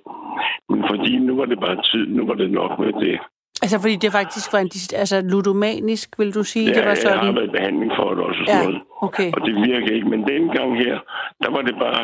men 0.68 0.80
fordi 0.90 1.12
nu 1.18 1.36
var 1.36 1.44
det 1.44 1.60
bare 1.60 1.82
tid, 1.90 2.06
nu 2.16 2.26
var 2.26 2.34
det 2.34 2.50
nok 2.50 2.78
med 2.78 2.92
det. 2.92 3.18
Altså, 3.62 3.76
fordi 3.82 3.96
det 4.04 4.12
faktisk 4.12 4.52
var 4.52 4.58
en 4.58 4.70
altså, 5.02 5.16
ludomanisk, 5.32 6.08
vil 6.18 6.34
du 6.34 6.42
sige? 6.52 6.66
Ja, 6.68 6.74
det 6.74 6.78
var 6.78 6.82
jeg 6.82 6.90
har 6.90 7.20
sådan. 7.20 7.34
været 7.36 7.48
i 7.48 7.56
behandling 7.58 7.92
for 7.98 8.08
det 8.14 8.22
også 8.28 8.40
og 8.40 8.46
sådan 8.46 8.62
Ja, 8.62 8.66
noget. 8.68 8.82
okay. 9.06 9.28
Og 9.36 9.40
det 9.46 9.54
virker 9.70 9.90
ikke. 9.96 10.08
Men 10.08 10.20
den 10.32 10.42
gang 10.56 10.70
her, 10.84 10.96
der 11.42 11.50
var 11.56 11.62
det 11.68 11.76
bare 11.86 12.02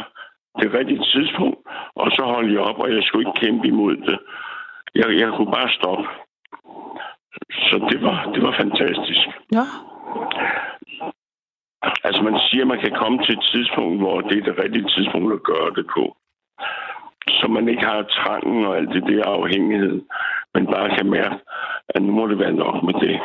det 0.62 0.68
rigtige 0.78 1.02
tidspunkt, 1.14 1.58
og 2.02 2.08
så 2.16 2.22
holdt 2.34 2.52
jeg 2.52 2.60
op, 2.70 2.78
og 2.84 2.88
jeg 2.94 3.02
skulle 3.02 3.22
ikke 3.28 3.40
kæmpe 3.44 3.66
imod 3.68 3.96
det. 4.08 4.18
Jeg, 4.94 5.06
jeg 5.20 5.28
kunne 5.36 5.52
bare 5.52 5.70
stoppe. 5.78 6.08
Så 7.50 7.88
det 7.90 8.02
var, 8.02 8.30
det 8.34 8.42
var 8.42 8.54
fantastisk. 8.62 9.26
Ja, 9.52 9.66
Altså 12.04 12.22
man 12.22 12.36
siger, 12.46 12.62
at 12.62 12.68
man 12.68 12.80
kan 12.80 12.94
komme 13.02 13.18
til 13.24 13.32
et 13.38 13.44
tidspunkt, 13.52 13.98
hvor 14.02 14.20
det 14.20 14.38
er 14.38 14.44
det 14.48 14.58
rigtige 14.64 14.88
tidspunkt 14.96 15.32
at 15.32 15.42
gøre 15.42 15.70
det 15.78 15.86
på. 15.96 16.16
Så 17.28 17.46
man 17.48 17.68
ikke 17.68 17.84
har 17.84 18.02
trangen 18.02 18.66
og 18.66 18.76
alt 18.76 18.90
det 18.94 19.02
der 19.10 19.24
afhængighed, 19.24 20.02
men 20.54 20.66
bare 20.66 20.96
kan 20.96 21.10
mærke, 21.10 21.36
at 21.88 22.02
nu 22.02 22.12
må 22.12 22.26
det 22.26 22.38
være 22.38 22.52
nok 22.52 22.82
med 22.82 22.94
det. 22.94 23.20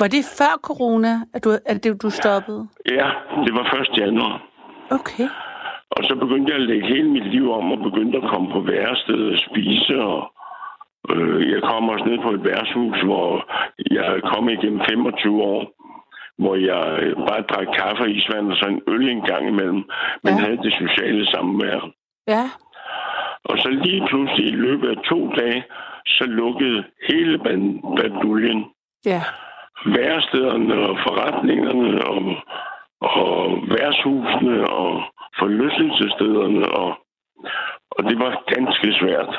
Var 0.00 0.08
det 0.08 0.22
før 0.38 0.52
corona, 0.62 1.12
at 1.34 1.44
du, 1.44 1.50
at 1.66 1.84
det, 1.84 2.02
du 2.02 2.10
stoppede? 2.10 2.68
Ja, 2.90 3.08
det 3.44 3.52
var 3.58 3.64
1. 3.80 3.98
januar. 3.98 4.34
Okay. 4.90 5.28
Og 5.90 6.04
så 6.04 6.14
begyndte 6.22 6.52
jeg 6.52 6.60
at 6.60 6.66
lægge 6.66 6.86
hele 6.86 7.10
mit 7.10 7.26
liv 7.26 7.52
om 7.52 7.72
og 7.72 7.78
begyndte 7.78 8.18
at 8.18 8.30
komme 8.32 8.52
på 8.52 8.60
værested 8.60 9.20
og 9.32 9.38
spise. 9.38 9.94
Og, 10.00 10.32
øh, 11.16 11.50
jeg 11.52 11.62
kom 11.62 11.88
også 11.88 12.04
ned 12.04 12.18
på 12.22 12.30
et 12.30 12.44
værtshus, 12.44 13.00
hvor 13.08 13.28
jeg 13.90 14.22
kom 14.32 14.48
igennem 14.48 14.80
25 14.90 15.42
år, 15.42 15.62
hvor 16.38 16.54
jeg 16.54 16.84
øh, 17.02 17.16
bare 17.16 17.42
drak 17.50 17.66
kaffe 17.78 18.02
og 18.02 18.10
isvand 18.10 18.50
og 18.52 18.56
så 18.56 18.66
en 18.68 18.82
øl 18.86 19.08
en 19.08 19.22
gang 19.22 19.48
imellem, 19.48 19.82
men 20.24 20.34
Ja. 20.34 20.40
havde 20.44 20.56
det 20.56 20.72
sociale 20.72 21.26
samvær. 21.26 21.90
Ja, 22.28 22.44
Og 23.44 23.58
så 23.58 23.68
lige 23.70 24.06
pludselig 24.08 24.46
i 24.48 24.56
løbet 24.66 24.88
af 24.88 24.96
to 25.04 25.28
dage, 25.40 25.64
så 26.06 26.24
lukkede 26.26 26.84
hele 27.10 27.38
baduljen. 27.96 28.64
ja. 29.06 29.22
Værestederne 29.86 30.74
og 30.88 30.98
forretningerne 31.06 32.04
og, 32.04 32.22
og 33.00 33.50
værtshusene 33.68 34.70
og 34.70 35.02
forlystelsesstederne. 35.38 36.68
Og, 36.68 36.88
og 37.90 38.04
det 38.04 38.18
var 38.18 38.42
ganske 38.54 38.92
svært. 39.00 39.38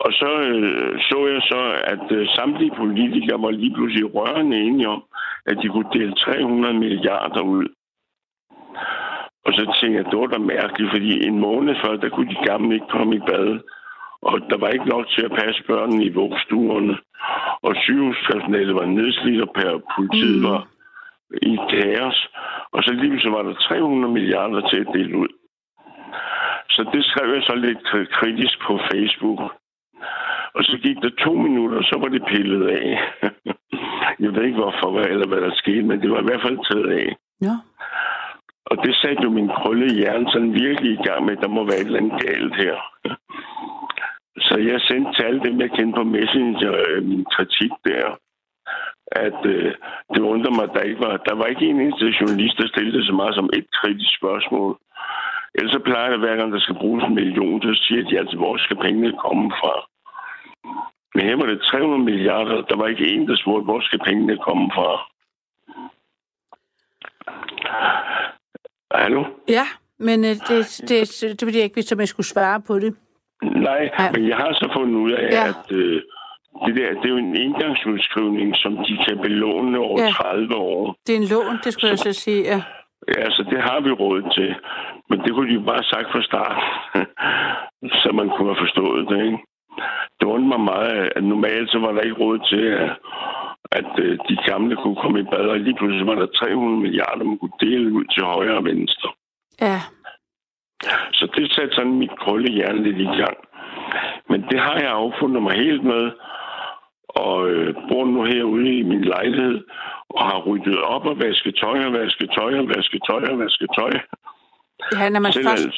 Og 0.00 0.12
så 0.12 0.30
øh, 0.40 1.00
så 1.00 1.26
jeg 1.26 1.42
så, 1.42 1.62
at 1.92 2.12
øh, 2.12 2.28
samtlige 2.28 2.74
politikere 2.76 3.42
var 3.42 3.50
lige 3.50 3.74
pludselig 3.74 4.14
rørende 4.14 4.56
enige 4.56 4.88
om, 4.88 5.02
at 5.46 5.56
de 5.62 5.68
kunne 5.68 5.90
dele 5.92 6.14
300 6.14 6.74
milliarder 6.74 7.40
ud. 7.40 7.66
Og 9.46 9.52
så 9.52 9.76
tænkte 9.80 9.96
jeg, 9.98 10.10
det 10.10 10.18
var 10.18 10.26
da 10.26 10.38
mærkeligt, 10.38 10.90
fordi 10.90 11.26
en 11.26 11.38
måned 11.38 11.74
før, 11.84 11.96
der 11.96 12.08
kunne 12.08 12.30
de 12.34 12.44
gamle 12.46 12.74
ikke 12.74 12.86
komme 12.90 13.16
i 13.16 13.20
bad. 13.30 13.60
Og 14.22 14.40
der 14.50 14.58
var 14.58 14.68
ikke 14.68 14.88
nok 14.88 15.08
til 15.08 15.22
at 15.24 15.32
passe 15.42 15.62
børnene 15.62 16.04
i 16.04 16.12
vugstuerne. 16.12 16.98
Og 17.62 17.72
sygehuspersonalet 17.76 18.74
var 18.74 18.86
nedslidt, 18.86 19.42
og 19.42 19.50
per- 19.54 19.82
politiet 19.96 20.38
Mm. 20.42 20.48
var 20.50 20.68
i 21.42 21.56
kaos. 21.70 22.28
Og 22.72 22.82
så 22.84 22.92
lige 22.92 23.20
så 23.20 23.30
var 23.30 23.42
der 23.42 23.54
300 23.54 24.12
milliarder 24.12 24.68
til 24.68 24.80
at 24.80 24.92
dele 24.94 25.16
ud. 25.18 25.28
Så 26.70 26.90
det 26.92 27.04
skrev 27.04 27.34
jeg 27.34 27.42
så 27.42 27.54
lidt 27.54 27.78
kri- 27.78 28.10
kritisk 28.18 28.56
på 28.66 28.78
Facebook. 28.92 29.40
Og 30.54 30.64
så 30.64 30.78
gik 30.82 30.96
der 31.02 31.10
to 31.24 31.32
minutter, 31.32 31.82
så 31.82 31.98
var 32.02 32.08
det 32.08 32.22
pillet 32.32 32.66
af. 32.68 32.88
jeg 34.24 34.30
ved 34.34 34.42
ikke 34.44 34.60
hvorfor, 34.62 35.00
eller 35.00 35.28
hvad 35.28 35.40
der 35.40 35.54
skete, 35.54 35.82
men 35.82 36.00
det 36.02 36.10
var 36.10 36.20
i 36.20 36.28
hvert 36.28 36.42
fald 36.46 36.58
taget 36.70 36.90
af. 37.00 37.16
Ja. 37.42 37.56
Og 38.66 38.76
det 38.84 38.94
satte 38.96 39.22
jo 39.22 39.30
min 39.30 39.50
krølle 39.58 39.94
hjerne 39.94 40.26
sådan 40.32 40.54
virkelig 40.64 40.92
i 40.92 41.02
gang 41.06 41.24
med, 41.24 41.36
at 41.36 41.42
der 41.42 41.48
må 41.48 41.64
være 41.64 41.80
et 41.80 41.86
eller 41.86 42.00
andet 42.00 42.22
galt 42.26 42.54
her. 42.56 42.76
Så 44.46 44.54
jeg 44.70 44.80
sendte 44.80 45.12
til 45.12 45.22
alle 45.22 45.40
dem, 45.46 45.60
jeg 45.60 45.70
kendte 45.70 45.96
på 45.96 46.04
Messenger, 46.04 46.72
øh, 46.88 47.02
min 47.04 47.24
kritik 47.34 47.72
der, 47.84 48.06
at 49.06 49.40
øh, 49.46 49.72
det 50.14 50.22
undrer 50.32 50.52
mig, 50.56 50.64
at 50.64 50.74
der 50.74 50.80
ikke 50.88 51.00
var, 51.06 51.16
der 51.16 51.34
var 51.34 51.46
ikke 51.46 51.66
en 51.66 51.80
eneste 51.80 52.14
journalist, 52.20 52.58
der 52.58 52.68
stillede 52.68 53.06
så 53.06 53.12
meget 53.12 53.34
som 53.34 53.50
et 53.58 53.66
kritisk 53.78 54.16
spørgsmål. 54.18 54.78
Ellers 55.54 55.72
så 55.72 55.80
plejer 55.88 56.10
det, 56.10 56.18
hver 56.18 56.36
gang 56.36 56.52
der 56.52 56.60
skal 56.60 56.80
bruges 56.82 57.04
en 57.04 57.14
million, 57.14 57.62
så 57.62 57.72
siger 57.84 58.02
de 58.04 58.18
altså, 58.18 58.36
hvor 58.36 58.56
skal 58.56 58.76
pengene 58.76 59.12
komme 59.24 59.52
fra? 59.60 59.74
Men 61.14 61.24
her 61.26 61.36
var 61.36 61.46
det 61.46 61.60
300 61.62 62.02
milliarder. 62.04 62.62
Der 62.62 62.76
var 62.76 62.86
ikke 62.86 63.08
en, 63.08 63.28
der 63.28 63.36
spurgte, 63.36 63.64
hvor 63.64 63.80
skal 63.80 63.98
pengene 64.06 64.38
komme 64.38 64.70
fra? 64.74 64.88
Hallo? 68.94 69.24
Ja, 69.48 69.66
men 69.98 70.24
øh, 70.24 70.30
det, 70.48 70.82
det, 70.88 71.00
det 71.40 71.46
ville 71.46 71.58
jeg 71.58 71.64
ikke 71.64 71.94
om 71.94 72.00
jeg 72.00 72.08
skulle 72.08 72.26
svare 72.26 72.62
på 72.66 72.78
det. 72.78 72.96
Nej, 73.42 73.90
Ja. 73.98 74.10
men 74.12 74.28
jeg 74.28 74.36
har 74.36 74.52
så 74.52 74.70
fundet 74.76 74.94
ud 74.96 75.12
af, 75.12 75.28
Ja. 75.32 75.48
at 75.48 75.72
øh, 75.72 76.02
det, 76.66 76.76
der, 76.76 76.88
det 77.00 77.04
er 77.04 77.08
jo 77.08 77.16
en 77.16 77.36
engangsudskrivning, 77.36 78.56
som 78.56 78.76
de 78.76 78.98
kan 79.08 79.18
belåne 79.22 79.78
over 79.78 80.00
Ja. 80.00 80.06
ja. 80.06 80.12
30 80.12 80.54
år. 80.56 80.96
Det 81.06 81.12
er 81.12 81.16
en 81.20 81.28
lån, 81.34 81.58
det 81.64 81.72
skulle 81.72 81.90
jeg 81.90 81.98
så 81.98 82.12
sige. 82.12 82.42
Ja. 82.42 82.62
Ja, 83.16 83.30
så 83.30 83.42
det 83.50 83.62
har 83.62 83.80
vi 83.80 83.90
råd 83.90 84.22
til. 84.36 84.54
Men 85.10 85.18
det 85.20 85.32
kunne 85.32 85.48
de 85.48 85.54
jo 85.54 85.60
bare 85.60 85.76
have 85.82 85.92
sagt 85.94 86.08
fra 86.12 86.22
start, 86.22 86.58
så 88.02 88.08
man 88.14 88.28
kunne 88.28 88.48
have 88.54 88.62
forstået 88.64 89.08
det. 89.10 89.24
Ikke? 89.26 89.38
Det 90.20 90.26
undrer 90.26 90.58
mig 90.58 90.60
meget, 90.60 91.12
at 91.16 91.24
normalt 91.24 91.70
så 91.70 91.78
var 91.78 91.92
der 91.92 92.00
ikke 92.00 92.20
råd 92.24 92.38
til, 92.50 92.64
at, 92.84 92.90
at 93.78 93.90
øh, 93.98 94.18
de 94.28 94.36
gamle 94.46 94.76
kunne 94.76 94.96
komme 94.96 95.20
i 95.20 95.30
bad, 95.32 95.46
og 95.52 95.58
lige 95.58 95.76
pludselig 95.76 96.06
var 96.06 96.14
der 96.14 96.26
300 96.26 96.80
milliarder, 96.80 97.24
man 97.24 97.38
kunne 97.38 97.60
dele 97.60 97.92
ud 97.92 98.04
til 98.04 98.22
højre 98.22 98.56
og 98.56 98.64
venstre. 98.64 99.08
Ja. 99.60 99.78
Så 101.12 101.24
det 101.36 101.52
satte 101.52 101.74
sådan 101.74 101.98
mit 101.98 102.18
krølle 102.18 102.52
hjerne 102.52 102.82
lidt 102.82 102.98
i 102.98 103.10
gang. 103.22 103.36
Men 104.28 104.40
det 104.50 104.60
har 104.60 104.76
jeg 104.78 104.90
affundet 104.90 105.42
mig 105.42 105.54
helt 105.56 105.84
med, 105.84 106.10
og 107.08 107.50
øh, 107.50 107.74
bor 107.88 108.04
nu 108.04 108.24
herude 108.24 108.78
i 108.78 108.82
min 108.82 109.04
lejlighed, 109.04 109.64
og 110.08 110.24
har 110.30 110.38
ryddet 110.46 110.82
op 110.82 111.06
og 111.06 111.18
vasket 111.18 111.54
tøj 111.62 111.84
og 111.86 111.92
vasket 111.92 112.30
tøj 112.38 112.58
og 112.58 112.68
vasket 112.68 113.02
tøj 113.08 113.22
og 113.32 113.38
vasket 113.38 113.70
tøj. 113.78 113.92
Ja, 114.92 115.08
når 115.08 115.20
man 115.20 115.32
Selv 115.32 115.48
først... 115.48 115.62
alt, 115.62 115.74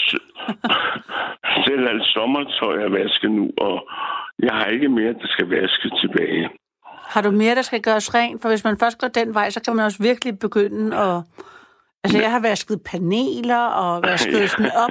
selv 1.66 1.88
alt 1.88 2.04
sommertøj 2.04 2.76
er 2.86 2.88
vasket 2.88 3.30
nu, 3.30 3.50
og 3.58 3.88
jeg 4.42 4.52
har 4.52 4.66
ikke 4.66 4.88
mere, 4.88 5.12
der 5.12 5.28
skal 5.34 5.48
vaskes 5.48 5.92
tilbage. 6.00 6.48
Har 7.08 7.22
du 7.22 7.30
mere, 7.30 7.54
der 7.54 7.62
skal 7.62 7.82
gøres 7.82 8.14
rent? 8.14 8.42
For 8.42 8.48
hvis 8.48 8.64
man 8.64 8.76
først 8.78 8.98
går 8.98 9.08
den 9.08 9.34
vej, 9.34 9.50
så 9.50 9.62
kan 9.62 9.76
man 9.76 9.84
også 9.84 10.02
virkelig 10.02 10.38
begynde 10.38 10.96
at... 10.96 11.22
Altså, 12.04 12.18
jeg 12.20 12.30
har 12.30 12.40
vasket 12.40 12.80
paneler 12.90 13.64
og 13.66 14.02
vasket 14.02 14.50
sådan 14.50 14.70
op, 14.84 14.90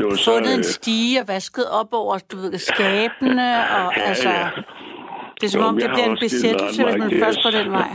Jo, 0.00 0.16
så, 0.16 0.30
fundet 0.30 0.54
en 0.54 0.58
øh, 0.58 0.64
stige 0.64 1.20
og 1.20 1.28
vasket 1.28 1.64
op 1.70 1.88
over, 1.92 2.18
du 2.32 2.36
ved, 2.36 2.58
skabene, 2.58 3.48
og 3.76 3.92
Ja, 3.96 4.02
altså... 4.02 4.28
ja. 4.28 4.48
Det 5.40 5.46
er 5.46 5.50
som 5.50 5.60
Jo, 5.60 5.66
om, 5.66 5.78
det 5.78 5.90
bliver 5.90 6.04
en 6.04 6.18
besættelse, 6.20 6.84
hvis 6.84 6.96
man 6.98 7.10
først 7.22 7.38
går 7.42 7.50
den 7.50 7.72
vej. 7.72 7.90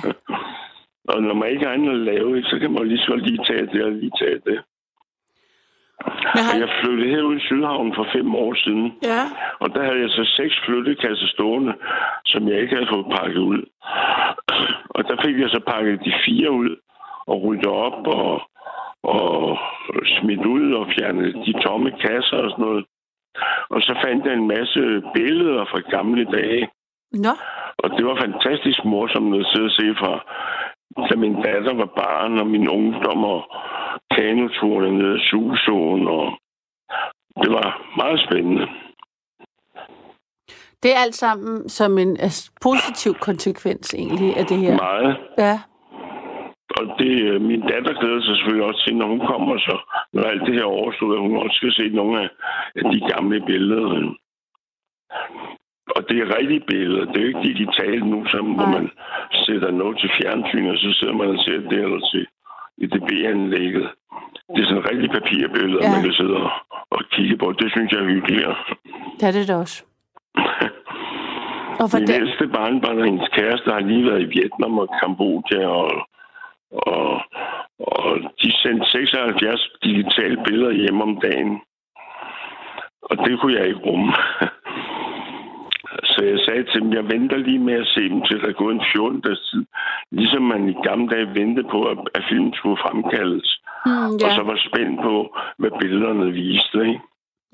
Og 1.14 1.24
når 1.24 1.34
man 1.34 1.50
ikke 1.50 1.66
har 1.66 1.74
andet 1.74 1.92
at 1.92 2.06
lave, 2.14 2.44
så 2.44 2.60
kan 2.60 2.72
man 2.72 2.88
lige 2.88 3.06
så 3.08 3.16
lige 3.16 3.44
tage 3.48 3.66
det 3.66 3.84
og 3.84 3.92
lige 3.92 4.12
tage 4.22 4.40
det. 4.50 4.60
Men 6.36 6.44
har... 6.46 6.58
jeg 6.64 6.70
flyttede 6.80 7.10
herud 7.10 7.36
i 7.38 7.46
Sydhavn 7.48 7.96
for 7.96 8.08
fem 8.16 8.36
år 8.36 8.54
siden. 8.54 8.94
Ja, 9.04 9.24
Og 9.60 9.68
der 9.74 9.84
havde 9.84 10.00
jeg 10.00 10.10
så 10.10 10.24
seks 10.38 10.56
flyttekasser 10.66 11.28
stående, 11.28 11.74
som 12.26 12.48
jeg 12.48 12.60
ikke 12.62 12.76
havde 12.76 12.92
fået 12.94 13.06
pakket 13.18 13.38
ud. 13.54 13.62
Og 14.90 15.02
der 15.08 15.18
fik 15.26 15.40
jeg 15.40 15.50
så 15.50 15.62
pakket 15.68 16.06
de 16.06 16.14
fire 16.26 16.52
ud 16.52 16.76
og 17.28 17.44
ryddet 17.44 17.66
op 17.66 18.08
og, 18.08 18.42
og 19.04 19.58
smidt 20.06 20.46
ud 20.46 20.74
og 20.74 20.88
fjernet 20.96 21.36
de 21.46 21.54
tomme 21.62 21.92
kasser 21.92 22.38
og 22.38 22.50
sådan 22.52 22.66
noget. 22.66 22.86
Og 23.70 23.82
så 23.82 23.94
fandt 24.06 24.26
jeg 24.26 24.34
en 24.34 24.48
masse 24.48 24.82
billeder 25.14 25.66
fra 25.66 25.80
gamle 25.80 26.26
dage. 26.26 26.70
Nå, 27.12 27.34
Og 27.78 27.90
det 27.98 28.06
var 28.06 28.16
fantastisk 28.26 28.86
morsomt 28.86 29.36
at 29.36 29.46
sidde 29.46 29.66
og 29.66 29.72
se 29.72 29.96
fra, 30.02 30.14
da 31.10 31.16
min 31.16 31.36
datter 31.42 31.74
var 31.74 31.90
barn, 31.96 32.40
og 32.40 32.48
min 32.48 32.70
ungdom, 32.70 33.24
og 33.24 33.42
kanoturene 34.16 34.98
nede 34.98 35.14
af 35.14 35.20
Susåen, 35.20 36.08
og 36.08 36.26
det 37.42 37.52
var 37.52 37.68
meget 37.98 38.20
spændende. 38.28 38.68
det 40.84 40.92
er 40.96 41.00
alt 41.06 41.16
sammen 41.16 41.70
som 41.70 41.98
en 41.98 42.18
altså, 42.20 42.52
positiv 42.62 43.14
konsekvens 43.14 43.94
egentlig 43.94 44.38
af 44.38 44.46
det 44.46 44.58
her. 44.58 44.76
Meget. 44.76 45.18
Ja, 45.38 45.60
Og 46.80 46.86
det, 47.00 47.14
øh, 47.30 47.42
min 47.42 47.62
datter 47.62 47.94
glæder 48.00 48.22
sig 48.22 48.36
selvfølgelig 48.36 48.68
også 48.68 48.84
til, 48.86 48.96
når 48.96 49.08
hun 49.08 49.20
kommer, 49.20 49.58
så 49.58 49.76
når 50.14 50.24
alt 50.24 50.46
det 50.48 50.54
her 50.54 50.64
overstået, 50.64 51.16
at 51.16 51.22
hun 51.22 51.38
også 51.38 51.56
skal 51.56 51.74
se 51.74 51.90
nogle 51.90 52.30
af 52.76 52.84
de 52.94 53.00
gamle 53.14 53.42
billeder. 53.46 54.14
Og 55.96 56.10
det 56.10 56.18
er 56.22 56.38
rigtige 56.38 56.64
billeder. 56.68 57.06
Det 57.06 57.18
er 57.18 57.22
jo 57.22 57.28
ikke 57.28 57.44
digitalt 57.54 58.06
nu, 58.06 58.26
som, 58.26 58.46
hvor 58.54 58.66
man 58.78 58.92
sætter 59.46 59.72
noget 59.72 60.00
til 60.00 60.10
fjernsyn, 60.18 60.70
og 60.70 60.78
så 60.78 60.94
sidder 61.00 61.14
man 61.14 61.30
og 61.30 61.40
ser 61.46 61.60
det 61.70 61.80
eller 61.86 62.00
til 62.12 62.28
EDB-anlægget. 62.84 63.90
Det 64.56 64.62
er 64.64 64.68
sådan 64.68 64.90
rigtige 64.92 65.14
papirbilleder, 65.18 65.82
Ja. 65.84 65.88
ja. 65.90 65.96
man 65.96 66.04
kan 66.04 66.14
sidde 66.14 66.36
og, 66.44 66.52
og 66.90 67.02
kigge 67.12 67.38
på. 67.38 67.52
Det 67.52 67.72
synes 67.72 67.92
jeg 67.92 68.00
er 68.00 68.06
hyggeligt. 68.14 68.48
det 69.20 69.28
er 69.28 69.32
det 69.32 69.50
også. 69.64 69.84
Og 71.82 71.90
Min 71.94 72.06
hvordan, 72.06 72.22
ældste 72.22 72.48
barnebarn 72.48 73.00
og 73.00 73.06
hendes 73.06 73.30
kæreste 73.38 73.72
har 73.72 73.80
lige 73.80 74.06
været 74.06 74.22
i 74.22 74.32
Vietnam 74.36 74.80
og 74.80 74.88
Kambodja, 75.00 75.68
og, 75.68 75.92
og, 76.72 77.22
og 77.80 78.20
de 78.42 78.52
sendte 78.62 78.86
76 78.92 79.70
digitale 79.84 80.38
billeder 80.46 80.72
hjem 80.72 81.02
om 81.02 81.20
dagen. 81.22 81.62
Og 83.02 83.18
det 83.26 83.40
kunne 83.40 83.54
jeg 83.58 83.68
ikke 83.68 83.80
rumme. 83.80 84.14
Så 86.04 86.20
jeg 86.32 86.40
sagde 86.46 86.64
til 86.64 86.82
dem, 86.82 86.94
jeg 86.94 87.04
venter 87.04 87.38
lige 87.38 87.60
med 87.60 87.74
at 87.74 87.88
se 87.88 88.10
dem, 88.10 88.22
til 88.22 88.42
der 88.42 88.48
er 88.48 88.62
gået 88.62 88.76
en 88.76 88.86
14 88.96 89.22
dages 89.22 89.50
tid. 89.50 89.66
Ligesom 90.12 90.42
man 90.42 90.70
i 90.70 90.76
gamle 90.84 91.10
dage 91.14 91.28
ventede 91.40 91.68
på, 91.72 91.80
at, 91.92 91.98
at 92.16 92.24
filmen 92.30 92.54
skulle 92.54 92.78
fremkaldes. 92.86 93.62
Og 93.86 94.18
ja, 94.22 94.36
så 94.36 94.44
var 94.50 94.58
spændt 94.68 95.02
på, 95.02 95.38
hvad 95.58 95.72
billederne 95.80 96.32
viste. 96.32 96.80
Ikke? 96.88 97.00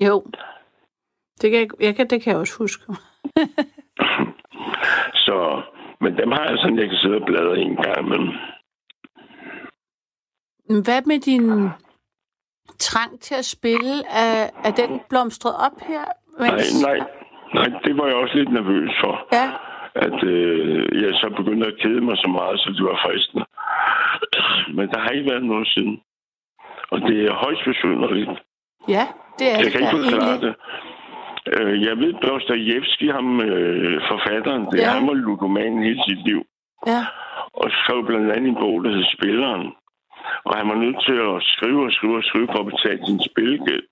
jo. 0.08 0.24
Det 1.40 1.50
kan, 1.50 1.60
jeg, 1.60 1.68
jeg 1.80 1.96
kan, 1.96 2.10
det 2.10 2.22
kan 2.22 2.30
jeg 2.30 2.40
også 2.40 2.58
huske. 2.58 2.84
Så, 5.26 5.62
men 6.00 6.18
dem 6.18 6.30
har 6.32 6.44
jeg 6.48 6.58
sådan, 6.58 6.78
jeg 6.78 6.88
kan 6.88 6.98
sidde 6.98 7.16
og 7.16 7.26
bladre 7.26 7.58
en 7.58 7.76
gang 7.76 8.06
imellem. 8.06 8.32
Hvad 10.84 11.02
med 11.06 11.18
din 11.20 11.68
trang 12.78 13.20
til 13.20 13.34
at 13.34 13.44
spille? 13.44 13.94
Er, 14.10 14.50
er 14.64 14.70
den 14.70 15.00
blomstret 15.08 15.54
op 15.66 15.80
her? 15.88 16.04
Mens... 16.38 16.82
nej, 16.82 16.98
nej, 16.98 17.19
det 17.84 17.92
var 17.98 18.06
jeg 18.06 18.14
også 18.16 18.34
lidt 18.34 18.52
nervøs 18.52 18.90
for. 19.00 19.14
Ja, 19.32 19.46
At 19.94 20.24
øh, 20.24 21.02
jeg 21.02 21.10
så 21.14 21.32
begyndte 21.36 21.66
at 21.66 21.78
kede 21.82 22.00
mig 22.00 22.16
så 22.16 22.28
meget, 22.28 22.60
så 22.60 22.68
det 22.76 22.84
var 22.84 23.00
fristende. 23.04 23.44
Men 24.76 24.88
der 24.92 24.98
har 25.00 25.10
ikke 25.10 25.30
været 25.30 25.44
noget 25.44 25.68
siden. 25.68 26.00
Og 26.90 27.00
det 27.00 27.16
er 27.28 27.34
højst 27.44 27.64
besynderligt. 27.64 28.30
ja, 28.88 29.04
det 29.38 29.46
er 29.52 29.56
Jeg 29.62 29.70
kan 29.72 29.80
ikke 29.80 29.96
forklare 29.98 30.30
egentlig. 30.30 30.54
det. 31.46 31.60
Øh, 31.60 31.82
Jeg 31.88 31.96
ved, 32.02 32.12
Dostojevski, 32.12 33.06
ham 33.08 33.40
øh, 33.40 34.00
forfatteren, 34.10 34.64
det, 34.70 34.78
Ja. 34.80 34.90
han 34.90 35.06
var 35.08 35.14
ludoman 35.14 35.82
hele 35.82 36.00
sit 36.08 36.22
liv. 36.28 36.40
Ja, 36.86 37.02
Og 37.60 37.70
skrev 37.70 38.06
blandt 38.06 38.32
andet 38.32 38.48
en 38.48 38.54
bog, 38.64 38.84
der 38.84 38.90
hed 38.90 39.04
Spilleren. 39.16 39.66
Og 40.44 40.56
han 40.58 40.68
var 40.68 40.74
nødt 40.84 40.98
til 41.06 41.16
at 41.28 41.36
skrive 41.52 41.84
og 41.86 41.92
skrive 41.92 42.16
og 42.16 42.24
skrive 42.24 42.48
for 42.52 42.58
at 42.60 42.66
betale 42.72 43.06
sin 43.06 43.20
spilgæld. 43.30 43.82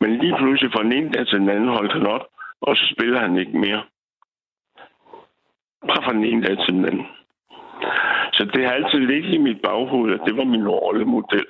Men 0.00 0.10
lige 0.18 0.36
pludselig 0.38 0.72
fra 0.72 0.82
den 0.82 0.92
ene 0.92 1.10
dag 1.12 1.26
til 1.26 1.38
den 1.40 1.48
anden 1.48 1.68
holdt 1.68 1.92
han 1.92 2.06
op, 2.06 2.24
og 2.66 2.76
så 2.76 2.84
spiller 2.94 3.20
han 3.20 3.38
ikke 3.38 3.58
mere. 3.58 3.82
Bare 5.88 6.02
fra 6.04 6.12
den 6.12 6.24
ene 6.24 6.42
dag 6.46 6.56
til 6.64 6.74
den 6.74 6.84
anden. 6.84 7.06
Så 8.32 8.44
det 8.54 8.64
har 8.64 8.72
altid 8.72 8.98
ligget 8.98 9.34
i 9.34 9.38
mit 9.38 9.60
baghoved, 9.62 10.14
at 10.14 10.20
det 10.26 10.36
var 10.36 10.44
min 10.44 10.68
rollemodel. 10.68 11.46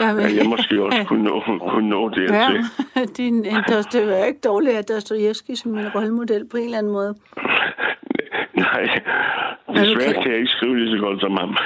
Jamen, 0.00 0.24
At 0.24 0.36
jeg 0.36 0.46
måske 0.48 0.82
også 0.82 1.04
kunne 1.08 1.24
nå, 1.24 1.40
kunne 1.70 1.88
nå 1.88 2.10
Ja, 2.16 2.22
dertil. 2.22 2.60
din, 3.16 3.44
det 3.44 4.06
var 4.06 4.24
ikke 4.24 4.40
dårligt 4.40 4.76
at 4.76 4.88
Dostojevski 4.88 5.56
som 5.56 5.78
en 5.78 5.88
rollemodel 5.94 6.48
på 6.50 6.56
en 6.56 6.64
eller 6.64 6.78
anden 6.78 6.92
måde. 6.92 7.14
Nej, 8.56 8.82
desværre 9.80 10.14
kan 10.22 10.30
jeg 10.32 10.38
ikke 10.38 10.52
skrive 10.56 10.76
lige 10.78 10.90
så 10.96 10.98
godt 11.06 11.20
som 11.20 11.36
ham. 11.36 11.56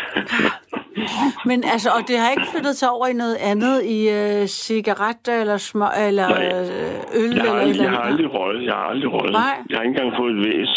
Men 1.51 1.59
altså, 1.73 1.89
og 1.97 2.03
det 2.09 2.17
har 2.19 2.31
ikke 2.31 2.49
flyttet 2.53 2.77
sig 2.77 2.91
over 2.91 3.07
i 3.07 3.13
noget 3.13 3.37
andet, 3.51 3.77
i 3.97 3.99
øh, 4.19 4.47
cigaretter 4.47 5.35
eller 5.43 5.57
små, 5.57 5.87
eller 6.09 6.29
Nej. 6.29 6.45
øh, 6.47 7.23
øl 7.23 7.35
Jeg 7.37 7.43
har, 7.43 7.51
eller 7.51 7.61
aldrig, 7.61 7.83
jeg 7.85 7.91
har 7.91 8.05
aldrig 8.11 8.29
røget. 8.35 8.63
Jeg 8.69 8.75
har 8.75 8.87
aldrig 8.93 9.13
røget. 9.13 9.33
Nej. 9.33 9.57
Jeg 9.69 9.77
har 9.79 9.83
ikke 9.85 9.95
engang 9.97 10.17
fået 10.21 10.33
et 10.37 10.41
væs. 10.49 10.75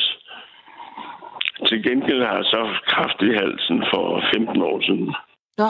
Til 1.67 1.83
gengæld 1.83 2.21
har 2.27 2.35
jeg 2.35 2.45
så 2.55 2.61
kraft 2.91 3.17
i 3.21 3.31
halsen 3.41 3.77
for 3.91 4.03
15 4.33 4.61
år 4.61 4.77
siden. 4.87 5.09
Nå, 5.61 5.69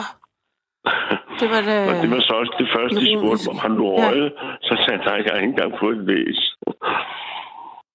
det 1.40 1.46
var 1.54 1.60
da... 1.70 1.76
Og 1.90 1.94
det 2.02 2.10
var 2.14 2.20
så 2.28 2.32
også 2.42 2.54
det 2.62 2.68
første, 2.76 2.96
de 3.00 3.18
spurgte 3.18 3.44
mig, 3.46 3.52
om 3.54 3.58
han 3.64 3.72
du 3.80 3.84
Ja. 3.86 3.94
røget? 4.08 4.32
Så 4.66 4.72
sagde 4.82 4.98
jeg, 5.00 5.06
nej, 5.08 5.16
jeg 5.24 5.30
har 5.32 5.40
ikke 5.40 5.52
engang 5.54 5.72
fået 5.82 5.96
et 5.98 6.06
væs. 6.06 6.40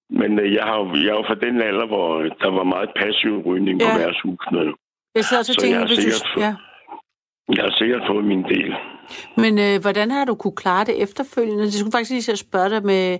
Men 0.10 0.39
øh, 0.39 0.53
jeg 0.53 0.64
har 0.64 0.78
jeg 0.95 1.10
er 1.14 1.18
jo 1.20 1.24
fra 1.28 1.36
den 1.36 1.62
alder, 1.62 1.86
hvor 1.88 2.22
der 2.22 2.51
var 2.51 2.64
meget 2.64 2.89
passiv 2.95 3.34
rygning 3.45 3.80
på 3.80 3.86
Ja. 3.88 3.97
værtshusene. 3.97 4.74
Jeg 5.16 5.24
sidder 5.26 5.39
også 5.41 5.51
og 5.51 5.62
Så 5.62 5.62
jeg 5.62 5.64
tænker, 5.64 5.80
har 5.80 5.88
hvis 5.88 5.97
du... 5.97 6.01
sikkert 6.01 6.30
fået- 6.34 6.43
Ja. 6.45 6.53
Jeg 7.55 7.64
har 7.64 7.72
sikkert 7.82 8.03
fået 8.07 8.26
min 8.26 8.43
del. 8.43 8.74
Men 9.38 9.60
øh, 9.60 9.82
hvordan 9.82 10.12
har 10.12 10.26
du 10.26 10.36
kunne 10.36 10.55
klare 10.55 10.86
det 10.86 11.01
efterfølgende? 11.03 11.64
Det 11.64 11.74
skulle 11.74 11.91
faktisk 11.91 12.12
lige 12.12 12.32
at 12.32 12.39
spørge 12.39 12.70
dig 12.70 12.84
med... 12.91 13.18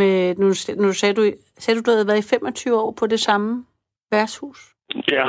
med 0.00 0.34
nu, 0.42 0.46
nu 0.86 0.92
sagde, 0.92 1.14
du, 1.14 1.22
sagde 1.58 1.80
du, 1.80 1.82
du 1.86 1.90
havde 1.90 2.06
været 2.06 2.24
i 2.24 2.28
25 2.28 2.76
år 2.80 2.90
på 3.00 3.06
det 3.06 3.20
samme 3.20 3.64
værtshus? 4.12 4.58
Ja, 5.12 5.26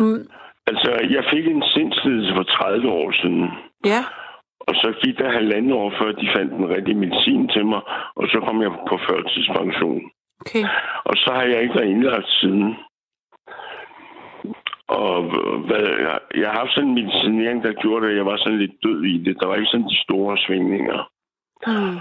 Mm, 0.00 0.28
altså 0.66 0.90
jeg 1.16 1.24
fik 1.32 1.46
en 1.46 1.62
sindslidelse 1.74 2.32
for 2.36 2.42
30 2.42 2.88
år 2.88 3.12
siden. 3.22 3.42
ja, 3.84 4.04
Og 4.68 4.74
så 4.74 4.94
gik 5.02 5.18
der 5.18 5.32
halvanden 5.32 5.72
år, 5.72 5.92
før 5.98 6.12
de 6.12 6.28
fandt 6.36 6.52
den 6.52 6.70
rigtige 6.74 7.00
medicin 7.04 7.48
til 7.48 7.66
mig, 7.66 7.80
og 8.16 8.26
så 8.28 8.40
kom 8.46 8.62
jeg 8.62 8.70
på 8.88 8.98
førtidspension. 9.08 10.02
okay. 10.40 10.64
Og 11.04 11.14
så 11.16 11.30
har 11.32 11.42
jeg 11.42 11.62
ikke 11.62 11.74
været 11.74 11.90
indlagt 11.90 12.28
siden. 12.40 12.76
Og 14.88 15.22
hvad, 15.66 15.86
jeg, 16.06 16.18
jeg 16.40 16.48
har 16.50 16.58
haft 16.58 16.74
sådan 16.74 16.88
en 16.88 16.94
medicinering, 16.94 17.62
der 17.62 17.72
gjorde, 17.72 18.10
at 18.10 18.16
jeg 18.16 18.26
var 18.26 18.36
sådan 18.36 18.58
lidt 18.58 18.76
død 18.82 19.04
i 19.04 19.18
det. 19.18 19.36
Der 19.40 19.46
var 19.46 19.54
ikke 19.54 19.72
sådan 19.72 19.88
de 19.88 20.02
store 20.06 20.38
svingninger. 20.38 21.10
Mm. 21.66 21.98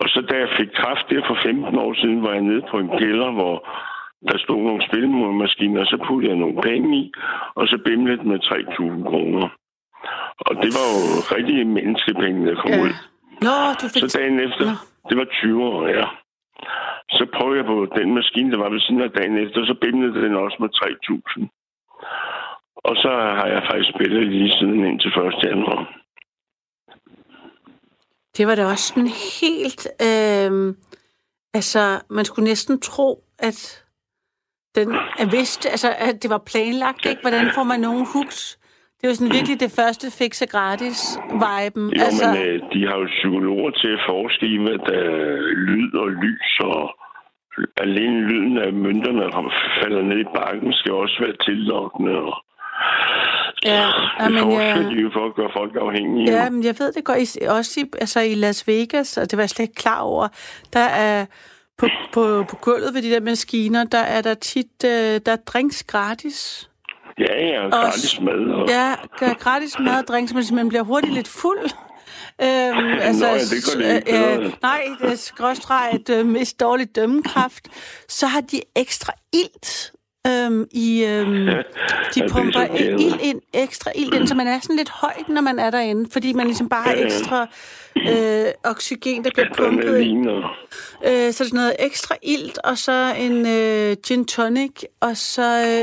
Og 0.00 0.08
så 0.08 0.20
da 0.30 0.34
jeg 0.38 0.48
fik 0.58 0.68
kraft 0.74 1.10
der 1.10 1.22
for 1.26 1.38
15 1.42 1.78
år 1.78 1.94
siden, 1.94 2.22
var 2.22 2.32
jeg 2.32 2.42
nede 2.42 2.62
på 2.70 2.78
en 2.78 2.88
kælder, 2.98 3.30
hvor 3.32 3.68
der 4.28 4.38
stod 4.38 4.62
nogle 4.62 4.86
spilmaskiner, 4.88 5.80
og 5.80 5.86
så 5.86 5.96
puttede 6.06 6.32
jeg 6.32 6.40
nogle 6.40 6.62
penge 6.62 6.98
i, 6.98 7.12
og 7.54 7.68
så 7.68 7.78
bimlede 7.84 8.28
med 8.28 8.38
3.000 8.40 9.10
kroner. 9.10 9.48
Og 10.48 10.52
det 10.62 10.70
var 10.78 10.86
jo 10.94 11.00
rigtige 11.36 11.64
menneskepenge, 11.64 12.46
der 12.48 12.56
kom 12.62 12.70
Ja. 12.70 12.82
ud. 12.82 12.92
Nå, 13.46 13.56
du 13.82 13.86
fik... 13.92 14.02
Så 14.02 14.18
dagen 14.18 14.40
efter, 14.40 14.64
Nå. 14.70 14.76
det 15.08 15.16
var 15.18 15.24
20 15.24 15.64
år, 15.64 15.86
ja. 15.98 16.06
Så 17.16 17.26
prøvede 17.36 17.56
jeg 17.60 17.66
på 17.66 17.76
den 17.98 18.14
maskine, 18.14 18.52
der 18.52 18.58
var 18.58 18.70
ved 18.70 18.80
siden 18.80 19.00
af 19.02 19.10
dagen 19.10 19.36
efter, 19.44 19.58
så 19.66 19.74
bimlede 19.80 20.22
den 20.24 20.34
også 20.44 20.56
med 20.60 20.70
3.000. 20.74 21.48
Og 22.88 22.96
så 22.96 23.08
har 23.38 23.46
jeg 23.46 23.62
faktisk 23.70 23.90
spillet 23.94 24.26
lige 24.32 24.52
siden 24.58 24.84
indtil 24.84 25.10
1. 25.10 25.34
januar. 25.44 25.80
Det 28.36 28.46
var 28.46 28.54
da 28.54 28.66
også 28.66 28.86
sådan 28.88 29.10
helt... 29.40 29.88
Øh, 30.08 30.74
altså, 31.54 32.00
man 32.10 32.24
skulle 32.24 32.48
næsten 32.48 32.80
tro, 32.80 33.24
at 33.38 33.84
den 34.74 34.88
er 35.18 35.30
vidst, 35.30 35.66
altså, 35.66 35.94
at 35.98 36.22
det 36.22 36.30
var 36.30 36.38
planlagt, 36.38 37.06
ikke? 37.06 37.20
Hvordan 37.22 37.50
får 37.54 37.62
man 37.62 37.80
nogen 37.80 38.06
hooks? 38.12 38.58
Det 38.96 39.04
er 39.04 39.08
jo 39.08 39.14
sådan 39.14 39.36
virkelig 39.38 39.60
det 39.60 39.72
første 39.80 40.06
fikse 40.18 40.46
gratis 40.46 41.18
viben. 41.44 41.84
Jo, 41.96 42.02
altså, 42.06 42.26
men 42.26 42.42
øh, 42.46 42.54
de 42.72 42.80
har 42.88 42.96
jo 43.02 43.06
psykologer 43.18 43.70
til 43.70 43.90
at 43.96 44.02
forske 44.08 44.46
i, 44.54 44.56
hvad 44.64 44.78
der 44.88 44.98
er 44.98 45.36
lyd 45.68 45.90
og 46.02 46.08
lys, 46.24 46.50
og 46.60 46.82
alene 47.86 48.20
lyden 48.30 48.58
af 48.58 48.72
mønterne, 48.72 49.22
der 49.22 49.52
falder 49.82 50.02
ned 50.02 50.18
i 50.26 50.30
bakken, 50.38 50.72
skal 50.72 50.92
også 50.92 51.16
være 51.24 51.36
tillokkende. 51.48 52.12
Og 52.28 52.34
Ja, 53.64 53.86
det 53.86 53.92
jamen, 54.20 54.42
forsker 54.42 54.82
ja. 54.82 54.88
de 54.90 55.02
jo 55.02 55.10
for 55.12 55.26
at 55.26 55.34
gøre 55.34 55.50
folk 55.56 55.76
afhængige. 55.76 56.32
Ja, 56.32 56.50
men 56.50 56.64
jeg 56.64 56.74
ved 56.78 56.92
det 56.92 57.04
godt. 57.04 57.48
Også 57.48 57.80
i, 57.80 57.84
altså 58.00 58.20
i 58.20 58.34
Las 58.34 58.68
Vegas, 58.68 59.16
og 59.16 59.30
det 59.30 59.36
var 59.36 59.42
jeg 59.42 59.50
slet 59.50 59.64
ikke 59.64 59.74
klar 59.74 60.00
over, 60.00 60.28
der 60.72 60.80
er 60.80 61.26
på, 61.78 61.86
på, 62.12 62.44
på 62.50 62.56
gulvet 62.56 62.94
ved 62.94 63.02
de 63.02 63.10
der 63.10 63.20
maskiner, 63.20 63.84
der 63.84 63.98
er 63.98 64.22
der 64.22 64.34
tit, 64.34 64.84
øh, 64.84 65.20
der 65.26 65.32
er 65.32 65.36
drinks 65.46 65.84
gratis. 65.84 66.70
Ja, 67.18 67.46
ja, 67.46 67.68
gratis 67.68 68.20
mad. 68.20 68.50
Og... 68.50 68.68
Ja, 68.68 68.94
gratis 69.34 69.78
mad 69.78 69.98
og 69.98 70.08
drinks, 70.08 70.34
men 70.34 70.44
man 70.52 70.68
bliver 70.68 70.82
hurtigt 70.82 71.14
lidt 71.14 71.28
fuld. 71.28 71.70
Øhm, 72.42 72.98
altså, 73.00 73.26
Nå 73.26 73.32
ja, 73.32 73.38
det 73.38 73.64
gør 73.74 73.88
det 73.88 73.96
ikke 73.96 74.44
øh, 74.44 74.52
nej, 74.62 74.84
det 75.00 75.12
er 75.12 75.16
skråstreget 75.16 76.08
øh, 76.10 76.26
mest 76.26 76.60
dårligt 76.60 76.96
dømmekraft. 76.96 77.68
Så 78.08 78.26
har 78.26 78.40
de 78.40 78.60
ekstra 78.76 79.12
ilt. 79.32 79.92
Øhm, 80.28 80.66
i, 80.72 81.04
øhm, 81.04 81.46
de 82.14 82.20
er 82.20 82.28
pumper 82.30 82.74
ild 82.76 83.20
ind, 83.22 83.40
ekstra 83.54 83.90
ild 83.94 84.14
ind, 84.14 84.26
så 84.28 84.34
man 84.34 84.46
er 84.46 84.60
sådan 84.60 84.76
lidt 84.76 84.90
højt, 84.90 85.28
når 85.28 85.40
man 85.40 85.58
er 85.58 85.70
derinde, 85.70 86.10
fordi 86.12 86.32
man 86.32 86.46
ligesom 86.46 86.68
bare 86.68 86.82
har 86.82 86.92
Ja, 86.92 86.98
ja. 86.98 87.04
ekstra 87.06 87.46
øh, 87.96 88.46
oxygen, 88.64 89.24
der 89.24 89.30
bliver 89.34 89.48
pumpet. 89.56 89.96
Øh, 91.06 91.32
så 91.32 91.44
er 91.44 91.48
der 91.48 91.54
noget 91.54 91.76
ekstra 91.78 92.14
ilt, 92.22 92.58
og 92.58 92.78
så 92.78 93.14
en 93.18 93.46
øh, 93.46 93.96
gin 94.06 94.24
tonic, 94.24 94.82
og 95.00 95.16
så 95.16 95.42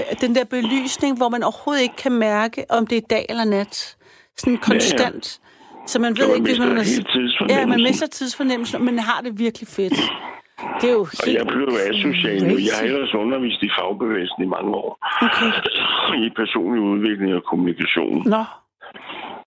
øh, 0.10 0.22
den 0.22 0.36
der 0.36 0.44
belysning, 0.44 1.18
hvor 1.18 1.30
man 1.30 1.44
overhovedet 1.44 1.82
ikke 1.82 1.96
kan 1.96 2.12
mærke, 2.12 2.66
om 2.70 2.88
det 2.88 2.98
er 2.98 3.02
dag 3.10 3.26
eller 3.30 3.44
nat. 3.44 3.96
Sådan 4.38 4.58
konstant. 4.58 5.39
Så 5.88 6.00
man 6.00 6.18
ved 6.18 6.28
man 6.28 6.36
ikke, 6.36 6.48
hvis 6.48 6.60
man... 6.60 6.78
tidsfornemmelsen. 6.78 7.50
Ja, 7.50 7.66
man 7.66 7.84
mister 7.84 8.08
tidsfornemmelsen, 8.08 8.86
men 8.86 9.00
har 9.00 9.22
det 9.22 9.39
virkelig 9.39 9.68
fedt. 9.68 9.94
Det 10.82 10.88
er 10.91 10.95
jo 11.01 11.05
Og 11.22 11.26
helt... 11.26 11.38
jeg 11.38 11.45
blev 11.53 11.70
asocial 11.91 12.39
nu. 12.49 12.55
Jeg 12.68 12.74
har 12.78 12.86
ellers 12.89 13.14
undervist 13.24 13.61
i 13.68 13.70
fagbevægelsen 13.80 14.41
i 14.43 14.49
mange 14.55 14.72
år. 14.84 14.91
Okay. 15.28 15.49
I 16.26 16.30
personlig 16.41 16.82
udvikling 16.91 17.32
og 17.39 17.43
kommunikation. 17.49 18.18
Nå, 18.36 18.43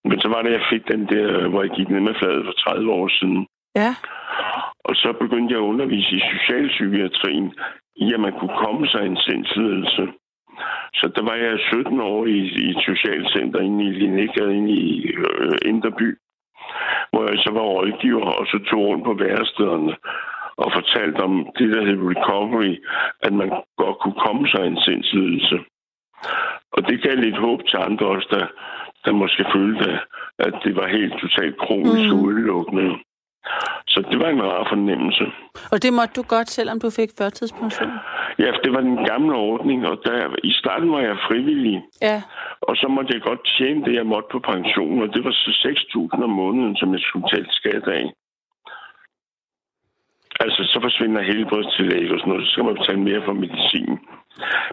Men 0.08 0.16
så 0.22 0.28
var 0.28 0.40
det, 0.42 0.52
jeg 0.58 0.64
fik 0.72 0.82
den 0.94 1.02
der, 1.14 1.48
hvor 1.48 1.60
jeg 1.62 1.70
gik 1.78 1.88
ned 1.88 2.00
med 2.00 2.14
fladet 2.20 2.44
for 2.48 2.52
30 2.52 2.92
år 2.92 3.08
siden. 3.18 3.46
ja. 3.82 3.92
Og 4.88 4.94
så 4.96 5.08
begyndte 5.22 5.52
jeg 5.54 5.60
at 5.62 5.70
undervise 5.72 6.10
i 6.16 6.22
socialpsykiatrien, 6.34 7.52
i 7.96 8.06
at 8.14 8.20
man 8.20 8.32
kunne 8.38 8.56
komme 8.64 8.86
sig 8.88 9.02
en 9.06 9.16
sindslidelse. 9.16 10.02
Så 10.98 11.04
der 11.16 11.22
var 11.22 11.34
jeg 11.34 11.58
17 11.58 12.00
år 12.00 12.26
i, 12.26 12.38
i 12.64 12.70
et 12.70 12.80
socialcenter 12.90 13.60
inde 13.60 13.84
i 13.84 13.90
Linnækgade, 14.00 14.56
inde 14.56 14.72
i 14.72 15.06
øh, 15.06 15.58
Inderby, 15.70 16.08
hvor 17.10 17.22
jeg 17.30 17.38
så 17.38 17.50
var 17.52 17.60
rådgiver, 17.60 18.26
og 18.40 18.46
så 18.46 18.58
tog 18.70 18.80
rundt 18.86 19.04
på 19.04 19.14
værestederne 19.24 19.92
og 20.62 20.72
fortalte 20.72 21.20
om 21.20 21.34
det, 21.58 21.68
der 21.74 21.82
hed 21.86 21.98
recovery, 22.12 22.72
at 23.22 23.32
man 23.32 23.48
godt 23.82 23.98
kunne 24.02 24.20
komme 24.26 24.48
sig 24.48 24.66
en 24.66 24.80
sindslidelse. 24.86 25.58
Og 26.72 26.80
det 26.88 27.02
gav 27.02 27.14
lidt 27.16 27.36
håb 27.36 27.60
til 27.66 27.76
andre 27.76 28.06
også, 28.06 28.28
der, 28.30 28.46
der 29.04 29.12
måske 29.12 29.44
følte, 29.54 29.98
at 30.38 30.54
det 30.64 30.76
var 30.76 30.86
helt 30.86 31.14
totalt 31.20 31.56
kronisk 31.58 32.12
mm. 32.12 32.20
udelukkende. 32.26 32.98
Så 33.86 33.98
det 34.10 34.18
var 34.18 34.28
en 34.28 34.42
rar 34.42 34.66
fornemmelse. 34.68 35.24
Og 35.72 35.82
det 35.82 35.92
måtte 35.92 36.14
du 36.20 36.22
godt, 36.22 36.48
selvom 36.50 36.80
du 36.80 36.90
fik 36.90 37.10
førtidspension? 37.18 37.92
Ja, 38.38 38.50
det 38.64 38.72
var 38.72 38.80
den 38.80 38.98
gamle 39.04 39.34
ordning, 39.36 39.86
og 39.86 39.96
der, 40.04 40.34
i 40.44 40.52
starten 40.52 40.90
var 40.92 41.00
jeg 41.00 41.16
frivillig, 41.28 41.82
Ja. 42.02 42.22
og 42.60 42.76
så 42.76 42.86
måtte 42.88 43.14
jeg 43.14 43.22
godt 43.22 43.42
tjene 43.58 43.84
det, 43.84 43.94
jeg 43.94 44.06
måtte 44.06 44.28
på 44.32 44.38
pension, 44.38 45.02
og 45.02 45.08
det 45.14 45.24
var 45.24 45.30
så 45.32 45.50
6.000 46.16 46.24
om 46.24 46.30
måneden, 46.30 46.76
som 46.76 46.92
jeg 46.92 47.00
skulle 47.00 47.24
betale 47.26 47.46
skat 47.50 47.86
af. 47.98 48.04
Altså, 50.40 50.60
så 50.72 50.78
forsvinder 50.82 51.22
helbredstillæg 51.22 52.12
og 52.12 52.18
sådan 52.18 52.30
noget, 52.32 52.46
så 52.46 52.52
skal 52.52 52.64
man 52.64 52.74
betale 52.74 53.00
mere 53.00 53.22
for 53.24 53.32
medicin. 53.32 53.92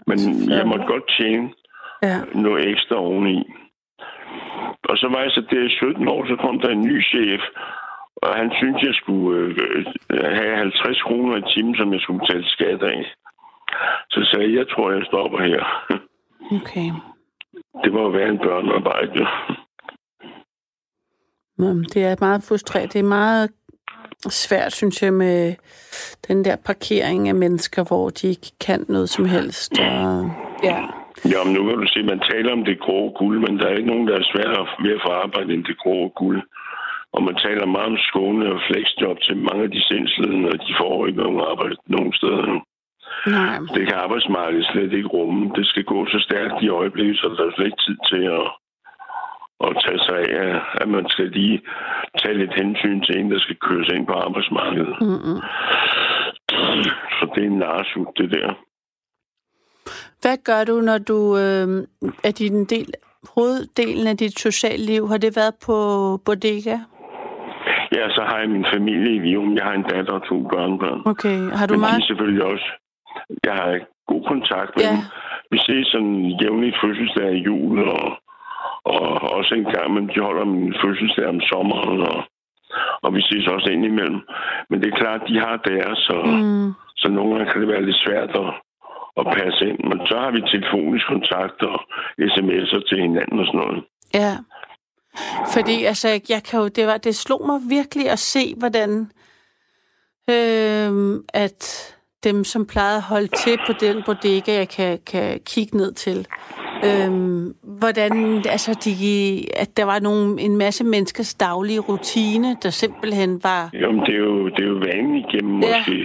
Men 0.07 0.18
jeg 0.57 0.68
måtte 0.68 0.86
godt 0.86 1.07
tjene 1.20 1.49
Ja. 2.03 2.18
noget 2.36 2.68
ekstra 2.70 2.95
oveni. 2.95 3.38
Og 4.89 4.97
så 4.97 5.07
var 5.14 5.20
jeg 5.22 5.32
så 5.32 5.41
der 5.51 5.64
i 5.66 5.70
17 5.70 6.07
år, 6.07 6.26
så 6.26 6.36
kom 6.36 6.59
der 6.59 6.70
en 6.70 6.82
ny 6.82 7.03
chef, 7.11 7.41
og 8.16 8.36
han 8.36 8.51
syntes, 8.59 8.84
jeg 8.84 8.93
skulle 8.93 9.39
øh, 9.39 9.86
øh, 10.14 10.24
have 10.39 10.55
50 10.57 11.01
kroner 11.01 11.38
i 11.38 11.43
timen, 11.53 11.76
som 11.76 11.93
jeg 11.93 12.01
skulle 12.01 12.20
betale 12.20 12.45
skat 12.49 12.84
af. 12.84 13.05
Så 14.09 14.20
sagde 14.32 14.49
jeg, 14.49 14.57
jeg 14.57 14.68
tror, 14.70 14.91
jeg 14.91 15.05
stopper 15.05 15.39
her. 15.43 15.61
Okay. 16.61 16.89
Det 17.84 17.93
var 17.93 18.01
jo 18.01 18.07
være 18.07 18.30
en 18.30 18.38
børnearbejde. 18.38 19.28
Men 21.57 21.84
Det 21.84 22.03
er 22.05 22.16
meget 22.20 22.43
frustrerende. 22.47 22.93
Det 22.93 22.99
er 22.99 23.03
meget 23.22 23.49
svært, 24.32 24.74
synes 24.74 25.03
jeg, 25.03 25.13
med 25.13 25.55
den 26.28 26.45
der 26.45 26.55
parkering 26.55 27.30
af 27.30 27.36
mennesker, 27.36 27.84
hvor 27.84 28.09
de 28.09 28.28
ikke 28.28 28.51
kan 28.65 28.86
noget 28.89 29.09
som 29.09 29.26
helst. 29.26 29.80
Og, 29.80 30.32
ja. 30.63 30.80
Ja, 31.32 31.39
men 31.45 31.53
nu 31.53 31.61
kan 31.67 31.78
du 31.78 31.88
se, 31.88 32.03
man 32.03 32.21
taler 32.32 32.51
om 32.51 32.65
det 32.65 32.80
grå 32.80 32.99
guld, 33.19 33.38
men 33.45 33.59
der 33.59 33.65
er 33.67 33.78
ikke 33.78 33.91
nogen, 33.93 34.07
der 34.07 34.15
er 34.17 34.30
sværere 34.32 34.67
ved 34.84 34.91
at 34.95 35.03
få 35.05 35.11
arbejde 35.24 35.53
end 35.53 35.63
det 35.63 35.78
grå 35.84 36.11
guld. 36.21 36.41
Og 37.15 37.24
man 37.24 37.36
taler 37.45 37.65
meget 37.65 37.91
om 37.93 37.97
skåne 38.09 38.45
og 38.53 38.59
flexjob 38.67 39.17
til 39.21 39.38
mange 39.38 39.63
af 39.63 39.71
de 39.71 39.82
sindslidende, 39.89 40.49
og 40.53 40.59
de 40.65 40.74
får 40.82 41.07
ikke 41.07 41.21
nogen 41.24 41.41
arbejde 41.51 41.76
nogen 41.88 42.13
steder 42.13 42.45
nu. 42.51 42.57
Nej. 43.28 43.57
Det 43.76 43.84
kan 43.88 43.97
arbejdsmarkedet 44.05 44.65
slet 44.71 44.93
ikke 44.93 45.13
rumme. 45.17 45.51
Det 45.57 45.65
skal 45.67 45.84
gå 45.84 46.05
så 46.05 46.19
stærkt 46.28 46.57
i 46.61 46.69
øjeblikket, 46.69 47.17
så 47.17 47.28
der 47.38 47.45
er 47.45 47.53
slet 47.55 47.65
ikke 47.65 47.86
tid 47.88 47.97
til 48.11 48.24
at, 48.38 48.45
at 49.68 49.76
tage 49.86 49.99
sig 50.07 50.20
af, 50.43 50.61
at 50.82 50.88
man 50.89 51.05
skal 51.09 51.28
lige 51.30 51.61
tage 52.22 52.38
lidt 52.38 52.53
hensyn 52.61 53.01
til 53.01 53.20
en, 53.20 53.32
der 53.32 53.39
skal 53.39 53.55
køres 53.55 53.88
ind 53.95 54.07
på 54.07 54.14
arbejdsmarkedet. 54.14 54.95
Mm-mm. 55.01 55.39
Så 57.18 57.24
det 57.36 57.43
er 57.43 57.47
en 57.47 57.57
narsut, 57.57 58.07
det 58.18 58.32
der. 58.32 58.49
Hvad 60.22 60.38
gør 60.45 60.64
du, 60.64 60.76
når 60.82 60.97
du 60.97 61.20
øh, 61.38 61.68
er 62.24 62.32
din 62.39 62.66
del, 62.66 62.93
hoveddelen 63.36 64.07
af 64.07 64.18
dit 64.18 64.39
sociale 64.39 64.86
liv? 64.86 65.07
Har 65.07 65.18
det 65.18 65.36
været 65.36 65.55
på 65.66 65.76
bodega? 66.26 66.78
Ja, 67.97 68.05
så 68.09 68.22
har 68.30 68.38
jeg 68.39 68.49
min 68.49 68.66
familie 68.74 69.16
i 69.16 69.20
Vium. 69.20 69.55
Jeg 69.55 69.64
har 69.66 69.74
en 69.74 69.84
datter 69.91 70.14
og 70.14 70.24
to 70.30 70.38
børnebørn. 70.53 71.01
Okay. 71.05 71.38
Har 71.59 71.66
du 71.68 71.74
Men 71.74 71.82
meget... 71.82 72.01
er 72.01 72.05
selvfølgelig 72.07 72.43
også... 72.43 72.68
Jeg 73.43 73.53
har 73.53 73.80
god 74.07 74.24
kontakt 74.28 74.72
med 74.76 74.84
Ja. 74.86 74.91
dem. 74.91 74.99
Vi 75.51 75.57
ses 75.68 75.88
sådan 75.88 76.16
jævnligt 76.41 76.78
fødselsdag 76.84 77.32
i 77.34 77.43
jul, 77.47 77.80
og, 77.89 78.05
og 78.86 79.01
også 79.38 79.55
en 79.55 79.69
gang, 79.75 79.93
men 79.93 80.07
de 80.07 80.19
holder 80.27 80.45
min 80.45 80.75
fødselsdag 80.84 81.27
om 81.27 81.41
sommeren, 81.41 82.01
og, 82.11 82.19
og 83.03 83.15
vi 83.15 83.21
ses 83.21 83.47
også 83.47 83.69
indimellem. 83.69 84.21
Men 84.69 84.81
det 84.81 84.88
er 84.88 85.01
klart, 85.01 85.21
de 85.27 85.39
har 85.39 85.57
deres, 85.57 86.09
og, 86.09 86.27
mm. 86.27 86.34
Mm, 86.34 86.71
så 86.95 87.07
nogle 87.09 87.29
gange 87.36 87.51
kan 87.51 87.61
det 87.61 87.69
være 87.69 87.86
lidt 87.86 88.03
svært 88.05 88.31
at, 88.43 88.51
at 89.19 89.25
passe 89.38 89.61
ind. 89.69 89.79
Men 89.89 89.99
så 90.09 90.15
har 90.23 90.31
vi 90.31 90.41
telefonisk 90.41 91.05
kontakt 91.07 91.61
og 91.61 91.79
sms'er 92.31 92.81
til 92.89 92.97
hinanden 93.01 93.39
og 93.39 93.45
sådan 93.45 93.59
noget. 93.59 93.84
ja. 94.13 94.34
Fordi 95.53 95.84
altså, 95.84 96.07
jeg 96.29 96.43
kan 96.43 96.59
jo, 96.59 96.67
det, 96.67 96.88
var, 96.88 96.97
det 96.97 97.15
slog 97.15 97.45
mig 97.45 97.59
virkelig 97.69 98.09
at 98.09 98.19
se, 98.19 98.55
hvordan 98.57 98.89
øh, 100.29 101.19
at 101.34 101.92
dem, 102.24 102.43
som 102.43 102.65
plejede 102.65 102.97
at 102.97 103.03
holde 103.03 103.28
til 103.28 103.57
på 103.67 103.74
den 103.80 104.03
bodega, 104.05 104.51
jeg 104.57 104.69
kan, 104.69 104.99
kan 105.11 105.39
kigge 105.45 105.78
ned 105.78 105.91
til, 105.93 106.28
øh, 106.88 107.11
hvordan 107.80 108.13
altså, 108.55 108.71
de, 108.86 108.93
at 109.63 109.78
der 109.78 109.86
var 109.86 109.99
nogle, 109.99 110.41
en 110.41 110.57
masse 110.57 110.84
menneskers 110.84 111.34
daglige 111.34 111.80
rutine, 111.80 112.57
der 112.63 112.69
simpelthen 112.69 113.39
var... 113.43 113.69
Jo, 113.74 113.91
men 113.91 114.01
det 114.07 114.13
er 114.15 114.24
jo, 114.32 114.47
det 114.49 114.59
er 114.63 114.67
jo 114.76 114.80
vanligt 114.91 115.28
gennem 115.32 115.59
Ja. 115.61 115.67
måske 115.78 115.95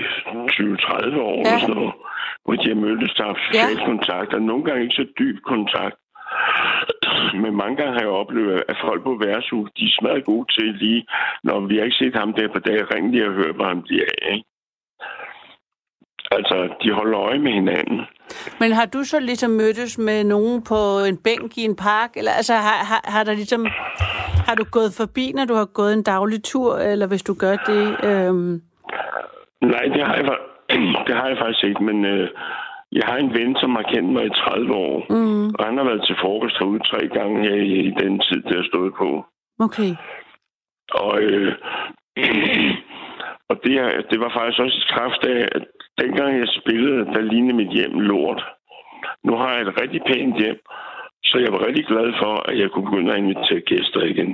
20-30 0.51 1.21
år 1.21 1.39
Ja. 1.47 1.59
sådan 1.61 1.75
noget, 1.75 1.93
hvor 2.45 2.55
de 2.55 2.69
har 2.69 2.75
mødtes, 2.87 3.13
der 3.19 3.25
har 3.25 3.37
social 3.47 3.79
Ja. 3.81 3.85
kontakt, 3.91 4.35
og 4.35 4.43
nogle 4.43 4.65
gange 4.65 4.83
ikke 4.83 4.95
så 5.03 5.07
dyb 5.19 5.37
kontakt. 5.55 5.97
Men 7.43 7.53
mange 7.63 7.77
gange 7.77 7.93
har 7.93 8.01
jeg 8.07 8.19
oplevet, 8.23 8.63
at 8.69 8.77
folk 8.87 9.01
på 9.05 9.13
værtshus, 9.25 9.69
de 9.77 9.85
er 9.85 9.95
smadret 9.99 10.25
gode 10.25 10.47
til 10.57 10.69
lige, 10.83 11.03
når 11.45 11.61
vi 11.69 11.77
har 11.77 11.85
ikke 11.85 11.97
set 12.03 12.15
ham 12.23 12.33
der 12.33 12.49
på 12.53 12.59
dag, 12.69 12.79
ring 12.95 13.05
lige 13.11 13.27
og 13.29 13.35
hør, 13.39 13.53
hvor 13.53 13.69
han 13.73 13.83
bliver 13.83 14.05
af. 14.23 14.33
Ikke? 14.35 14.45
Altså, 16.31 16.69
de 16.83 16.93
holder 16.93 17.19
øje 17.21 17.39
med 17.39 17.53
hinanden. 17.53 18.01
Men 18.61 18.73
har 18.73 18.87
du 18.87 19.05
så 19.05 19.21
ligesom 19.21 19.51
mødtes 19.51 19.99
med 19.99 20.25
nogen 20.25 20.65
på 20.65 20.75
en 21.09 21.17
bænk 21.17 21.59
i 21.59 21.65
en 21.65 21.77
park? 21.77 22.11
Eller 22.17 22.33
altså, 22.33 22.55
har, 22.55 22.85
har, 22.91 23.01
har 23.05 23.25
der 23.25 23.35
ligesom... 23.35 23.67
Har 24.47 24.55
du 24.55 24.65
gået 24.71 24.93
forbi, 24.97 25.33
når 25.35 25.45
du 25.45 25.55
har 25.55 25.65
gået 25.65 25.93
en 25.93 26.03
daglig 26.03 26.45
tur, 26.45 26.77
eller 26.79 27.07
hvis 27.07 27.23
du 27.23 27.35
gør 27.35 27.57
det? 27.57 27.97
Øhm, 28.11 28.63
Nej, 29.63 29.85
det 29.95 30.03
har 30.07 30.15
jeg, 30.15 30.37
det 31.07 31.15
har 31.17 31.27
jeg 31.29 31.39
faktisk 31.39 31.65
ikke, 31.65 31.85
men 31.85 32.05
øh, 32.05 32.29
jeg 32.93 33.03
har 33.07 33.17
en 33.17 33.35
ven, 33.35 33.57
som 33.57 33.71
har 33.77 33.83
kendt 33.83 34.13
mig 34.13 34.27
i 34.27 34.31
30 34.31 34.75
år, 34.75 35.07
mm, 35.11 35.47
og 35.59 35.65
han 35.67 35.77
har 35.79 35.85
været 35.85 36.03
til 36.07 36.17
frokost 36.21 36.59
herude 36.59 36.83
tre 36.91 37.09
gange 37.09 37.43
her 37.49 37.55
i, 37.55 37.75
i 37.89 37.91
den 38.03 38.21
tid, 38.21 38.43
der 38.43 38.59
er 38.59 38.65
stået 38.73 38.93
på. 38.99 39.25
okay. 39.61 39.91
Og, 40.95 41.21
øh, 41.23 41.53
og 43.51 43.57
det, 43.65 43.75
er- 43.85 44.03
det 44.11 44.21
var 44.21 44.31
faktisk 44.37 44.59
også 44.65 44.77
et 44.83 44.89
kraft 44.95 45.23
af, 45.25 45.49
at 45.53 45.65
dengang 46.01 46.39
jeg 46.39 46.49
spillede, 46.61 47.05
der 47.15 47.21
lignede 47.21 47.57
mit 47.57 47.73
hjem 47.73 48.01
lort. 48.01 48.43
Nu 49.25 49.33
har 49.37 49.53
jeg 49.53 49.63
et 49.63 49.81
rigtig 49.81 50.01
pænt 50.07 50.37
hjem, 50.43 50.59
så 51.25 51.39
jeg 51.39 51.53
var 51.53 51.67
rigtig 51.67 51.85
glad 51.87 52.13
for, 52.23 52.35
at 52.51 52.59
jeg 52.59 52.71
kunne 52.71 52.85
begynde 52.91 53.13
at 53.13 53.19
invitere 53.19 53.61
gæster 53.61 54.01
igen. 54.03 54.33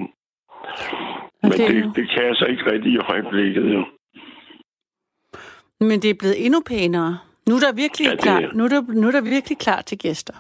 Men 1.43 1.53
det 1.53 1.61
er 1.65 1.69
det, 1.73 1.97
det 1.97 2.11
kan 2.11 2.25
jeg 2.27 2.37
så 2.37 2.45
ikke 2.45 2.73
rigtig 2.73 2.93
i 2.93 2.99
øjeblikket. 2.99 3.75
Jo. 3.75 3.85
Men 5.81 6.03
det 6.03 6.11
er 6.11 6.15
blevet 6.19 6.45
endnu 6.47 6.61
pænere. 6.67 7.19
Nu 7.49 7.55
er 7.55 7.61
der 7.61 7.73
virkelig, 7.83 8.07
Ja, 8.07 8.11
det 8.13 8.21
klar, 8.21 8.41
er- 8.41 8.53
nu 8.55 8.65
er 8.65 8.69
der, 8.69 8.83
nu 9.01 9.07
er 9.07 9.11
der 9.13 9.21
virkelig 9.35 9.59
klar 9.59 9.81
til 9.83 9.99
gæster. 9.99 10.35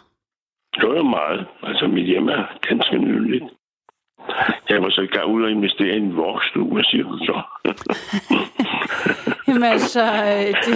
Det 0.74 0.88
var 0.88 0.96
jo 0.96 1.02
meget. 1.02 1.46
Altså, 1.62 1.86
mit 1.86 2.06
hjem 2.06 2.28
er 2.28 2.44
ganske 2.68 2.98
nydeligt. 2.98 3.44
Jeg 4.68 4.82
var 4.82 4.90
så 4.90 5.00
i 5.00 5.06
gang 5.06 5.26
ud 5.34 5.42
og 5.42 5.50
investere 5.50 5.94
i 5.96 6.00
en 6.00 6.16
vokstue, 6.16 6.72
hvad 6.74 6.84
siger 6.84 7.04
du 7.04 7.18
så? 7.18 7.36
Jamen 9.54 9.70
altså, 9.72 10.02
øh, 10.02 10.54
det... 10.64 10.74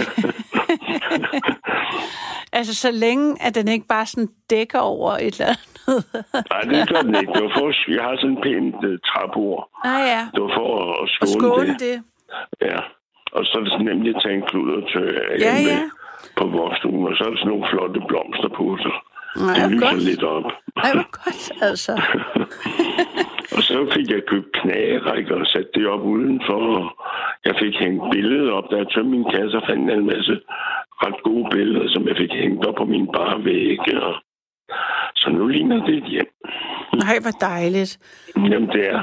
altså 2.59 2.74
så 2.74 2.91
længe, 2.91 3.37
at 3.47 3.55
den 3.55 3.68
ikke 3.68 3.87
bare 3.87 4.07
sådan 4.07 4.29
dækker 4.51 4.79
over 4.79 5.12
et 5.12 5.20
eller 5.41 5.47
andet. 5.47 5.64
Nej, 6.53 6.61
det 6.61 6.89
gør 6.89 7.01
den 7.03 7.14
ikke. 7.20 7.33
Det 7.33 7.43
var 7.45 7.53
for, 7.59 7.93
jeg 7.97 8.03
har 8.05 8.16
sådan 8.16 8.31
en 8.37 8.43
pænt 8.43 8.74
uh, 8.91 8.97
træbord. 9.11 9.68
ah 9.85 10.01
ja, 10.14 10.22
Det 10.35 10.43
var 10.43 10.53
for 10.59 10.68
at 10.83 10.99
og 11.01 11.09
skåne, 11.09 11.33
skåne 11.33 11.72
det. 11.72 11.81
det. 11.81 11.97
Ja. 12.61 12.79
Og 13.33 13.45
så 13.45 13.53
er 13.59 13.62
det 13.64 13.85
nemt 13.85 14.09
at 14.16 14.22
tage 14.22 14.35
en 14.35 14.43
klud 14.51 14.68
og 14.79 14.83
tørre 14.93 15.20
af 15.33 15.39
Ja, 15.47 15.55
ja. 15.72 15.81
på 16.39 16.45
vokstuen, 16.59 17.07
og 17.09 17.12
så 17.16 17.24
er 17.24 17.31
der 17.31 17.37
sådan 17.37 17.49
nogle 17.53 17.66
flotte 17.70 18.01
blomster 18.09 18.49
på, 18.59 18.64
så 18.85 18.93
Nej, 19.47 19.55
det 19.55 19.70
lyser 19.70 19.87
godt. 19.91 20.03
lidt 20.11 20.22
op. 20.22 20.45
Ej, 20.85 20.91
hvor 20.99 21.09
godt, 21.24 21.43
altså. 21.70 21.93
Og 23.59 23.65
så 23.65 23.79
fik 23.95 24.09
jeg 24.11 24.23
købt 24.33 24.53
knagerækker 24.53 25.35
og 25.35 25.47
sat 25.47 25.69
det 25.75 25.87
op 25.95 26.05
udenfor. 26.15 26.61
og 26.81 26.87
Jeg 27.45 27.55
fik 27.63 27.75
hængt 27.83 28.03
billeder 28.13 28.53
op, 28.53 28.67
da 28.71 28.77
jeg 28.77 28.89
tømte 28.89 29.11
min 29.11 29.25
kasse 29.35 29.57
og 29.61 29.65
fandt 29.69 29.91
en 29.91 30.07
masse 30.07 30.35
ret 31.03 31.23
gode 31.23 31.47
billeder, 31.51 31.89
som 31.95 32.09
jeg 32.09 32.17
fik 32.17 32.33
hængt 32.33 32.67
op 32.67 32.75
på 32.75 32.85
min 32.85 33.07
bare 33.07 33.45
vægge. 33.45 34.03
Og... 34.03 34.15
Så 35.17 35.31
nu 35.31 35.47
ligner 35.47 35.87
det 35.87 35.95
et 35.97 36.09
hjem. 36.15 36.31
Nej, 37.05 37.17
hvor 37.23 37.37
dejligt. 37.41 37.99
Jamen, 38.37 38.69
det 38.69 38.85
er. 38.95 39.03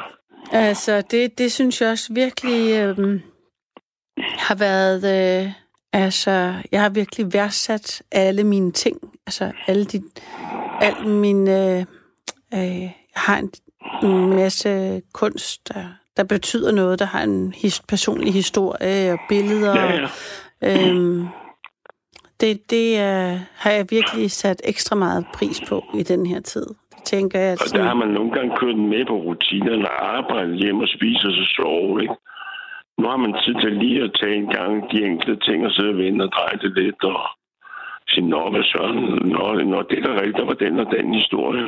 Altså, 0.52 1.04
det, 1.12 1.38
det 1.38 1.52
synes 1.52 1.82
jeg 1.82 1.90
også 1.92 2.14
virkelig 2.14 2.62
øhm, 2.80 3.22
har 4.48 4.56
været... 4.56 5.02
Øh, 5.16 5.52
altså, 5.94 6.54
jeg 6.72 6.82
har 6.82 6.90
virkelig 6.90 7.26
værdsat 7.34 8.04
alle 8.12 8.44
mine 8.44 8.72
ting. 8.72 8.98
Altså, 9.28 9.52
alle 9.68 9.86
de... 9.86 10.02
Al 10.82 11.08
min... 11.08 11.48
Øh, 11.48 11.80
øh, 12.54 12.82
jeg 13.16 13.22
har 13.28 13.38
en, 13.38 13.52
en 14.04 14.30
masse 14.30 15.02
kunst, 15.14 15.74
der, 15.74 15.86
der 16.18 16.24
betyder 16.24 16.72
noget, 16.72 17.00
der 17.00 17.06
har 17.06 17.24
en 17.24 17.54
his, 17.54 17.82
personlig 17.88 18.34
historie 18.34 19.14
og 19.14 19.20
billeder. 19.30 19.76
Ja, 19.76 20.08
ja. 20.62 20.90
Øhm, 20.90 21.28
det 22.42 22.70
det 22.70 22.88
øh, 22.94 23.40
har 23.56 23.72
jeg 23.72 23.86
virkelig 23.90 24.32
sat 24.32 24.62
ekstra 24.64 24.96
meget 24.96 25.26
pris 25.34 25.62
på 25.70 25.84
i 25.94 26.04
den 26.04 26.26
her 26.26 26.42
tid. 26.42 26.66
Det 26.96 27.04
tænker 27.04 27.40
jeg, 27.40 27.52
at 27.52 27.62
Og 27.62 27.78
der 27.78 27.84
har 27.84 27.94
man 27.94 28.08
nogle 28.08 28.32
gange 28.32 28.58
kørt 28.58 28.78
med 28.78 29.06
på 29.06 29.14
rutinerne, 29.14 29.88
arbejde 29.88 30.56
hjem 30.56 30.80
og 30.80 30.88
spise 30.88 31.28
og 31.28 31.34
så 31.34 31.54
sove, 31.56 32.02
ikke? 32.02 32.16
Nu 32.98 33.08
har 33.08 33.18
man 33.18 33.34
tid 33.46 33.56
til 33.62 33.72
lige 33.72 34.04
at 34.04 34.12
tage 34.20 34.36
en 34.36 34.48
gang 34.48 34.92
de 34.92 35.06
enkelte 35.06 35.46
ting 35.46 35.66
og 35.66 35.72
sidde 35.72 35.90
og 35.90 35.98
vende 35.98 36.26
og 36.26 36.32
dreje 36.32 36.58
det 36.62 36.72
lidt 36.84 37.04
og 37.04 37.20
sige, 38.10 38.28
nå, 38.28 38.50
hvad 38.50 38.64
søren, 38.64 39.00
nå, 39.34 39.54
nå, 39.72 39.82
det 39.90 40.00
er 40.00 40.04
da 40.04 40.14
rigtigt, 40.14 40.38
der 40.38 40.46
var 40.46 40.54
den 40.54 40.80
og 40.80 40.88
den 40.92 41.14
historie. 41.14 41.66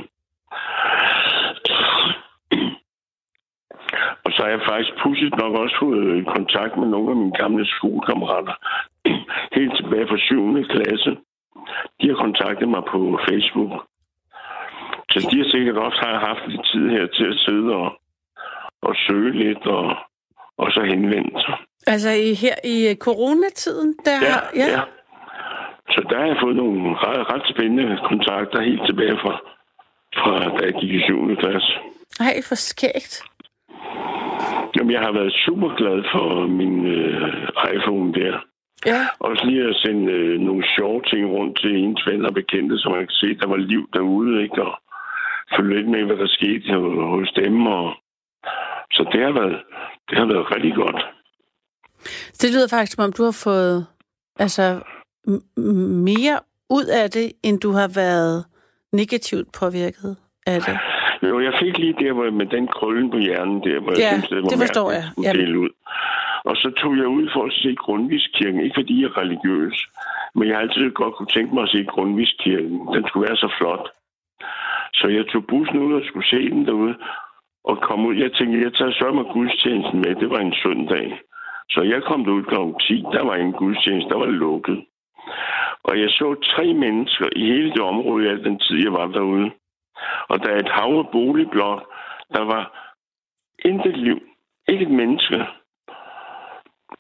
Og 4.26 4.27
så 4.38 4.44
har 4.44 4.52
jeg 4.56 4.68
faktisk 4.72 4.92
pudsigt 5.04 5.36
nok 5.42 5.54
også 5.64 5.76
fået 5.80 6.26
kontakt 6.38 6.74
med 6.78 6.88
nogle 6.88 7.10
af 7.12 7.18
mine 7.22 7.38
gamle 7.42 7.66
skolekammerater. 7.76 8.56
Helt 9.58 9.74
tilbage 9.80 10.08
fra 10.08 10.18
7. 10.18 10.64
klasse. 10.74 11.12
De 12.00 12.06
har 12.10 12.18
kontaktet 12.26 12.70
mig 12.70 12.84
på 12.94 13.20
Facebook. 13.28 13.72
Så 15.12 15.18
de 15.32 15.38
har 15.42 15.50
sikkert 15.50 15.78
også 15.78 16.00
har 16.06 16.26
haft 16.30 16.44
lidt 16.48 16.66
tid 16.72 16.90
her 16.90 17.06
til 17.18 17.28
at 17.34 17.40
sidde 17.46 17.70
og, 17.84 17.90
og 18.82 18.94
søge 19.08 19.32
lidt 19.44 19.66
og, 19.78 19.96
og 20.58 20.68
så 20.72 20.82
henvende 20.92 21.42
sig. 21.46 21.56
Altså 21.88 22.10
i, 22.10 22.34
her 22.44 22.56
i 22.64 22.78
øh, 22.90 22.96
coronatiden, 22.96 23.96
der 24.06 24.18
Ja. 24.30 24.38
Ja. 24.62 24.68
ja. 24.76 24.82
Så 25.94 26.00
der 26.10 26.18
har 26.20 26.28
jeg 26.28 26.38
fået 26.44 26.56
nogle 26.56 26.96
ret, 27.06 27.34
ret 27.34 27.46
spændende 27.54 28.00
kontakter 28.10 28.62
helt 28.62 28.82
tilbage 28.86 29.18
fra, 29.24 29.34
fra 30.20 30.34
da 30.58 30.66
jeg 30.66 30.74
gik 30.82 30.92
i 30.92 31.02
7. 31.02 31.36
klasse. 31.36 31.72
Ej, 32.20 32.36
for 32.48 32.56
skægt. 32.56 33.24
Jamen, 34.78 34.92
jeg 34.92 35.02
har 35.02 35.14
været 35.20 35.34
super 35.46 35.70
glad 35.80 36.00
for 36.14 36.48
min 36.48 36.86
øh, 36.86 37.48
iPhone 37.76 38.14
der. 38.14 38.36
Ja. 38.86 39.02
Også 39.20 39.46
lige 39.46 39.64
at 39.70 39.76
sende 39.76 40.12
øh, 40.12 40.40
nogle 40.40 40.64
sjove 40.76 41.02
ting 41.02 41.24
rundt 41.36 41.60
til 41.60 41.72
ens 41.84 42.08
venner 42.08 42.28
og 42.28 42.34
bekendte, 42.34 42.78
så 42.78 42.90
man 42.90 43.00
kan 43.00 43.20
se, 43.22 43.28
at 43.36 43.42
der 43.42 43.48
var 43.48 43.58
liv 43.58 43.90
derude, 43.94 44.44
ikke? 44.44 44.62
Og 44.68 44.74
følge 45.56 45.76
lidt 45.76 45.90
med, 45.90 46.04
hvad 46.06 46.18
der 46.18 46.28
skete 46.28 46.74
hos 47.16 47.32
dem. 47.36 47.68
Og... 47.68 47.94
Så 48.92 49.10
det 49.12 49.22
har, 49.26 49.32
været, 49.40 49.58
det 50.10 50.18
har 50.18 50.26
været 50.26 50.56
rigtig 50.56 50.74
godt. 50.76 51.02
Det 52.42 52.50
lyder 52.54 52.68
faktisk, 52.68 52.96
som 52.96 53.04
om 53.04 53.14
du 53.14 53.24
har 53.24 53.38
fået 53.44 53.88
altså, 54.40 54.82
mere 56.10 56.40
ud 56.70 56.86
af 56.86 57.12
det, 57.12 57.32
end 57.44 57.60
du 57.60 57.72
har 57.72 57.90
været 57.96 58.46
negativt 58.94 59.48
påvirket 59.60 60.18
af 60.46 60.62
det. 60.62 60.78
Jo, 61.24 61.40
jeg 61.40 61.54
fik 61.60 61.78
lige 61.78 61.96
der 62.00 62.14
hvor, 62.14 62.30
med 62.32 62.46
den 62.46 62.68
krøllen 62.68 63.12
på 63.12 63.18
hjernen 63.18 63.64
der, 63.64 63.80
hvor 63.80 63.92
jeg 63.92 64.00
Ja, 64.00 64.10
synes, 64.10 64.28
det 64.30 64.38
var 64.44 64.50
det 64.50 64.60
forstår 64.66 64.92
jeg. 64.92 65.36
dele 65.36 65.60
ud. 65.60 65.70
Og 66.50 66.56
så 66.58 66.72
tog 66.82 66.98
jeg 66.98 67.08
ud 67.08 67.30
for 67.34 67.44
at 67.46 67.54
se 67.54 67.76
Grundviskirken. 67.76 68.62
Ikke 68.62 68.76
fordi 68.80 69.02
jeg 69.02 69.08
er 69.10 69.18
religiøs, 69.18 69.88
men 70.36 70.48
jeg 70.48 70.56
har 70.56 70.62
altid 70.62 70.92
godt 70.92 71.16
kunne 71.16 71.34
tænke 71.36 71.54
mig 71.54 71.64
at 71.64 71.70
se 71.70 71.84
Grundviskirken. 71.84 72.80
Den 72.96 73.04
skulle 73.08 73.28
være 73.28 73.38
så 73.38 73.50
flot. 73.58 73.86
Så 74.94 75.08
jeg 75.08 75.26
tog 75.28 75.44
bussen 75.46 75.80
ud 75.80 75.94
og 75.94 76.02
skulle 76.08 76.28
se 76.28 76.50
den 76.50 76.66
derude. 76.66 76.96
Og 77.64 77.78
kom 77.82 78.06
ud. 78.06 78.16
Jeg 78.16 78.32
tænkte, 78.34 78.62
jeg 78.62 78.74
tager 78.74 78.92
så 78.92 79.12
med 79.12 79.26
gudstjenesten 79.34 80.00
med. 80.00 80.16
Det 80.16 80.30
var 80.30 80.40
en 80.40 80.54
søndag. 80.64 81.20
Så 81.70 81.82
jeg 81.82 82.04
kom 82.04 82.24
derud 82.26 82.44
kl. 82.44 82.56
10. 82.88 83.04
Der 83.16 83.24
var 83.26 83.36
ingen 83.36 83.54
gudstjeneste. 83.54 84.10
Der 84.10 84.18
var 84.18 84.26
lukket. 84.26 84.80
Og 85.84 86.00
jeg 86.02 86.10
så 86.10 86.36
tre 86.56 86.74
mennesker 86.74 87.28
i 87.36 87.42
hele 87.46 87.72
det 87.72 87.82
område, 87.82 88.26
i 88.26 88.28
al 88.28 88.44
den 88.44 88.60
tid, 88.60 88.78
jeg 88.84 88.92
var 88.94 89.08
derude. 89.08 89.52
Og 90.30 90.40
der 90.40 90.50
er 90.50 90.60
et 90.60 90.72
hav 90.72 90.92
af 91.04 91.12
boligblok. 91.12 91.80
Der 92.34 92.44
var 92.54 92.64
intet 93.66 93.98
liv. 93.98 94.20
Ikke 94.68 94.84
et 94.86 94.92
menneske. 94.92 95.38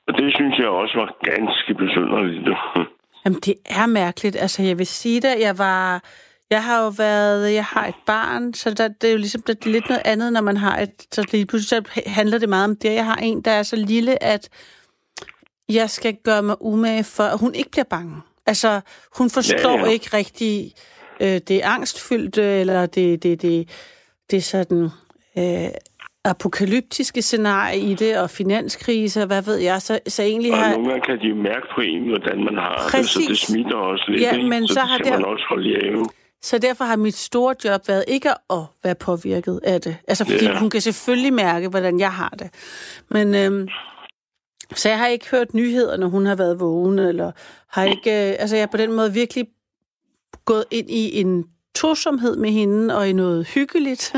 Og 0.07 0.13
det 0.19 0.33
synes 0.35 0.57
jeg 0.59 0.67
også 0.67 0.97
var 0.97 1.09
ganske 1.23 1.73
besynderligt. 1.73 2.47
Jamen, 3.25 3.39
det 3.39 3.55
er 3.65 3.85
mærkeligt. 3.85 4.35
Altså, 4.35 4.63
jeg 4.63 4.77
vil 4.77 4.87
sige 4.87 5.21
det, 5.21 5.39
jeg 5.39 5.57
var... 5.57 6.03
Jeg 6.49 6.63
har 6.63 6.83
jo 6.83 6.91
været... 6.97 7.53
Jeg 7.53 7.65
har 7.65 7.87
et 7.87 7.95
barn, 8.05 8.53
så 8.53 8.73
der, 8.73 8.87
det 8.87 9.07
er 9.07 9.11
jo 9.11 9.17
ligesom 9.17 9.41
det 9.47 9.65
er 9.65 9.69
lidt 9.69 9.89
noget 9.89 10.01
andet, 10.05 10.33
når 10.33 10.41
man 10.41 10.57
har 10.57 10.77
et... 10.77 10.91
Så 11.11 11.27
lige 11.31 11.45
pludselig 11.45 11.85
så 11.85 12.01
handler 12.09 12.37
det 12.39 12.49
meget 12.49 12.69
om 12.69 12.75
det. 12.75 12.93
Jeg 12.93 13.05
har 13.05 13.15
en, 13.15 13.41
der 13.41 13.51
er 13.51 13.63
så 13.63 13.75
lille, 13.75 14.23
at 14.23 14.49
jeg 15.69 15.89
skal 15.89 16.17
gøre 16.23 16.41
mig 16.43 16.55
umage 16.61 17.03
for, 17.03 17.23
at 17.23 17.39
hun 17.39 17.55
ikke 17.55 17.71
bliver 17.71 17.85
bange. 17.89 18.15
Altså, 18.45 18.81
hun 19.17 19.29
forstår 19.29 19.77
Ja, 19.77 19.85
ja. 19.85 19.91
ikke 19.91 20.09
rigtig 20.13 20.71
øh, 21.21 21.39
det 21.47 21.61
angstfyldte, 21.61 22.43
eller 22.43 22.85
det, 22.85 23.23
det, 23.23 23.41
det, 23.41 23.69
det 24.31 24.43
sådan... 24.43 24.89
Øh, 25.37 25.69
apokalyptiske 26.25 27.21
scenarie 27.21 27.79
i 27.79 27.93
det, 27.93 28.17
og 28.17 28.29
finanskrise, 28.29 29.21
og 29.21 29.27
hvad 29.27 29.41
ved 29.41 29.55
jeg, 29.55 29.81
så, 29.81 29.99
så 30.07 30.23
egentlig 30.23 30.51
Og 30.51 30.57
har... 30.57 30.71
nogle 30.71 30.89
gange 30.89 31.05
kan 31.05 31.19
de 31.29 31.35
mærke 31.35 31.67
på 31.75 31.81
en, 31.81 32.07
hvordan 32.07 32.43
man 32.43 32.55
har 32.55 32.75
det, 32.75 32.83
så 32.91 32.97
Præcis. 32.97 33.27
det 33.27 33.37
smitter 33.37 33.75
også 33.75 34.05
lidt. 34.07 34.21
Ja, 34.21 34.35
ikke? 34.35 34.49
men 34.49 34.67
så, 34.67 34.73
så 34.73 34.79
har 34.79 34.97
det- 34.97 35.11
man 35.11 35.25
også 35.25 35.45
holde 35.49 35.85
ave. 35.85 36.05
Så 36.41 36.57
derfor 36.57 36.85
har 36.85 36.95
mit 36.95 37.15
store 37.15 37.55
job 37.65 37.87
været 37.87 38.05
ikke 38.07 38.29
at 38.29 38.63
være 38.83 38.95
påvirket 38.95 39.59
af 39.63 39.81
det. 39.81 39.97
Altså, 40.07 40.25
fordi 40.25 40.45
yeah. 40.45 40.57
hun 40.59 40.69
kan 40.69 40.81
selvfølgelig 40.81 41.33
mærke, 41.33 41.67
hvordan 41.69 41.99
jeg 41.99 42.11
har 42.11 42.33
det. 42.39 42.49
Men, 43.09 43.35
øhm, 43.35 43.67
så 44.75 44.89
jeg 44.89 44.97
har 44.97 45.07
ikke 45.07 45.29
hørt 45.31 45.53
nyheder, 45.53 45.97
når 45.97 46.07
hun 46.07 46.25
har 46.25 46.35
været 46.35 46.59
vågen, 46.59 46.99
eller 46.99 47.31
har 47.71 47.83
ikke... 47.83 48.11
Øh, 48.29 48.35
altså, 48.39 48.55
jeg 48.55 48.61
har 48.61 48.67
på 48.71 48.77
den 48.77 48.93
måde 48.93 49.13
virkelig 49.13 49.47
gået 50.51 50.65
ind 50.71 50.89
i 50.89 51.19
en 51.21 51.45
tosomhed 51.75 52.35
med 52.35 52.49
hende, 52.49 52.97
og 52.97 53.09
i 53.09 53.13
noget 53.13 53.47
hyggeligt, 53.55 54.13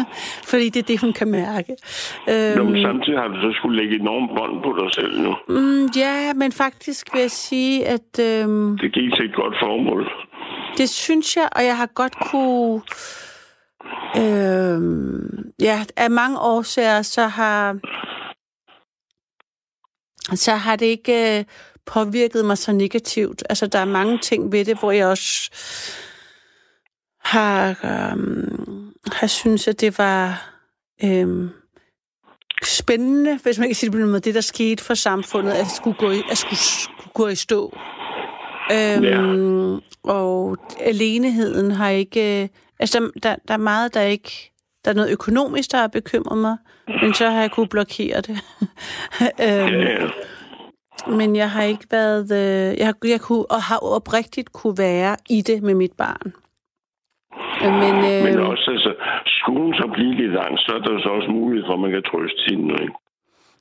fordi 0.51 0.69
det 0.69 0.79
er 0.79 0.83
det, 0.91 0.99
hun 1.01 1.13
kan 1.13 1.27
mærke. 1.31 1.75
Nå, 2.27 2.63
men 2.63 2.75
Øhm, 2.75 2.81
samtidig 2.87 3.19
har 3.19 3.27
du 3.27 3.35
så 3.41 3.51
skulle 3.59 3.77
lægge 3.81 3.95
enormt 3.99 4.29
bånd 4.37 4.63
på 4.63 4.69
dig 4.83 4.93
selv 4.93 5.21
nu. 5.23 5.31
mm, 5.47 5.85
ja, 5.95 6.33
men 6.33 6.51
faktisk 6.51 7.13
vil 7.13 7.21
jeg 7.21 7.31
sige, 7.31 7.87
at... 7.87 8.19
Øhm, 8.19 8.77
Det 8.77 8.93
gik 8.93 9.13
til 9.15 9.25
et 9.29 9.35
godt 9.35 9.55
formål. 9.63 10.07
Det 10.77 10.89
synes 10.89 11.35
jeg, 11.37 11.49
og 11.55 11.65
jeg 11.65 11.77
har 11.77 11.85
godt 11.95 12.15
kunne... 12.31 12.81
Øhm, 14.17 15.51
ja, 15.61 15.83
af 15.97 16.11
mange 16.11 16.39
årsager, 16.39 17.01
så 17.01 17.21
har... 17.27 17.77
Så 20.35 20.51
har 20.51 20.75
det 20.75 20.85
ikke 20.85 21.39
øh, 21.39 21.45
påvirket 21.85 22.45
mig 22.45 22.57
så 22.57 22.71
negativt. 22.71 23.43
Altså, 23.49 23.67
der 23.67 23.79
er 23.79 23.85
mange 23.85 24.17
ting 24.17 24.51
ved 24.51 24.65
det, 24.65 24.79
hvor 24.79 24.91
jeg 24.91 25.07
også 25.07 25.49
har, 27.29 27.69
øhm, 27.83 28.93
har 29.11 29.27
synes, 29.27 29.67
at 29.67 29.81
det 29.81 29.97
var 29.97 30.51
øhm, 31.03 31.49
spændende, 32.63 33.39
hvis 33.43 33.59
man 33.59 33.67
kan 33.67 33.75
sige 33.75 33.91
det 33.91 33.99
på 33.99 34.05
måde, 34.07 34.19
det, 34.19 34.35
der 34.35 34.41
skete 34.41 34.83
for 34.83 34.93
samfundet, 34.93 35.51
at 35.51 35.67
skulle 35.67 35.97
gå 35.97 36.11
i, 36.11 36.21
at 36.31 36.37
skulle, 36.37 36.59
skulle 36.59 37.11
gå 37.13 37.27
i 37.27 37.35
stå. 37.35 37.77
Øhm, 38.71 39.79
Og 40.03 40.57
aleneheden 40.79 41.71
har 41.71 41.89
ikke... 41.89 42.43
øh, 42.43 42.49
Altså, 42.79 43.11
der, 43.23 43.35
der, 43.47 43.53
er 43.53 43.57
meget, 43.57 43.93
der 43.93 44.01
ikke... 44.01 44.51
Der 44.85 44.91
er 44.91 44.95
noget 44.95 45.11
økonomisk, 45.11 45.71
der 45.71 45.77
har 45.77 45.87
bekymret 45.87 46.37
mig, 46.37 46.57
men 47.01 47.13
så 47.13 47.29
har 47.29 47.41
jeg 47.41 47.51
kunne 47.51 47.67
blokere 47.67 48.21
det. 48.21 48.29
øhm, 49.47 49.81
ja. 49.81 50.07
men 51.07 51.35
jeg 51.35 51.51
har 51.51 51.63
ikke 51.63 51.85
været... 51.91 52.31
Øh, 52.31 52.77
jeg, 52.77 52.93
jeg 53.03 53.21
kunne, 53.21 53.51
og 53.51 53.61
har 53.61 53.77
oprigtigt 53.77 54.51
kunne 54.51 54.77
være 54.77 55.17
i 55.29 55.41
det 55.41 55.63
med 55.63 55.73
mit 55.73 55.91
barn. 55.91 56.33
Men, 57.61 57.95
øh, 58.11 58.23
Men 58.27 58.39
også, 58.51 58.65
altså, 58.75 58.91
skolen 59.39 59.73
så 59.73 59.85
blive 59.93 60.13
lidt 60.21 60.33
lang, 60.33 60.51
så 60.59 60.71
er 60.75 60.79
der 60.79 60.99
så 61.03 61.09
også 61.09 61.29
mulighed 61.31 61.65
for, 61.67 61.73
at 61.73 61.79
man 61.79 61.91
kan 61.91 62.03
trøste 62.03 62.41
hende. 62.49 62.73
Ikke? 62.83 62.93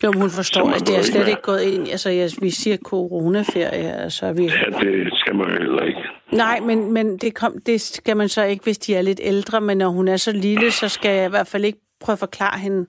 jo, 0.05 0.13
hun 0.13 0.31
forstår, 0.31 0.71
at 0.71 0.81
det 0.81 0.91
er 0.91 0.99
ikke 0.99 1.05
slet 1.05 1.21
være. 1.21 1.31
ikke 1.31 1.43
gået 1.43 1.63
ind... 1.63 1.89
Altså, 1.89 2.11
jeg, 2.11 2.31
vi 2.41 2.51
siger 2.51 2.77
coronaferie, 2.77 3.93
altså 4.05 4.33
vi... 4.33 4.43
Ja, 4.43 4.79
det 4.81 5.13
skal 5.15 5.35
man 5.37 5.47
jo 5.47 5.59
heller 5.63 5.83
ikke. 5.83 6.01
Nej, 6.33 6.61
men, 6.61 6.93
men 6.93 7.17
det, 7.19 7.35
kom, 7.35 7.53
det 7.67 7.81
skal 7.81 8.17
man 8.17 8.29
så 8.29 8.45
ikke, 8.45 8.65
hvis 8.65 8.79
de 8.79 8.95
er 8.95 9.03
lidt 9.03 9.21
ældre. 9.23 9.61
Men 9.61 9.79
når 9.79 9.89
hun 9.89 10.09
er 10.09 10.17
så 10.17 10.33
lille, 10.33 10.71
så 10.71 10.89
skal 10.89 11.11
jeg 11.17 11.27
i 11.27 11.31
hvert 11.31 11.47
fald 11.47 11.65
ikke 11.65 11.79
prøve 12.01 12.15
at 12.15 12.19
forklare 12.19 12.59
hende 12.59 12.87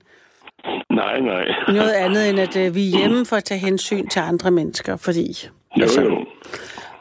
Nej, 0.90 1.20
nej. 1.20 1.44
noget 1.68 1.92
andet, 1.92 2.30
end 2.30 2.40
at 2.40 2.56
øh, 2.56 2.74
vi 2.74 2.92
er 2.92 2.98
hjemme 2.98 3.26
for 3.26 3.36
at 3.36 3.44
tage 3.44 3.60
hensyn 3.60 4.06
til 4.08 4.20
andre 4.20 4.50
mennesker. 4.50 4.96
Fordi, 4.96 5.26
Jo, 5.76 5.82
altså, 5.82 6.02
jo. 6.02 6.26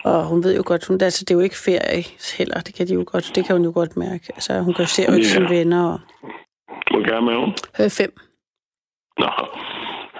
Og 0.03 0.25
hun 0.25 0.43
ved 0.43 0.55
jo 0.55 0.63
godt, 0.65 0.85
hun, 0.85 1.01
altså, 1.01 1.25
det 1.25 1.31
er 1.31 1.35
jo 1.35 1.41
ikke 1.41 1.57
ferie 1.57 2.03
heller. 2.37 2.59
Det 2.61 2.75
kan, 2.75 2.87
de 2.87 2.93
jo 2.93 3.03
godt, 3.07 3.31
det 3.35 3.45
kan 3.45 3.55
hun 3.55 3.65
jo 3.65 3.71
godt 3.73 3.97
mærke. 3.97 4.25
Altså, 4.35 4.61
hun 4.61 4.73
kan 4.73 4.87
se 4.87 5.01
jo 5.07 5.13
ikke 5.13 5.27
Ja. 5.27 5.33
sine 5.33 5.49
venner. 5.49 5.83
Og, 5.93 5.99
Hvor 6.91 7.09
gammel 7.11 7.33
er 7.35 7.39
hun? 7.39 7.53
øh, 7.81 7.89
fem. 7.89 8.13
Nå, 9.19 9.29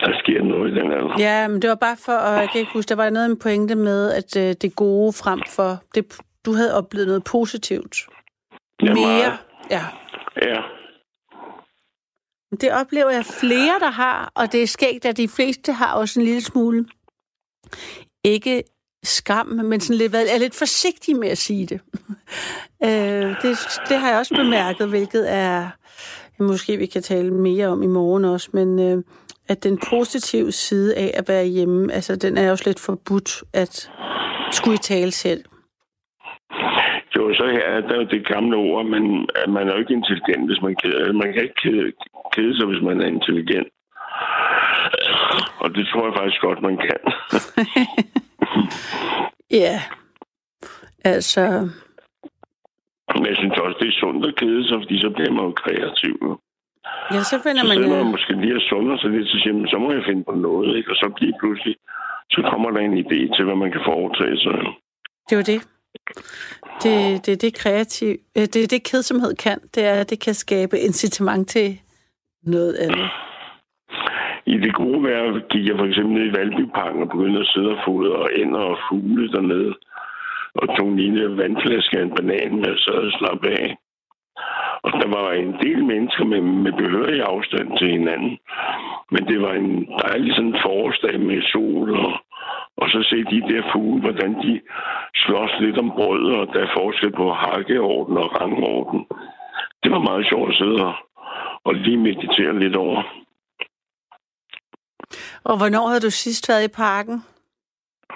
der 0.01 0.19
sker 0.19 0.43
noget 0.43 0.71
i 0.71 0.75
den 0.75 0.91
alder. 0.91 1.15
Ja, 1.19 1.47
men 1.47 1.61
det 1.61 1.69
var 1.69 1.75
bare 1.75 1.97
for, 2.05 2.13
og 2.13 2.33
jeg 2.41 2.49
kan 2.51 2.59
ikke 2.61 2.73
huske, 2.73 2.89
der 2.89 2.95
var 2.95 3.09
noget 3.09 3.25
en 3.31 3.39
pointe 3.39 3.75
med, 3.75 4.11
at 4.11 4.35
øh, 4.37 4.55
det 4.61 4.75
gode 4.75 5.13
frem 5.13 5.41
for, 5.47 5.77
det, 5.95 6.17
du 6.45 6.53
havde 6.53 6.73
oplevet 6.77 7.07
noget 7.07 7.23
positivt. 7.23 7.95
Ja, 8.81 8.93
Mere. 8.93 9.07
meget. 9.07 9.37
Ja. 9.71 9.83
Ja, 10.41 10.61
Det 12.61 12.71
oplever 12.81 13.09
jeg 13.09 13.25
flere, 13.25 13.79
der 13.79 13.89
har, 13.89 14.31
og 14.35 14.51
det 14.51 14.63
er 14.63 14.67
skægt, 14.67 15.05
at 15.05 15.17
de 15.17 15.27
fleste 15.27 15.71
har 15.73 15.93
også 15.93 16.19
en 16.19 16.25
lille 16.25 16.41
smule, 16.41 16.85
ikke 18.23 18.63
skam, 19.03 19.47
men 19.47 19.79
sådan 19.79 19.97
lidt, 19.97 20.15
er 20.15 20.39
lidt 20.39 20.55
forsigtige 20.55 21.15
med 21.15 21.29
at 21.29 21.37
sige 21.37 21.65
det. 21.65 21.79
øh, 22.87 23.29
det. 23.41 23.57
Det 23.89 23.97
har 23.97 24.09
jeg 24.09 24.19
også 24.19 24.35
bemærket, 24.35 24.89
hvilket 24.89 25.33
er, 25.33 25.69
måske 26.39 26.77
vi 26.77 26.85
kan 26.85 27.01
tale 27.01 27.31
mere 27.33 27.67
om 27.67 27.83
i 27.83 27.87
morgen 27.87 28.25
også, 28.25 28.49
men 28.53 28.79
øh, 28.79 29.03
at 29.49 29.63
den 29.63 29.79
positive 29.89 30.51
side 30.51 30.95
af 30.95 31.11
at 31.13 31.29
være 31.29 31.45
hjemme, 31.45 31.93
altså 31.93 32.15
den 32.15 32.37
er 32.37 32.51
også 32.51 32.63
lidt 32.67 32.79
forbudt 32.79 33.43
at 33.53 33.91
skulle 34.51 34.75
i 34.75 34.87
tale 34.93 35.11
selv. 35.11 35.43
jo, 37.15 37.33
så 37.33 37.45
her 37.51 37.65
er 37.75 37.81
der 37.81 37.95
jo 37.95 38.03
det 38.03 38.27
gamle 38.27 38.55
ord, 38.55 38.85
men 38.85 39.29
at 39.35 39.49
man 39.49 39.67
er 39.67 39.73
jo 39.73 39.79
ikke 39.79 39.93
intelligent, 39.93 40.45
hvis 40.49 40.61
man 40.61 40.75
keder. 40.83 41.13
Man 41.13 41.33
kan 41.33 41.43
ikke 41.43 41.61
kede, 41.63 41.91
kede 42.35 42.57
sig, 42.57 42.65
hvis 42.67 42.83
man 42.83 43.01
er 43.01 43.05
intelligent. 43.05 43.67
Og 45.59 45.75
det 45.75 45.87
tror 45.87 46.05
jeg 46.05 46.15
faktisk 46.17 46.41
godt, 46.41 46.61
man 46.61 46.77
kan. 46.77 47.01
Ja, 49.63 49.81
altså, 51.03 51.69
Men 53.15 53.25
jeg 53.25 53.35
synes 53.37 53.57
også, 53.57 53.77
det 53.81 53.87
er 53.87 53.99
sundt 53.99 54.25
at 54.25 54.35
kede 54.35 54.67
sig, 54.67 54.77
fordi 54.83 55.01
så 55.01 55.09
bliver 55.15 55.31
man 55.31 55.43
jo 55.45 55.51
kreativ. 55.63 56.15
ja, 57.13 57.21
så 57.31 57.35
finder 57.45 57.61
Så 57.61 57.67
man... 57.67 57.77
sidder 57.77 58.03
man 58.03 58.11
måske 58.11 58.33
lige 58.41 58.55
og 58.55 58.61
sunder 58.69 58.97
sig 58.97 59.09
lidt, 59.09 59.27
så 59.27 59.37
siger 59.43 59.53
man, 59.53 59.67
så 59.67 59.77
må 59.77 59.91
jeg 59.93 60.03
finde 60.09 60.23
på 60.23 60.35
noget, 60.47 60.77
ikke? 60.77 60.89
Og 60.91 60.95
så 60.95 61.05
lige 61.21 61.35
pludselig, 61.39 61.75
så 62.33 62.39
kommer 62.51 62.69
der 62.71 62.79
en 62.79 62.97
idé 63.03 63.19
til, 63.35 63.45
hvad 63.45 63.55
man 63.63 63.71
kan 63.71 63.81
foretage 63.85 64.37
sig. 64.45 64.57
Det 65.25 65.33
er 65.35 65.39
jo 65.41 65.47
det. 65.53 65.61
Det 66.83 67.25
det, 67.25 67.41
det 67.41 67.53
kreativ, 67.55 68.15
øh, 68.37 68.45
det, 68.53 68.71
det 68.71 68.83
kedsomhed 68.83 69.35
kan, 69.35 69.59
det 69.75 69.85
er, 69.85 69.93
at 70.01 70.09
det 70.09 70.19
kan 70.21 70.33
skabe 70.33 70.79
incitament 70.79 71.49
til 71.49 71.79
noget 72.43 72.75
andet. 72.75 73.09
I 74.45 74.57
det 74.57 74.73
gode 74.73 75.03
vejr 75.03 75.39
gik 75.49 75.67
jeg 75.67 75.77
for 75.77 75.85
eksempel 75.85 76.13
ned 76.13 76.25
i 76.25 76.37
Valbyparken 76.37 77.01
og 77.01 77.09
begyndte 77.09 77.39
at 77.39 77.47
sidde 77.47 77.71
og 77.71 77.81
fodre 77.85 78.15
og 78.15 78.29
ender 78.35 78.59
og 78.59 78.77
fugle 78.89 79.31
dernede. 79.31 79.73
Og 80.55 80.77
tog 80.77 80.87
en 80.87 80.99
lille 80.99 81.37
vandflaske 81.37 81.97
af 81.97 82.03
en 82.03 82.15
banan 82.15 82.55
med 82.55 82.87
og 82.87 83.03
og 83.03 83.11
slappe 83.11 83.49
af. 83.49 83.77
Og 84.83 84.91
der 84.91 85.07
var 85.17 85.31
en 85.31 85.53
del 85.63 85.85
mennesker 85.85 86.25
med, 86.25 86.41
med 86.41 86.73
behørig 86.73 87.21
afstand 87.21 87.77
til 87.77 87.89
hinanden. 87.91 88.37
Men 89.11 89.27
det 89.27 89.41
var 89.41 89.53
en 89.53 89.87
dejlig 90.03 90.35
sådan 90.35 90.57
forårsdag 90.63 91.19
med 91.19 91.41
sol 91.41 91.89
og, 91.95 92.13
og 92.77 92.89
så 92.89 92.99
se 93.03 93.17
de 93.23 93.41
der 93.49 93.61
fugle, 93.71 94.01
hvordan 94.01 94.33
de 94.43 94.61
slås 95.15 95.51
lidt 95.59 95.77
om 95.77 95.91
brød, 95.91 96.31
og 96.31 96.47
der 96.53 96.59
er 96.59 96.75
forskel 96.77 97.11
på 97.11 97.31
hakkeorden 97.31 98.17
og 98.17 98.41
rangorden. 98.41 99.05
Det 99.83 99.91
var 99.91 99.99
meget 99.99 100.27
sjovt 100.29 100.49
at 100.49 100.55
sidde 100.55 100.85
og, 100.85 100.93
og 101.63 101.73
lige 101.75 101.97
meditere 101.97 102.59
lidt 102.59 102.75
over. 102.75 103.03
Og 105.43 105.57
hvornår 105.57 105.87
havde 105.87 105.99
du 106.01 106.09
sidst 106.09 106.49
været 106.49 106.63
i 106.63 106.67
parken? 106.67 107.23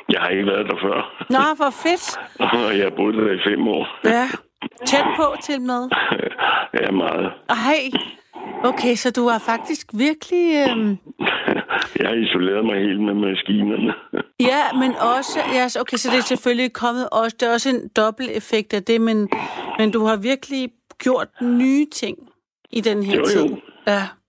Jeg 0.10 0.22
har 0.22 0.30
ikke 0.30 0.46
været 0.46 0.66
der 0.66 0.78
før. 0.84 1.26
Nå, 1.30 1.56
hvor 1.56 1.70
fedt. 1.70 2.18
Og 2.40 2.78
jeg 2.78 2.84
har 2.84 2.94
boet 2.96 3.16
der 3.16 3.32
i 3.32 3.40
fem 3.50 3.68
år. 3.68 3.88
Ja, 4.06 4.28
tæt 4.86 5.06
på 5.18 5.36
til 5.44 5.62
med. 5.62 5.90
Ja, 6.82 6.92
meget. 6.92 7.32
Ej, 7.50 7.92
okay, 8.64 8.96
så 8.96 9.12
du 9.12 9.28
har 9.28 9.40
faktisk 9.40 9.88
virkelig... 9.94 10.70
Øhm, 10.70 10.98
Jeg 12.00 12.08
har 12.10 12.16
isoleret 12.16 12.66
mig 12.66 12.76
helt 12.80 13.02
med 13.02 13.14
maskinerne. 13.14 13.94
ja, 14.40 14.74
men 14.80 14.96
også... 14.96 15.40
Ja, 15.54 15.68
så- 15.68 15.80
okay, 15.82 15.98
så 15.98 16.10
det 16.12 16.18
er 16.18 16.22
selvfølgelig 16.22 16.74
kommet 16.74 17.10
også... 17.12 17.38
Det 17.40 17.48
er 17.48 17.54
også 17.54 17.70
en 17.70 17.88
dobbelt 17.88 18.30
effekt 18.32 18.74
af 18.74 18.84
det, 18.84 19.02
men, 19.02 19.30
men 19.78 19.92
du 19.92 20.06
har 20.06 20.16
virkelig 20.16 20.70
gjort 21.04 21.28
nye 21.42 21.86
ting 21.94 22.18
i 22.72 22.82
den 22.82 23.04
her 23.04 23.16
Jo, 23.16 23.20
jo. 23.20 23.26
tid. 23.48 23.56
Ja, 23.88 24.02
Og 24.02 24.23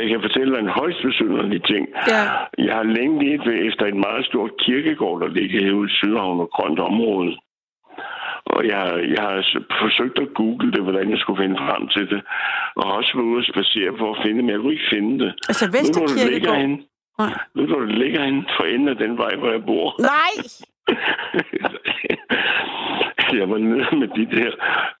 Jeg 0.00 0.08
kan 0.08 0.20
fortælle 0.22 0.52
dig 0.54 0.60
en 0.60 0.76
højst 0.80 1.02
besynderlig 1.02 1.62
ting. 1.64 1.84
ja. 2.14 2.22
Jeg 2.66 2.74
har 2.74 2.82
længe 2.82 3.14
let 3.24 3.66
efter 3.68 3.84
et 3.86 3.96
meget 4.06 4.26
stort 4.26 4.50
kirkegård, 4.64 5.20
der 5.20 5.28
ligger 5.28 5.64
herude 5.64 5.88
i 5.90 5.94
Sydhavn 5.98 6.40
og 6.40 6.50
Grønt 6.54 6.80
område. 6.90 7.32
Og 8.54 8.60
jeg, 8.72 8.82
jeg 9.14 9.22
har 9.28 9.36
forsøgt 9.82 10.18
at 10.18 10.34
google 10.34 10.72
det, 10.72 10.82
hvordan 10.82 11.10
jeg 11.10 11.18
skulle 11.18 11.42
finde 11.42 11.56
frem 11.66 11.88
til 11.88 12.10
det. 12.12 12.20
Og 12.76 12.86
også 12.96 13.10
været 13.14 13.26
ude 13.26 13.38
og 13.38 13.44
spacere 13.52 13.92
for 13.98 14.08
at 14.14 14.18
finde 14.22 14.36
det, 14.36 14.44
men 14.44 14.52
jeg 14.54 14.60
kunne 14.60 14.72
ikke 14.72 14.90
finde 14.96 15.24
det. 15.24 15.32
Altså 15.50 15.66
Vesterkirkegård. 15.76 16.56
henne? 16.56 16.78
Nej. 17.18 17.34
Ved 17.54 17.66
du, 17.66 17.86
det 17.86 17.98
ligger 17.98 18.24
henne? 18.24 18.44
For 18.56 18.64
enden 18.64 18.88
af 18.88 18.96
den 18.96 19.18
vej, 19.18 19.32
hvor 19.36 19.50
jeg 19.50 19.64
bor. 19.64 19.86
Nej! 20.12 20.34
jeg 23.40 23.50
var 23.50 23.58
nede 23.58 23.96
med 24.00 24.08
de 24.18 24.24
der 24.36 24.50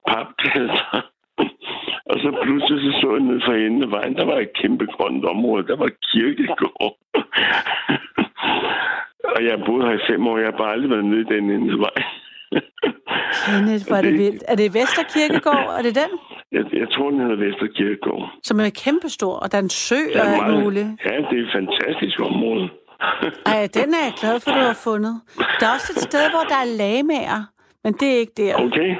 papkasser. 0.08 1.10
Og 2.10 2.16
så 2.22 2.28
pludselig 2.42 2.92
så, 2.94 3.00
så 3.00 3.10
jeg 3.12 3.20
ned 3.20 3.40
for 3.46 3.52
enden 3.52 3.82
af 3.82 3.90
vejen, 3.90 4.14
der 4.16 4.24
var 4.24 4.38
et 4.38 4.52
kæmpe 4.60 4.86
grønt 4.86 5.24
område. 5.24 5.66
Der 5.66 5.76
var 5.76 5.90
kirkegård. 6.12 6.94
og 9.34 9.38
jeg 9.44 9.52
har 9.56 9.62
boet 9.66 9.86
her 9.86 9.94
i 10.00 10.06
fem 10.10 10.26
år. 10.26 10.38
Jeg 10.38 10.46
har 10.50 10.58
bare 10.58 10.72
aldrig 10.72 10.90
været 10.90 11.04
nede 11.04 11.20
i 11.20 11.24
den 11.34 11.50
ende 11.50 11.72
af 11.72 11.78
vejen. 11.86 12.06
Kenneth, 13.44 13.84
hvor 13.88 13.96
er 13.96 14.02
det 14.02 14.12
vildt. 14.24 14.42
Er 14.48 14.54
det 14.56 14.74
Vesterkirkegård? 14.74 15.66
Er 15.78 15.82
det 15.82 15.94
den? 16.02 16.10
jeg, 16.52 16.64
jeg 16.80 16.88
tror, 16.94 17.10
den 17.10 17.20
hedder 17.20 17.36
Vesterkirkegård. 17.46 18.30
Som 18.42 18.60
er 18.60 18.70
kæmpestor, 18.84 19.34
og 19.42 19.52
der 19.52 19.58
er 19.58 19.62
en 19.62 19.70
sø 19.70 20.00
Der 20.14 20.20
og 20.22 20.26
er 20.28 20.36
meget- 20.42 20.62
muligt. 20.64 20.86
Ja, 21.04 21.10
det 21.30 21.34
er 21.38 21.42
et 21.46 21.52
fantastisk 21.58 22.20
område. 22.20 22.68
Ej, 23.46 23.68
den 23.78 23.88
er 23.98 24.02
jeg 24.08 24.14
glad 24.20 24.40
for, 24.40 24.50
du 24.50 24.58
har 24.72 24.78
fundet. 24.84 25.14
Der 25.60 25.66
er 25.66 25.72
også 25.78 25.92
et 25.96 26.02
sted, 26.10 26.24
hvor 26.34 26.44
der 26.52 26.58
er 26.64 26.68
lagmager, 26.82 27.40
men 27.84 27.92
det 28.00 28.08
er 28.14 28.18
ikke 28.24 28.36
der. 28.36 28.54
Okay. 28.66 28.90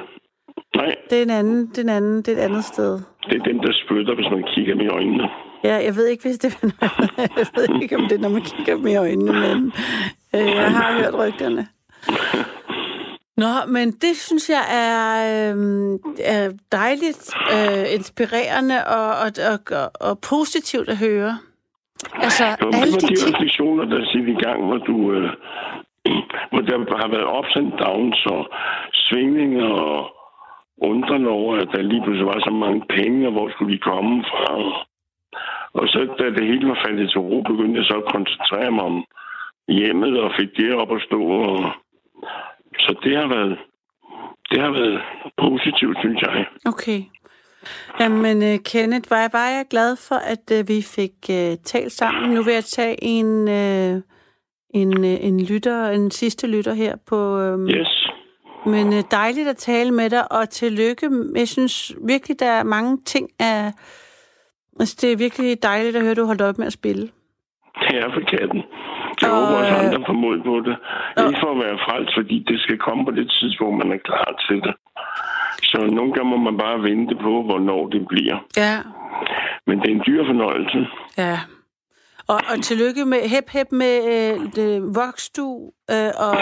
Nej, 0.75 0.95
Det 1.09 1.17
er 1.17 1.21
en 1.23 1.29
anden, 1.29 1.67
det 1.67 1.77
er 1.77 1.81
en 1.81 1.89
anden, 1.89 2.17
det 2.17 2.27
er 2.27 2.37
et 2.37 2.41
andet 2.49 2.63
sted. 2.65 2.99
det 3.29 3.35
er 3.39 3.43
dem, 3.43 3.59
der 3.59 3.73
spytter, 3.85 4.15
hvis 4.15 4.29
man 4.31 4.43
kigger 4.53 4.73
dem 4.73 4.81
i 4.81 4.87
øjnene. 4.87 5.29
Ja, 5.63 5.75
jeg 5.75 5.95
ved 5.95 6.07
ikke, 6.07 6.23
hvis 6.23 6.37
det 6.37 6.57
jeg 7.41 7.47
ved 7.55 7.81
ikke, 7.81 7.95
om 7.95 8.01
det 8.01 8.11
er, 8.17 8.21
når 8.21 8.29
man 8.29 8.41
kigger 8.41 8.75
dem 8.75 8.87
i 8.87 8.95
øjnene, 8.95 9.31
men 9.33 9.73
øh, 10.35 10.47
jeg 10.55 10.71
har 10.71 10.93
hørt 10.93 11.13
rygterne. 11.19 11.67
Nå, 13.37 13.53
men 13.67 13.91
det 13.91 14.13
synes 14.27 14.49
jeg 14.49 14.63
er, 14.83 15.05
øh, 15.33 15.55
er 16.35 16.51
dejligt, 16.71 17.33
øh, 17.55 17.93
inspirerende 17.97 18.77
og, 18.97 19.07
og, 19.23 19.29
og, 19.51 19.91
og 20.09 20.19
positivt 20.29 20.89
at 20.89 20.97
høre. 20.97 21.37
Altså, 22.13 22.45
Jo, 22.61 22.67
alle 22.81 22.93
de 22.93 23.07
de 23.07 23.15
refleksioner, 23.33 23.85
der 23.85 23.97
er 23.97 24.27
i 24.37 24.43
gang, 24.45 24.65
hvor 24.67 24.77
du... 24.77 25.11
Øh, 25.13 25.29
hvor 26.51 26.61
der 26.61 26.97
har 27.03 27.09
været 27.15 27.27
ups 27.37 27.55
and 27.55 27.71
downs 27.83 28.25
og 28.25 28.41
svingninger 28.93 29.65
og 29.65 29.99
undren 30.81 31.25
over, 31.27 31.55
at 31.55 31.69
der 31.73 31.81
lige 31.81 32.03
pludselig 32.03 32.27
var 32.27 32.39
så 32.39 32.53
mange 32.53 32.81
penge, 32.89 33.27
og 33.27 33.33
hvor 33.33 33.49
skulle 33.49 33.73
de 33.73 33.87
komme 33.91 34.23
fra. 34.31 34.53
Og 35.73 35.87
så 35.87 35.99
da 36.19 36.25
det 36.29 36.45
hele 36.47 36.67
var 36.67 36.81
faldet 36.85 37.09
til 37.09 37.19
ro, 37.19 37.41
begyndte 37.41 37.79
jeg 37.79 37.85
så 37.85 37.97
at 37.97 38.11
koncentrere 38.13 38.71
mig 38.71 38.83
om 38.83 39.05
hjemmet 39.67 40.19
og 40.19 40.31
fik 40.39 40.49
det 40.57 40.73
op 40.73 40.91
at 40.91 41.01
stå. 41.01 41.21
Og... 41.23 41.71
Så 42.79 42.95
det 43.03 43.17
har 43.17 43.27
været 43.27 43.57
det 44.51 44.61
har 44.61 44.71
været 44.71 45.01
positivt, 45.37 45.97
synes 45.99 46.21
jeg. 46.21 46.45
Okay. 46.65 47.01
Jamen, 47.99 48.37
uh, 48.37 48.59
Kenneth, 48.65 49.11
var 49.11 49.21
jeg 49.21 49.29
bare 49.31 49.51
jeg 49.57 49.65
glad 49.69 49.95
for, 50.07 50.15
at 50.15 50.59
uh, 50.59 50.67
vi 50.69 50.81
fik 50.81 51.15
uh, 51.29 51.55
talt 51.63 51.91
sammen. 51.91 52.33
Nu 52.33 52.43
vil 52.43 52.53
jeg 52.53 52.63
tage 52.63 52.95
en, 53.03 53.47
uh, 53.47 54.01
en, 54.81 54.97
uh, 54.97 55.25
en 55.27 55.45
lytter, 55.45 55.89
en 55.89 56.11
sidste 56.11 56.47
lytter 56.47 56.73
her 56.73 56.95
på... 57.07 57.15
Um, 57.15 57.69
Yes. 57.69 58.09
Men 58.65 58.87
uh, 58.87 58.99
dejligt 59.11 59.47
at 59.47 59.57
tale 59.57 59.91
med 59.91 60.09
dig, 60.09 60.31
og 60.31 60.49
tillykke. 60.49 61.09
Jeg 61.35 61.47
synes 61.47 61.93
virkelig, 62.07 62.39
der 62.39 62.45
er 62.51 62.63
mange 62.63 62.97
ting 63.05 63.29
af... 63.39 63.71
Altså, 64.79 64.95
det 65.01 65.11
er 65.11 65.17
virkelig 65.17 65.63
dejligt 65.63 65.95
at 65.95 66.01
høre, 66.01 66.11
at 66.11 66.17
du 66.17 66.25
holdt 66.25 66.41
op 66.41 66.57
med 66.57 66.67
at 66.67 66.73
spille. 66.73 67.09
Det 67.81 67.95
er 68.03 68.09
for 68.13 68.21
katten. 68.37 68.61
Jeg 69.21 69.29
Og, 69.31 69.35
håber 69.37 69.55
også, 69.59 69.73
øh, 69.73 69.85
andre 69.85 70.03
får 70.07 70.13
mod 70.13 70.37
på 70.49 70.55
det. 70.69 70.75
og- 71.17 71.27
Ikke 71.27 71.39
for 71.43 71.51
at 71.51 71.59
være 71.65 71.77
frelst, 71.85 72.11
fordi 72.17 72.45
det 72.47 72.59
skal 72.59 72.77
komme 72.77 73.05
på 73.05 73.11
det 73.11 73.31
tidspunkt, 73.39 73.77
man 73.77 73.91
er 73.97 74.01
klar 74.09 74.29
til 74.49 74.55
det. 74.65 74.73
Så 75.63 75.77
nogle 75.97 76.13
gange 76.13 76.29
må 76.29 76.37
man 76.37 76.57
bare 76.57 76.83
vente 76.83 77.15
på, 77.15 77.43
hvornår 77.43 77.81
det 77.89 78.07
bliver. 78.07 78.37
Ja. 78.57 78.75
Men 79.67 79.79
det 79.79 79.87
er 79.91 79.95
en 79.95 80.03
dyr 80.07 80.25
fornøjelse. 80.25 80.79
Ja. 81.17 81.39
Og, 82.29 82.41
og 82.49 82.63
tillykke 82.63 83.05
med 83.05 83.21
hep 83.29 83.49
hep 83.49 83.71
med 83.71 83.95
øh, 84.13 84.39
det 84.55 84.95
voksdu 84.95 85.71
øh, 85.91 86.11
og, 86.17 86.37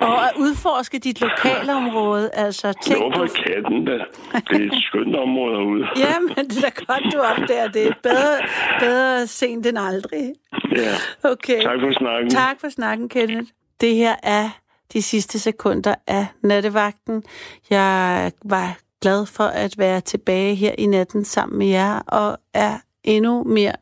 og 0.00 0.24
at 0.24 0.32
udforske 0.38 0.98
dit 0.98 1.20
lokalområde. 1.20 2.30
Altså, 2.32 2.72
tænk 2.82 2.98
Hvorfor 2.98 3.26
du... 3.26 3.32
katten 3.32 3.86
der? 3.86 4.04
Det 4.32 4.62
er 4.62 4.66
et 4.66 4.82
skønt 4.88 5.16
område 5.16 5.56
herude. 5.56 5.86
Jamen, 6.04 6.48
det 6.50 6.56
er 6.56 6.70
da 6.70 6.84
godt, 6.86 7.12
du 7.12 7.18
op 7.18 7.48
der. 7.48 7.68
Det 7.68 7.86
er 7.86 7.92
bedre, 8.02 8.38
bedre 8.80 9.26
sent 9.26 9.66
end 9.66 9.78
aldrig. 9.78 10.32
Ja. 10.76 10.94
Okay. 11.30 11.62
Tak 11.62 11.80
for 11.80 11.98
snakken. 11.98 12.30
Tak 12.30 12.60
for 12.60 12.68
snakken, 12.68 13.08
Kenneth. 13.08 13.50
Det 13.80 13.94
her 13.94 14.14
er 14.22 14.48
de 14.92 15.02
sidste 15.02 15.38
sekunder 15.38 15.94
af 16.06 16.26
nattevagten. 16.42 17.22
Jeg 17.70 18.32
var 18.44 18.78
glad 19.02 19.26
for 19.26 19.44
at 19.44 19.74
være 19.78 20.00
tilbage 20.00 20.54
her 20.54 20.72
i 20.78 20.86
natten 20.86 21.24
sammen 21.24 21.58
med 21.58 21.66
jer, 21.66 21.98
og 21.98 22.38
er 22.54 22.78
endnu 23.04 23.44
mere 23.44 23.72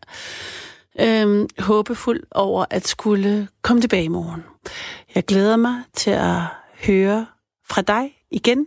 øhm, 1.01 1.49
håbefuld 1.59 2.23
over 2.31 2.65
at 2.71 2.89
skulle 2.89 3.49
komme 3.63 3.83
tilbage 3.83 4.05
i 4.05 4.09
morgen. 4.09 4.45
Jeg 5.15 5.25
glæder 5.25 5.57
mig 5.57 5.83
til 5.95 6.11
at 6.11 6.41
høre 6.87 7.27
fra 7.71 7.83
dig 7.83 8.15
igen 8.31 8.67